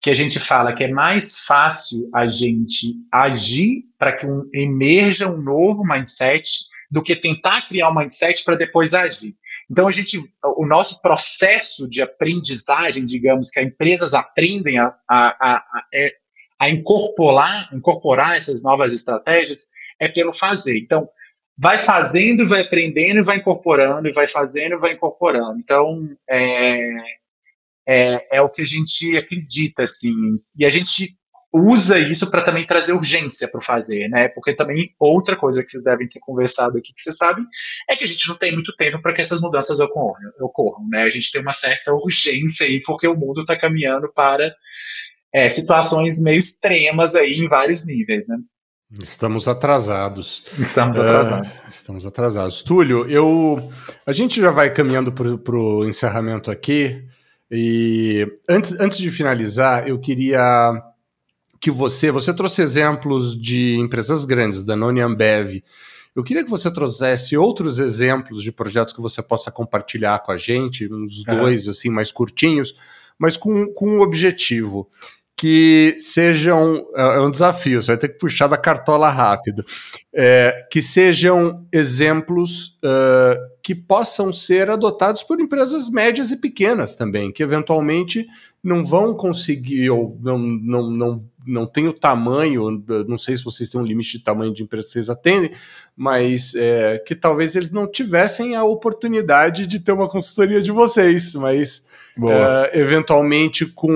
que 0.00 0.10
a 0.10 0.14
gente 0.14 0.38
fala 0.38 0.72
que 0.72 0.84
é 0.84 0.88
mais 0.88 1.38
fácil 1.38 2.08
a 2.14 2.26
gente 2.26 2.94
agir 3.12 3.82
para 3.98 4.12
que 4.12 4.26
um, 4.26 4.48
emerja 4.54 5.28
um 5.28 5.42
novo 5.42 5.82
mindset 5.84 6.48
do 6.90 7.02
que 7.02 7.16
tentar 7.16 7.68
criar 7.68 7.90
um 7.90 7.94
mindset 7.94 8.44
para 8.44 8.56
depois 8.56 8.94
agir. 8.94 9.34
Então 9.70 9.86
a 9.86 9.92
gente, 9.92 10.18
o 10.56 10.66
nosso 10.66 11.02
processo 11.02 11.88
de 11.88 12.00
aprendizagem, 12.00 13.04
digamos, 13.04 13.50
que 13.50 13.60
as 13.60 13.66
empresas 13.66 14.14
aprendem 14.14 14.78
a, 14.78 14.94
a, 15.06 15.26
a, 15.40 15.62
é, 15.92 16.12
a 16.58 16.70
incorporar, 16.70 17.68
incorporar 17.72 18.36
essas 18.36 18.62
novas 18.62 18.92
estratégias 18.92 19.68
é 20.00 20.08
pelo 20.08 20.32
fazer. 20.32 20.78
Então, 20.78 21.08
vai 21.56 21.76
fazendo 21.76 22.48
vai 22.48 22.60
aprendendo 22.60 23.18
e 23.18 23.22
vai 23.22 23.38
incorporando, 23.38 24.08
e 24.08 24.12
vai 24.12 24.26
fazendo 24.26 24.76
e 24.76 24.78
vai 24.78 24.92
incorporando. 24.92 25.58
Então, 25.58 26.08
é, 26.28 26.80
é, 27.88 28.36
é 28.36 28.42
o 28.42 28.50
que 28.50 28.60
a 28.60 28.66
gente 28.66 29.16
acredita, 29.16 29.84
assim. 29.84 30.14
E 30.54 30.66
a 30.66 30.70
gente 30.70 31.16
usa 31.50 31.98
isso 31.98 32.30
para 32.30 32.42
também 32.42 32.66
trazer 32.66 32.92
urgência 32.92 33.48
para 33.48 33.58
o 33.58 33.64
fazer, 33.64 34.06
né? 34.08 34.28
Porque 34.28 34.54
também 34.54 34.90
outra 34.98 35.34
coisa 35.34 35.62
que 35.62 35.70
vocês 35.70 35.82
devem 35.82 36.06
ter 36.06 36.20
conversado 36.20 36.76
aqui, 36.76 36.92
que 36.92 37.00
vocês 37.00 37.16
sabem, 37.16 37.46
é 37.88 37.96
que 37.96 38.04
a 38.04 38.06
gente 38.06 38.28
não 38.28 38.36
tem 38.36 38.52
muito 38.52 38.76
tempo 38.76 39.00
para 39.00 39.14
que 39.14 39.22
essas 39.22 39.40
mudanças 39.40 39.80
ocorram, 39.80 40.30
ocorram, 40.40 40.86
né? 40.90 41.04
A 41.04 41.10
gente 41.10 41.32
tem 41.32 41.40
uma 41.40 41.54
certa 41.54 41.94
urgência 41.94 42.66
aí, 42.66 42.82
porque 42.82 43.08
o 43.08 43.16
mundo 43.16 43.40
está 43.40 43.58
caminhando 43.58 44.12
para 44.12 44.54
é, 45.32 45.48
situações 45.48 46.20
meio 46.20 46.38
extremas 46.38 47.14
aí 47.14 47.34
em 47.34 47.48
vários 47.48 47.86
níveis, 47.86 48.28
né? 48.28 48.36
Estamos 49.02 49.48
atrasados. 49.48 50.44
Estamos 50.58 50.98
atrasados. 50.98 51.58
Uh, 51.58 51.68
estamos 51.68 52.06
atrasados. 52.06 52.62
Túlio, 52.62 53.06
eu, 53.08 53.70
a 54.06 54.12
gente 54.12 54.40
já 54.40 54.50
vai 54.50 54.72
caminhando 54.72 55.12
para 55.12 55.56
o 55.56 55.86
encerramento 55.86 56.50
aqui. 56.50 57.07
E 57.50 58.26
antes, 58.48 58.78
antes 58.78 58.98
de 58.98 59.10
finalizar, 59.10 59.88
eu 59.88 59.98
queria 59.98 60.72
que 61.60 61.70
você, 61.70 62.10
você 62.10 62.32
trouxe 62.32 62.62
exemplos 62.62 63.38
de 63.38 63.76
empresas 63.76 64.24
grandes, 64.24 64.62
da 64.62 64.76
Noni 64.76 65.00
Ambev. 65.00 65.62
Eu 66.14 66.22
queria 66.22 66.44
que 66.44 66.50
você 66.50 66.70
trouxesse 66.70 67.36
outros 67.36 67.78
exemplos 67.78 68.42
de 68.42 68.52
projetos 68.52 68.92
que 68.92 69.00
você 69.00 69.22
possa 69.22 69.50
compartilhar 69.50 70.18
com 70.20 70.32
a 70.32 70.36
gente, 70.36 70.92
uns 70.92 71.22
dois 71.24 71.68
assim 71.68 71.90
mais 71.90 72.10
curtinhos, 72.10 72.74
mas 73.18 73.36
com, 73.36 73.72
com 73.72 73.96
um 73.96 74.00
objetivo 74.00 74.88
que 75.36 75.96
sejam. 76.00 76.84
É, 76.96 77.02
é 77.16 77.20
um 77.20 77.30
desafio, 77.30 77.80
você 77.80 77.92
vai 77.92 77.96
ter 77.96 78.08
que 78.08 78.18
puxar 78.18 78.48
da 78.48 78.56
cartola 78.56 79.08
rápido. 79.08 79.64
É, 80.12 80.66
que 80.70 80.82
sejam 80.82 81.64
exemplos 81.72 82.78
uh, 82.84 83.38
que 83.68 83.74
possam 83.74 84.32
ser 84.32 84.70
adotados 84.70 85.22
por 85.22 85.38
empresas 85.38 85.90
médias 85.90 86.30
e 86.30 86.38
pequenas 86.38 86.94
também, 86.94 87.30
que 87.30 87.42
eventualmente 87.42 88.26
não 88.64 88.82
vão 88.82 89.12
conseguir 89.12 89.90
ou 89.90 90.18
não, 90.22 90.38
não, 90.38 90.90
não, 90.90 91.24
não 91.46 91.66
tem 91.66 91.86
o 91.86 91.92
tamanho, 91.92 92.82
não 93.06 93.18
sei 93.18 93.36
se 93.36 93.44
vocês 93.44 93.68
têm 93.68 93.78
um 93.78 93.84
limite 93.84 94.16
de 94.16 94.24
tamanho 94.24 94.54
de 94.54 94.62
empresa 94.62 94.86
que 94.86 94.92
vocês 94.94 95.10
atendem, 95.10 95.50
mas 95.94 96.54
é, 96.54 96.96
que 97.06 97.14
talvez 97.14 97.54
eles 97.56 97.70
não 97.70 97.86
tivessem 97.86 98.56
a 98.56 98.64
oportunidade 98.64 99.66
de 99.66 99.78
ter 99.80 99.92
uma 99.92 100.08
consultoria 100.08 100.62
de 100.62 100.72
vocês, 100.72 101.34
mas 101.34 101.86
Uh, 102.18 102.66
eventualmente, 102.72 103.64
com 103.64 103.92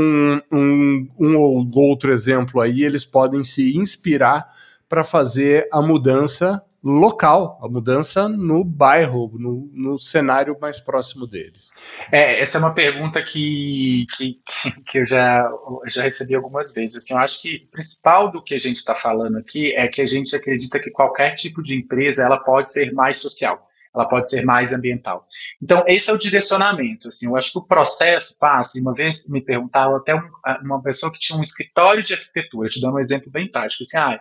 um, 0.52 1.08
um 1.18 1.36
ou 1.36 1.68
outro 1.74 2.12
exemplo 2.12 2.60
aí, 2.60 2.84
eles 2.84 3.04
podem 3.04 3.42
se 3.42 3.76
inspirar 3.76 4.46
para 4.88 5.02
fazer 5.02 5.66
a 5.72 5.82
mudança 5.82 6.64
local, 6.82 7.58
a 7.62 7.68
mudança 7.68 8.28
no 8.28 8.64
bairro, 8.64 9.30
no, 9.38 9.70
no, 9.72 9.98
cenário 9.98 10.56
mais 10.60 10.80
próximo 10.80 11.26
deles. 11.26 11.70
É, 12.10 12.40
essa 12.40 12.58
é 12.58 12.60
uma 12.60 12.74
pergunta 12.74 13.22
que, 13.22 14.06
que, 14.16 14.40
que 14.86 14.98
eu 14.98 15.06
já, 15.06 15.48
já 15.86 16.02
recebi 16.02 16.34
algumas 16.34 16.74
vezes. 16.74 16.96
Assim, 16.96 17.14
eu 17.14 17.20
acho 17.20 17.40
que 17.40 17.66
o 17.68 17.70
principal 17.70 18.30
do 18.30 18.42
que 18.42 18.54
a 18.54 18.58
gente 18.58 18.76
está 18.76 18.94
falando 18.94 19.38
aqui 19.38 19.72
é 19.74 19.86
que 19.86 20.02
a 20.02 20.06
gente 20.06 20.34
acredita 20.34 20.80
que 20.80 20.90
qualquer 20.90 21.36
tipo 21.36 21.62
de 21.62 21.76
empresa 21.76 22.24
ela 22.24 22.38
pode 22.38 22.72
ser 22.72 22.92
mais 22.92 23.18
social 23.18 23.68
ela 23.94 24.08
pode 24.08 24.28
ser 24.28 24.44
mais 24.44 24.72
ambiental. 24.72 25.26
Então, 25.60 25.84
esse 25.86 26.10
é 26.10 26.12
o 26.12 26.18
direcionamento. 26.18 27.08
Assim, 27.08 27.26
eu 27.26 27.36
acho 27.36 27.52
que 27.52 27.58
o 27.58 27.66
processo 27.66 28.36
passa, 28.38 28.80
uma 28.80 28.94
vez 28.94 29.28
me 29.28 29.40
perguntaram 29.40 29.96
até 29.96 30.14
um, 30.14 30.20
uma 30.62 30.82
pessoa 30.82 31.12
que 31.12 31.18
tinha 31.18 31.38
um 31.38 31.42
escritório 31.42 32.02
de 32.02 32.14
arquitetura, 32.14 32.68
te 32.68 32.80
dando 32.80 32.94
um 32.94 32.98
exemplo 32.98 33.30
bem 33.30 33.50
prático, 33.50 33.82
assim, 33.82 33.98
ah, 33.98 34.18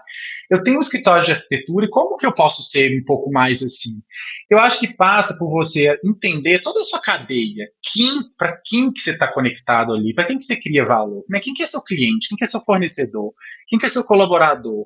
eu 0.49 0.61
tenho 0.63 0.77
um 0.77 0.81
escritório 0.81 1.23
de 1.23 1.31
arquitetura 1.31 1.85
e 1.85 1.89
como 1.89 2.17
que 2.17 2.25
eu 2.25 2.33
posso 2.33 2.63
ser 2.63 2.99
um 2.99 3.05
pouco 3.05 3.31
mais 3.31 3.63
assim? 3.63 4.01
Eu 4.49 4.59
acho 4.59 4.79
que 4.79 4.93
passa 4.93 5.37
por 5.37 5.49
você 5.49 5.99
entender 6.03 6.61
toda 6.61 6.81
a 6.81 6.83
sua 6.83 6.99
cadeia, 6.99 7.69
quem, 7.81 8.23
para 8.37 8.59
quem 8.65 8.91
que 8.91 8.99
você 8.99 9.11
está 9.11 9.27
conectado 9.27 9.93
ali, 9.93 10.13
para 10.13 10.25
quem 10.25 10.37
que 10.37 10.43
você 10.43 10.55
cria 10.55 10.85
valor, 10.85 11.23
né? 11.29 11.39
quem 11.39 11.53
que 11.53 11.63
é 11.63 11.67
seu 11.67 11.81
cliente, 11.81 12.27
quem 12.27 12.37
que 12.37 12.43
é 12.43 12.47
seu 12.47 12.59
fornecedor, 12.59 13.33
quem 13.67 13.79
que 13.79 13.85
é 13.85 13.89
seu 13.89 14.03
colaborador, 14.03 14.85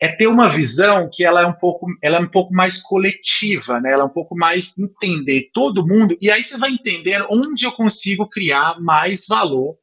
é 0.00 0.08
ter 0.08 0.26
uma 0.26 0.48
visão 0.48 1.08
que 1.12 1.24
ela 1.24 1.42
é 1.42 1.46
um 1.46 1.52
pouco, 1.52 1.86
ela 2.02 2.18
é 2.18 2.20
um 2.20 2.28
pouco 2.28 2.52
mais 2.52 2.80
coletiva, 2.80 3.80
né? 3.80 3.92
Ela 3.92 4.02
é 4.02 4.06
um 4.06 4.12
pouco 4.12 4.36
mais 4.36 4.76
entender 4.78 5.50
todo 5.52 5.86
mundo 5.86 6.16
e 6.20 6.30
aí 6.30 6.42
você 6.42 6.56
vai 6.56 6.70
entender 6.70 7.24
onde 7.30 7.64
eu 7.64 7.72
consigo 7.72 8.28
criar 8.28 8.80
mais 8.80 9.26
valor 9.26 9.76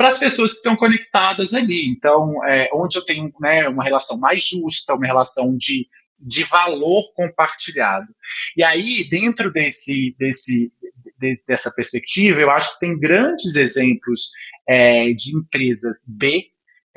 para 0.00 0.08
as 0.08 0.18
pessoas 0.18 0.52
que 0.52 0.58
estão 0.58 0.76
conectadas 0.76 1.52
ali. 1.52 1.86
Então, 1.86 2.42
é, 2.46 2.70
onde 2.72 2.96
eu 2.96 3.04
tenho 3.04 3.30
né, 3.38 3.68
uma 3.68 3.84
relação 3.84 4.18
mais 4.18 4.42
justa, 4.42 4.94
uma 4.94 5.06
relação 5.06 5.54
de, 5.54 5.86
de 6.18 6.42
valor 6.44 7.12
compartilhado. 7.14 8.08
E 8.56 8.62
aí, 8.64 9.06
dentro 9.10 9.52
desse, 9.52 10.16
desse, 10.18 10.72
de, 11.18 11.42
dessa 11.46 11.70
perspectiva, 11.70 12.40
eu 12.40 12.50
acho 12.50 12.72
que 12.72 12.80
tem 12.80 12.98
grandes 12.98 13.56
exemplos 13.56 14.30
é, 14.66 15.12
de 15.12 15.36
empresas 15.36 16.06
B 16.08 16.44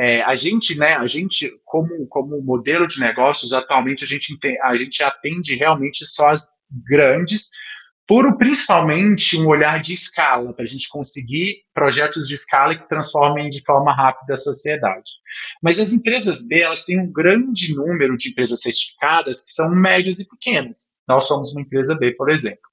é, 0.03 0.21
a 0.23 0.35
gente, 0.35 0.77
né, 0.77 0.95
a 0.95 1.07
gente, 1.07 1.49
como, 1.63 2.05
como 2.07 2.41
modelo 2.41 2.85
de 2.85 2.99
negócios, 2.99 3.53
atualmente 3.53 4.03
a 4.03 4.07
gente, 4.07 4.37
a 4.61 4.75
gente 4.75 5.01
atende 5.01 5.55
realmente 5.55 6.05
só 6.05 6.27
as 6.27 6.49
grandes, 6.69 7.49
por 8.05 8.37
principalmente 8.37 9.37
um 9.37 9.47
olhar 9.47 9.81
de 9.81 9.93
escala, 9.93 10.53
para 10.53 10.63
a 10.63 10.67
gente 10.67 10.89
conseguir 10.89 11.59
projetos 11.73 12.27
de 12.27 12.33
escala 12.33 12.77
que 12.77 12.89
transformem 12.89 13.49
de 13.49 13.63
forma 13.63 13.95
rápida 13.95 14.33
a 14.33 14.37
sociedade. 14.37 15.09
Mas 15.61 15.79
as 15.79 15.93
empresas 15.93 16.45
B, 16.45 16.59
elas 16.59 16.83
têm 16.83 16.99
um 16.99 17.09
grande 17.09 17.73
número 17.73 18.17
de 18.17 18.29
empresas 18.29 18.59
certificadas 18.59 19.39
que 19.39 19.51
são 19.51 19.73
médias 19.73 20.19
e 20.19 20.27
pequenas. 20.27 20.89
Nós 21.07 21.25
somos 21.27 21.53
uma 21.53 21.61
empresa 21.61 21.95
B, 21.95 22.11
por 22.11 22.29
exemplo. 22.29 22.72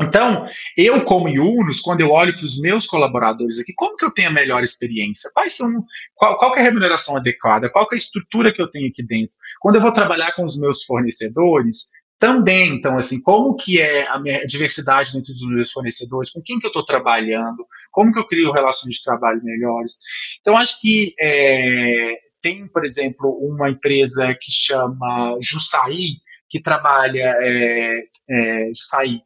Então, 0.00 0.46
eu 0.76 1.04
como 1.04 1.28
Yunus, 1.28 1.80
quando 1.80 2.00
eu 2.00 2.10
olho 2.10 2.36
para 2.36 2.44
os 2.44 2.58
meus 2.60 2.86
colaboradores 2.86 3.58
aqui, 3.58 3.72
como 3.76 3.96
que 3.96 4.04
eu 4.04 4.10
tenho 4.10 4.28
a 4.28 4.32
melhor 4.32 4.64
experiência? 4.64 5.30
Quais 5.32 5.56
são, 5.56 5.70
qual, 6.14 6.36
qual 6.38 6.56
é 6.56 6.60
a 6.60 6.64
remuneração 6.64 7.16
adequada? 7.16 7.70
Qual 7.70 7.86
é 7.90 7.94
a 7.94 7.96
estrutura 7.96 8.52
que 8.52 8.60
eu 8.60 8.68
tenho 8.68 8.88
aqui 8.88 9.04
dentro? 9.04 9.36
Quando 9.60 9.76
eu 9.76 9.80
vou 9.80 9.92
trabalhar 9.92 10.34
com 10.34 10.44
os 10.44 10.58
meus 10.58 10.82
fornecedores, 10.82 11.90
também, 12.18 12.74
então, 12.74 12.96
assim, 12.96 13.20
como 13.20 13.54
que 13.54 13.80
é 13.80 14.08
a 14.08 14.18
minha 14.18 14.46
diversidade 14.46 15.12
dentro 15.12 15.32
dos 15.32 15.46
meus 15.46 15.70
fornecedores, 15.70 16.30
com 16.30 16.40
quem 16.42 16.58
que 16.58 16.66
eu 16.66 16.68
estou 16.68 16.84
trabalhando, 16.84 17.66
como 17.92 18.12
que 18.12 18.18
eu 18.18 18.26
crio 18.26 18.52
relações 18.52 18.94
de 18.96 19.02
trabalho 19.02 19.42
melhores. 19.44 19.98
Então, 20.40 20.56
acho 20.56 20.80
que 20.80 21.12
é, 21.20 22.14
tem, 22.40 22.66
por 22.66 22.84
exemplo, 22.84 23.30
uma 23.40 23.68
empresa 23.68 24.34
que 24.34 24.50
chama 24.50 25.36
Jussaí, 25.40 26.16
que 26.54 26.60
trabalha 26.60 27.36
é, 27.40 28.04
é, 28.30 28.70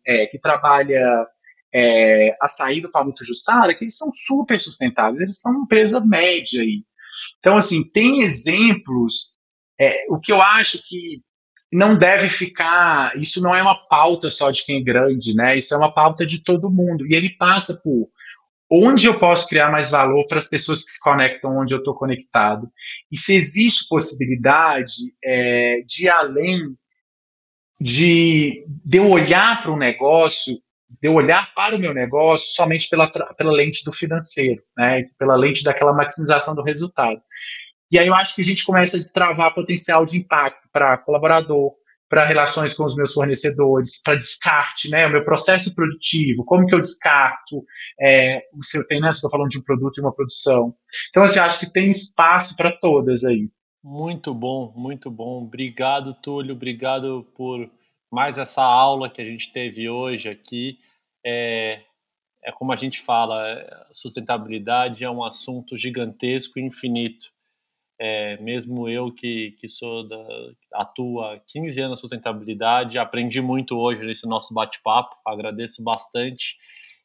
é, 0.07 0.27
que 0.29 0.39
trabalha 0.39 1.27
é, 1.75 2.35
açaí 2.41 2.81
do 2.81 2.91
Palmito 2.91 3.23
Jussara, 3.23 3.75
que 3.75 3.85
eles 3.85 3.99
são 3.99 4.11
super 4.11 4.59
sustentáveis, 4.59 5.21
eles 5.21 5.39
são 5.39 5.53
uma 5.53 5.65
empresa 5.65 6.01
média 6.01 6.63
aí. 6.63 6.83
Então, 7.39 7.59
assim, 7.59 7.85
tem 7.85 8.23
exemplos, 8.23 9.35
é, 9.79 10.07
o 10.09 10.19
que 10.19 10.33
eu 10.33 10.41
acho 10.41 10.79
que 10.89 11.21
não 11.71 11.99
deve 11.99 12.31
ficar, 12.31 13.15
isso 13.15 13.43
não 13.43 13.55
é 13.55 13.61
uma 13.61 13.77
pauta 13.89 14.31
só 14.31 14.51
de 14.51 14.65
quem 14.65 14.81
é 14.81 14.83
grande, 14.83 15.35
né? 15.35 15.59
Isso 15.59 15.75
é 15.75 15.77
uma 15.77 15.93
pauta 15.93 16.25
de 16.25 16.43
todo 16.43 16.71
mundo. 16.71 17.07
E 17.07 17.15
ele 17.15 17.29
passa 17.29 17.79
por 17.85 18.09
onde 18.73 19.07
eu 19.07 19.19
posso 19.19 19.47
criar 19.47 19.71
mais 19.71 19.91
valor 19.91 20.27
para 20.27 20.39
as 20.39 20.49
pessoas 20.49 20.83
que 20.83 20.93
se 20.93 21.01
conectam 21.01 21.59
onde 21.59 21.75
eu 21.75 21.79
estou 21.81 21.95
conectado. 21.95 22.71
E 23.13 23.19
se 23.19 23.35
existe 23.35 23.87
possibilidade 23.87 24.95
é, 25.23 25.83
de 25.87 26.07
ir 26.07 26.09
além 26.09 26.75
de, 27.81 28.65
de 28.85 28.99
eu 28.99 29.09
olhar 29.09 29.63
para 29.63 29.71
o 29.71 29.77
negócio, 29.77 30.55
de 31.01 31.09
eu 31.09 31.15
olhar 31.15 31.53
para 31.55 31.77
o 31.77 31.79
meu 31.79 31.95
negócio 31.95 32.51
somente 32.55 32.89
pela, 32.89 33.11
pela 33.37 33.53
lente 33.53 33.85
do 33.85 33.93
financeiro, 33.93 34.63
né, 34.77 35.05
pela 35.19 35.37
lente 35.37 35.63
daquela 35.63 35.93
maximização 35.93 36.55
do 36.55 36.63
resultado. 36.63 37.21
E 37.91 37.99
aí 37.99 38.07
eu 38.07 38.15
acho 38.15 38.35
que 38.35 38.43
a 38.43 38.45
gente 38.45 38.65
começa 38.65 38.97
a 38.97 39.01
destravar 39.01 39.55
potencial 39.55 40.05
de 40.05 40.19
impacto 40.19 40.69
para 40.73 40.99
colaborador, 40.99 41.73
para 42.09 42.25
relações 42.25 42.73
com 42.73 42.85
os 42.85 42.97
meus 42.97 43.13
fornecedores, 43.13 44.01
para 44.03 44.17
descarte, 44.17 44.89
né, 44.89 45.07
o 45.07 45.13
meu 45.13 45.25
processo 45.25 45.75
produtivo, 45.75 46.45
como 46.45 46.67
que 46.67 46.75
eu 46.75 46.81
descarto, 46.81 47.63
é, 48.01 48.43
o 48.55 48.65
seu 48.65 48.87
tem, 48.87 49.01
né, 49.01 49.11
estou 49.11 49.31
falando 49.31 49.51
de 49.51 49.59
um 49.59 49.63
produto 49.63 49.99
e 49.99 50.01
uma 50.01 50.15
produção. 50.15 50.75
Então, 51.11 51.23
assim, 51.23 51.39
acho 51.39 51.61
que 51.61 51.73
tem 51.73 51.91
espaço 51.91 52.57
para 52.57 52.73
todas 52.73 53.25
aí. 53.25 53.51
Muito 53.83 54.35
bom, 54.35 54.73
muito 54.77 55.11
bom. 55.11 55.43
Obrigado, 55.45 56.15
Túlio, 56.15 56.55
obrigado 56.55 57.27
por 57.37 57.71
mais 58.11 58.39
essa 58.39 58.63
aula 58.63 59.11
que 59.11 59.21
a 59.21 59.25
gente 59.25 59.53
teve 59.53 59.89
hoje 59.89 60.29
aqui. 60.29 60.79
É, 61.25 61.83
é 62.43 62.53
como 62.53 62.73
a 62.73 62.77
gente 62.77 63.01
fala, 63.01 63.87
sustentabilidade 63.93 65.05
é 65.05 65.11
um 65.11 65.25
assunto 65.25 65.77
gigantesco 65.77 66.59
e 66.59 66.63
infinito 66.63 67.33
é, 67.99 68.37
mesmo 68.41 68.89
eu 68.89 69.13
que, 69.13 69.53
que 69.61 69.69
sou 69.69 70.07
da, 70.07 70.17
atuo 70.75 71.21
há 71.21 71.39
15 71.41 71.81
anos 71.81 71.91
na 71.91 72.01
sustentabilidade, 72.01 72.99
aprendi 72.99 73.41
muito 73.41 73.77
hoje 73.77 74.05
nesse 74.05 74.27
nosso 74.27 74.55
bate-papo, 74.55 75.17
agradeço 75.27 75.83
bastante. 75.83 76.57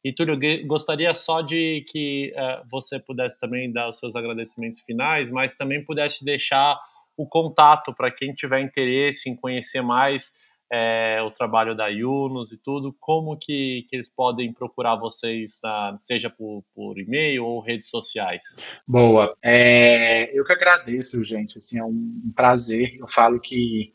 E 0.04 0.12
Túlio, 0.12 0.38
gostaria 0.66 1.14
só 1.14 1.42
de 1.42 1.86
que 1.90 2.34
uh, 2.36 2.68
você 2.70 3.00
pudesse 3.00 3.40
também 3.40 3.72
dar 3.72 3.88
os 3.88 3.98
seus 3.98 4.16
agradecimentos 4.16 4.82
finais, 4.82 5.30
mas 5.30 5.56
também 5.56 5.84
pudesse 5.84 6.26
deixar 6.26 6.78
o 7.16 7.26
contato 7.26 7.94
para 7.94 8.12
quem 8.12 8.34
tiver 8.34 8.60
interesse 8.60 9.30
em 9.30 9.36
conhecer 9.36 9.82
mais 9.82 10.34
é, 10.72 11.22
o 11.22 11.30
trabalho 11.30 11.76
da 11.76 11.88
Yunus 11.88 12.52
e 12.52 12.58
tudo, 12.58 12.96
como 13.00 13.38
que, 13.38 13.86
que 13.88 13.96
eles 13.96 14.10
podem 14.10 14.52
procurar 14.52 14.96
vocês, 14.96 15.60
na, 15.64 15.96
seja 16.00 16.32
por, 16.32 16.64
por 16.74 16.98
e-mail 16.98 17.46
ou 17.46 17.62
redes 17.62 17.90
sociais? 17.90 18.42
Boa. 18.88 19.38
É, 19.44 20.36
eu 20.38 20.44
que 20.44 20.52
agradeço, 20.52 21.24
gente. 21.24 21.60
Assim, 21.60 21.80
é 21.80 21.84
um 21.84 22.32
prazer. 22.36 22.96
Eu 23.00 23.08
falo 23.08 23.40
que 23.40 23.94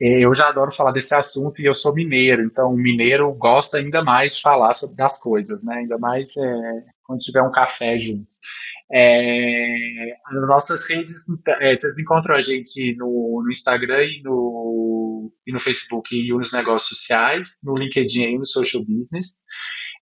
eu 0.00 0.34
já 0.34 0.48
adoro 0.48 0.72
falar 0.72 0.92
desse 0.92 1.14
assunto 1.14 1.60
e 1.60 1.66
eu 1.66 1.74
sou 1.74 1.94
mineiro, 1.94 2.42
então 2.42 2.72
o 2.72 2.76
mineiro 2.76 3.32
gosta 3.32 3.78
ainda 3.78 4.02
mais 4.02 4.36
de 4.36 4.42
falar 4.42 4.74
sobre 4.74 4.96
das 4.96 5.20
coisas, 5.20 5.62
né? 5.64 5.76
Ainda 5.76 5.98
mais 5.98 6.36
é, 6.36 6.84
quando 7.04 7.20
tiver 7.20 7.42
um 7.42 7.52
café 7.52 7.98
junto. 7.98 8.26
É, 8.92 10.16
nossas 10.48 10.88
redes, 10.88 11.26
é, 11.46 11.76
vocês 11.76 11.98
encontram 11.98 12.34
a 12.34 12.40
gente 12.40 12.96
no, 12.96 13.42
no 13.44 13.50
Instagram 13.50 14.04
e 14.04 14.22
no, 14.22 15.32
e 15.46 15.52
no 15.52 15.60
Facebook 15.60 16.14
e 16.14 16.32
nos 16.32 16.52
negócios 16.52 16.98
sociais, 16.98 17.58
no 17.62 17.76
LinkedIn 17.76 18.34
e 18.34 18.38
no 18.38 18.46
Social 18.46 18.84
Business. 18.84 19.44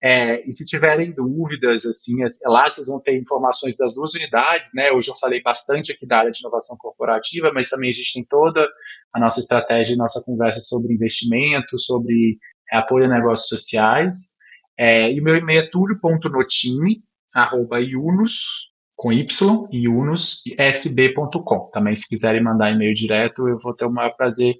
É, 0.02 0.48
e 0.48 0.54
se 0.54 0.64
tiverem 0.64 1.12
dúvidas, 1.12 1.86
assim, 1.86 2.24
é, 2.24 2.30
lá 2.46 2.70
vocês 2.70 2.88
vão 2.88 3.02
ter 3.02 3.18
informações 3.18 3.76
das 3.78 3.94
duas 3.94 4.14
unidades, 4.14 4.72
né? 4.74 4.92
Hoje 4.92 5.12
eu 5.12 5.16
falei 5.16 5.42
bastante 5.42 5.92
aqui 5.92 6.08
da 6.08 6.20
área 6.20 6.32
de 6.32 6.40
inovação 6.40 6.78
corporativa, 6.78 7.52
mas 7.54 7.70
também 7.70 7.90
a 7.90 7.94
gente 7.94 8.14
tem 8.14 8.24
toda 8.24 8.66
a 9.14 9.20
nossa 9.20 9.42
estratégia 9.42 9.94
e 9.94 9.98
nossa 9.98 10.24
conversa 10.24 10.62
sobre 10.62 10.94
investimento, 10.94 11.78
sobre 11.78 12.38
é, 12.72 12.78
apoio 12.78 13.06
a 13.06 13.10
negócios 13.10 13.50
sociais. 13.50 14.30
É, 14.78 15.12
e 15.12 15.20
o 15.20 15.24
meu 15.24 15.36
e-mail 15.36 15.60
é 15.60 15.70
tulio.notime, 15.70 17.04
arroba 17.36 17.82
iunus, 17.82 18.70
com 18.96 19.12
y, 19.12 19.68
iunus.sb.com. 19.72 21.68
Também, 21.74 21.96
se 21.96 22.08
quiserem 22.08 22.42
mandar 22.42 22.72
e-mail 22.72 22.94
direto, 22.94 23.50
eu 23.50 23.58
vou 23.62 23.74
ter 23.74 23.86
o 23.86 23.92
maior 23.92 24.16
prazer 24.16 24.56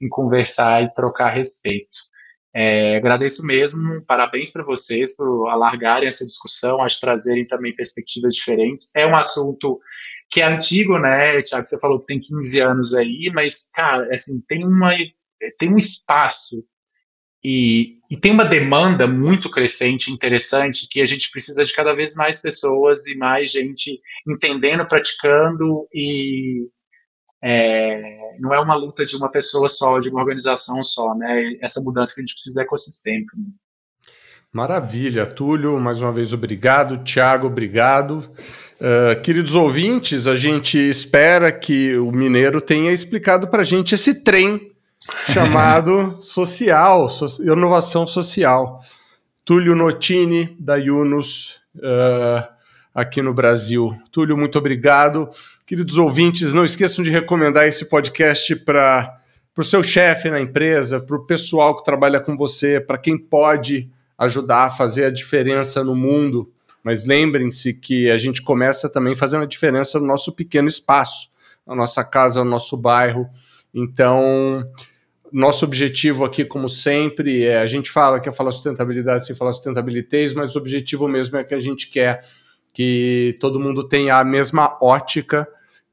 em 0.00 0.08
conversar 0.08 0.82
e 0.82 0.92
trocar 0.92 1.28
a 1.28 1.30
respeito. 1.30 1.96
É, 2.56 2.96
agradeço 2.96 3.44
mesmo, 3.44 4.00
parabéns 4.06 4.52
para 4.52 4.62
vocês 4.62 5.16
por 5.16 5.48
alargarem 5.48 6.06
essa 6.06 6.24
discussão, 6.24 6.80
acho 6.80 7.00
trazerem 7.00 7.44
também 7.44 7.74
perspectivas 7.74 8.32
diferentes. 8.32 8.94
É 8.94 9.04
um 9.04 9.16
assunto 9.16 9.80
que 10.30 10.40
é 10.40 10.44
antigo, 10.44 10.96
né, 10.96 11.42
Tiago? 11.42 11.66
Você 11.66 11.80
falou 11.80 11.98
que 11.98 12.06
tem 12.06 12.20
15 12.20 12.60
anos 12.60 12.94
aí, 12.94 13.28
mas, 13.34 13.68
cara, 13.74 14.08
assim, 14.14 14.40
tem, 14.46 14.64
uma, 14.64 14.92
tem 15.58 15.68
um 15.68 15.78
espaço 15.78 16.64
e, 17.44 17.98
e 18.08 18.16
tem 18.16 18.30
uma 18.30 18.44
demanda 18.44 19.06
muito 19.08 19.50
crescente, 19.50 20.12
interessante, 20.12 20.86
que 20.88 21.02
a 21.02 21.06
gente 21.06 21.30
precisa 21.32 21.64
de 21.64 21.74
cada 21.74 21.92
vez 21.92 22.14
mais 22.14 22.40
pessoas 22.40 23.06
e 23.08 23.16
mais 23.16 23.50
gente 23.50 24.00
entendendo, 24.26 24.86
praticando 24.86 25.88
e 25.92 26.68
é, 27.46 28.00
não 28.40 28.54
é 28.54 28.58
uma 28.58 28.74
luta 28.74 29.04
de 29.04 29.14
uma 29.16 29.30
pessoa 29.30 29.68
só, 29.68 30.00
de 30.00 30.08
uma 30.08 30.20
organização 30.20 30.82
só, 30.82 31.14
né? 31.14 31.58
Essa 31.60 31.78
mudança 31.82 32.14
que 32.14 32.22
a 32.22 32.24
gente 32.24 32.32
precisa 32.32 32.62
é 32.62 32.64
ecossistêmica. 32.64 33.36
Maravilha, 34.50 35.26
Túlio, 35.26 35.78
mais 35.78 36.00
uma 36.00 36.10
vez 36.10 36.32
obrigado, 36.32 37.04
Tiago, 37.04 37.48
obrigado. 37.48 38.24
Uh, 38.80 39.20
queridos 39.20 39.54
ouvintes, 39.54 40.26
a 40.26 40.34
gente 40.34 40.78
espera 40.78 41.52
que 41.52 41.94
o 41.98 42.10
Mineiro 42.10 42.62
tenha 42.62 42.92
explicado 42.92 43.48
para 43.48 43.60
a 43.60 43.64
gente 43.64 43.94
esse 43.94 44.24
trem 44.24 44.72
chamado 45.28 46.16
social, 46.22 47.10
so, 47.10 47.26
inovação 47.42 48.06
social. 48.06 48.80
Túlio 49.44 49.74
Notini, 49.74 50.56
da 50.58 50.76
Yunus, 50.76 51.60
uh, 51.76 52.48
aqui 52.94 53.20
no 53.20 53.34
Brasil. 53.34 53.94
Túlio, 54.10 54.34
muito 54.34 54.56
obrigado. 54.56 55.28
Queridos 55.66 55.96
ouvintes, 55.96 56.52
não 56.52 56.62
esqueçam 56.62 57.02
de 57.02 57.10
recomendar 57.10 57.66
esse 57.66 57.86
podcast 57.86 58.54
para 58.56 59.16
o 59.56 59.62
seu 59.62 59.82
chefe 59.82 60.28
na 60.28 60.38
empresa, 60.38 61.00
para 61.00 61.16
o 61.16 61.24
pessoal 61.24 61.74
que 61.74 61.82
trabalha 61.82 62.20
com 62.20 62.36
você, 62.36 62.78
para 62.78 62.98
quem 62.98 63.16
pode 63.16 63.88
ajudar 64.18 64.64
a 64.64 64.70
fazer 64.70 65.06
a 65.06 65.10
diferença 65.10 65.82
no 65.82 65.96
mundo. 65.96 66.52
Mas 66.82 67.06
lembrem-se 67.06 67.72
que 67.72 68.10
a 68.10 68.18
gente 68.18 68.42
começa 68.42 68.90
também 68.90 69.14
fazendo 69.14 69.44
a 69.44 69.46
diferença 69.46 69.98
no 69.98 70.04
nosso 70.04 70.32
pequeno 70.32 70.68
espaço, 70.68 71.30
na 71.66 71.74
nossa 71.74 72.04
casa, 72.04 72.44
no 72.44 72.50
nosso 72.50 72.76
bairro. 72.76 73.26
Então, 73.72 74.68
nosso 75.32 75.64
objetivo 75.64 76.26
aqui, 76.26 76.44
como 76.44 76.68
sempre, 76.68 77.42
é 77.42 77.56
a 77.60 77.66
gente 77.66 77.90
fala 77.90 78.20
que 78.20 78.28
é 78.28 78.32
falar 78.32 78.52
sustentabilidade 78.52 79.24
sem 79.24 79.34
falar 79.34 79.54
sustentabilidade, 79.54 80.34
mas 80.34 80.54
o 80.54 80.58
objetivo 80.58 81.08
mesmo 81.08 81.38
é 81.38 81.42
que 81.42 81.54
a 81.54 81.60
gente 81.60 81.88
quer 81.88 82.20
que 82.74 83.38
todo 83.40 83.60
mundo 83.60 83.88
tenha 83.88 84.18
a 84.18 84.24
mesma 84.24 84.76
ótica 84.82 85.48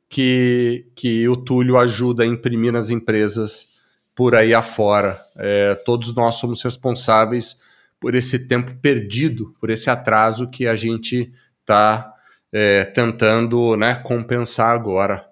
que, 0.09 0.88
que 0.93 1.29
o 1.29 1.38
Túlio 1.38 1.77
ajuda 1.77 2.23
a 2.23 2.27
imprimir 2.27 2.73
nas 2.73 2.89
empresas 2.89 3.67
por 4.15 4.36
aí 4.36 4.53
afora. 4.53 5.17
É, 5.38 5.75
todos 5.86 6.13
nós 6.13 6.36
somos 6.36 6.61
responsáveis 6.63 7.55
por 7.99 8.15
esse 8.15 8.39
tempo 8.47 8.73
perdido, 8.82 9.55
por 9.61 9.69
esse 9.69 9.89
atraso 9.91 10.49
que 10.49 10.67
a 10.67 10.75
gente 10.75 11.32
está 11.59 12.11
é, 12.51 12.84
tentando 12.84 13.77
né, 13.77 13.95
compensar 13.95 14.73
agora. 14.73 15.25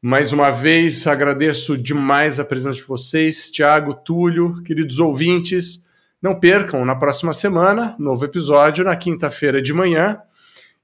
Mais 0.00 0.32
uma 0.32 0.50
vez, 0.50 1.06
agradeço 1.06 1.78
demais 1.78 2.40
a 2.40 2.44
presença 2.44 2.78
de 2.78 2.84
vocês, 2.84 3.50
Tiago, 3.50 3.94
Túlio, 3.94 4.62
queridos 4.64 4.98
ouvintes. 4.98 5.86
Não 6.20 6.34
percam, 6.40 6.84
na 6.84 6.96
próxima 6.96 7.32
semana, 7.32 7.94
novo 7.98 8.24
episódio, 8.24 8.84
na 8.84 8.96
quinta-feira 8.96 9.60
de 9.60 9.72
manhã. 9.72 10.18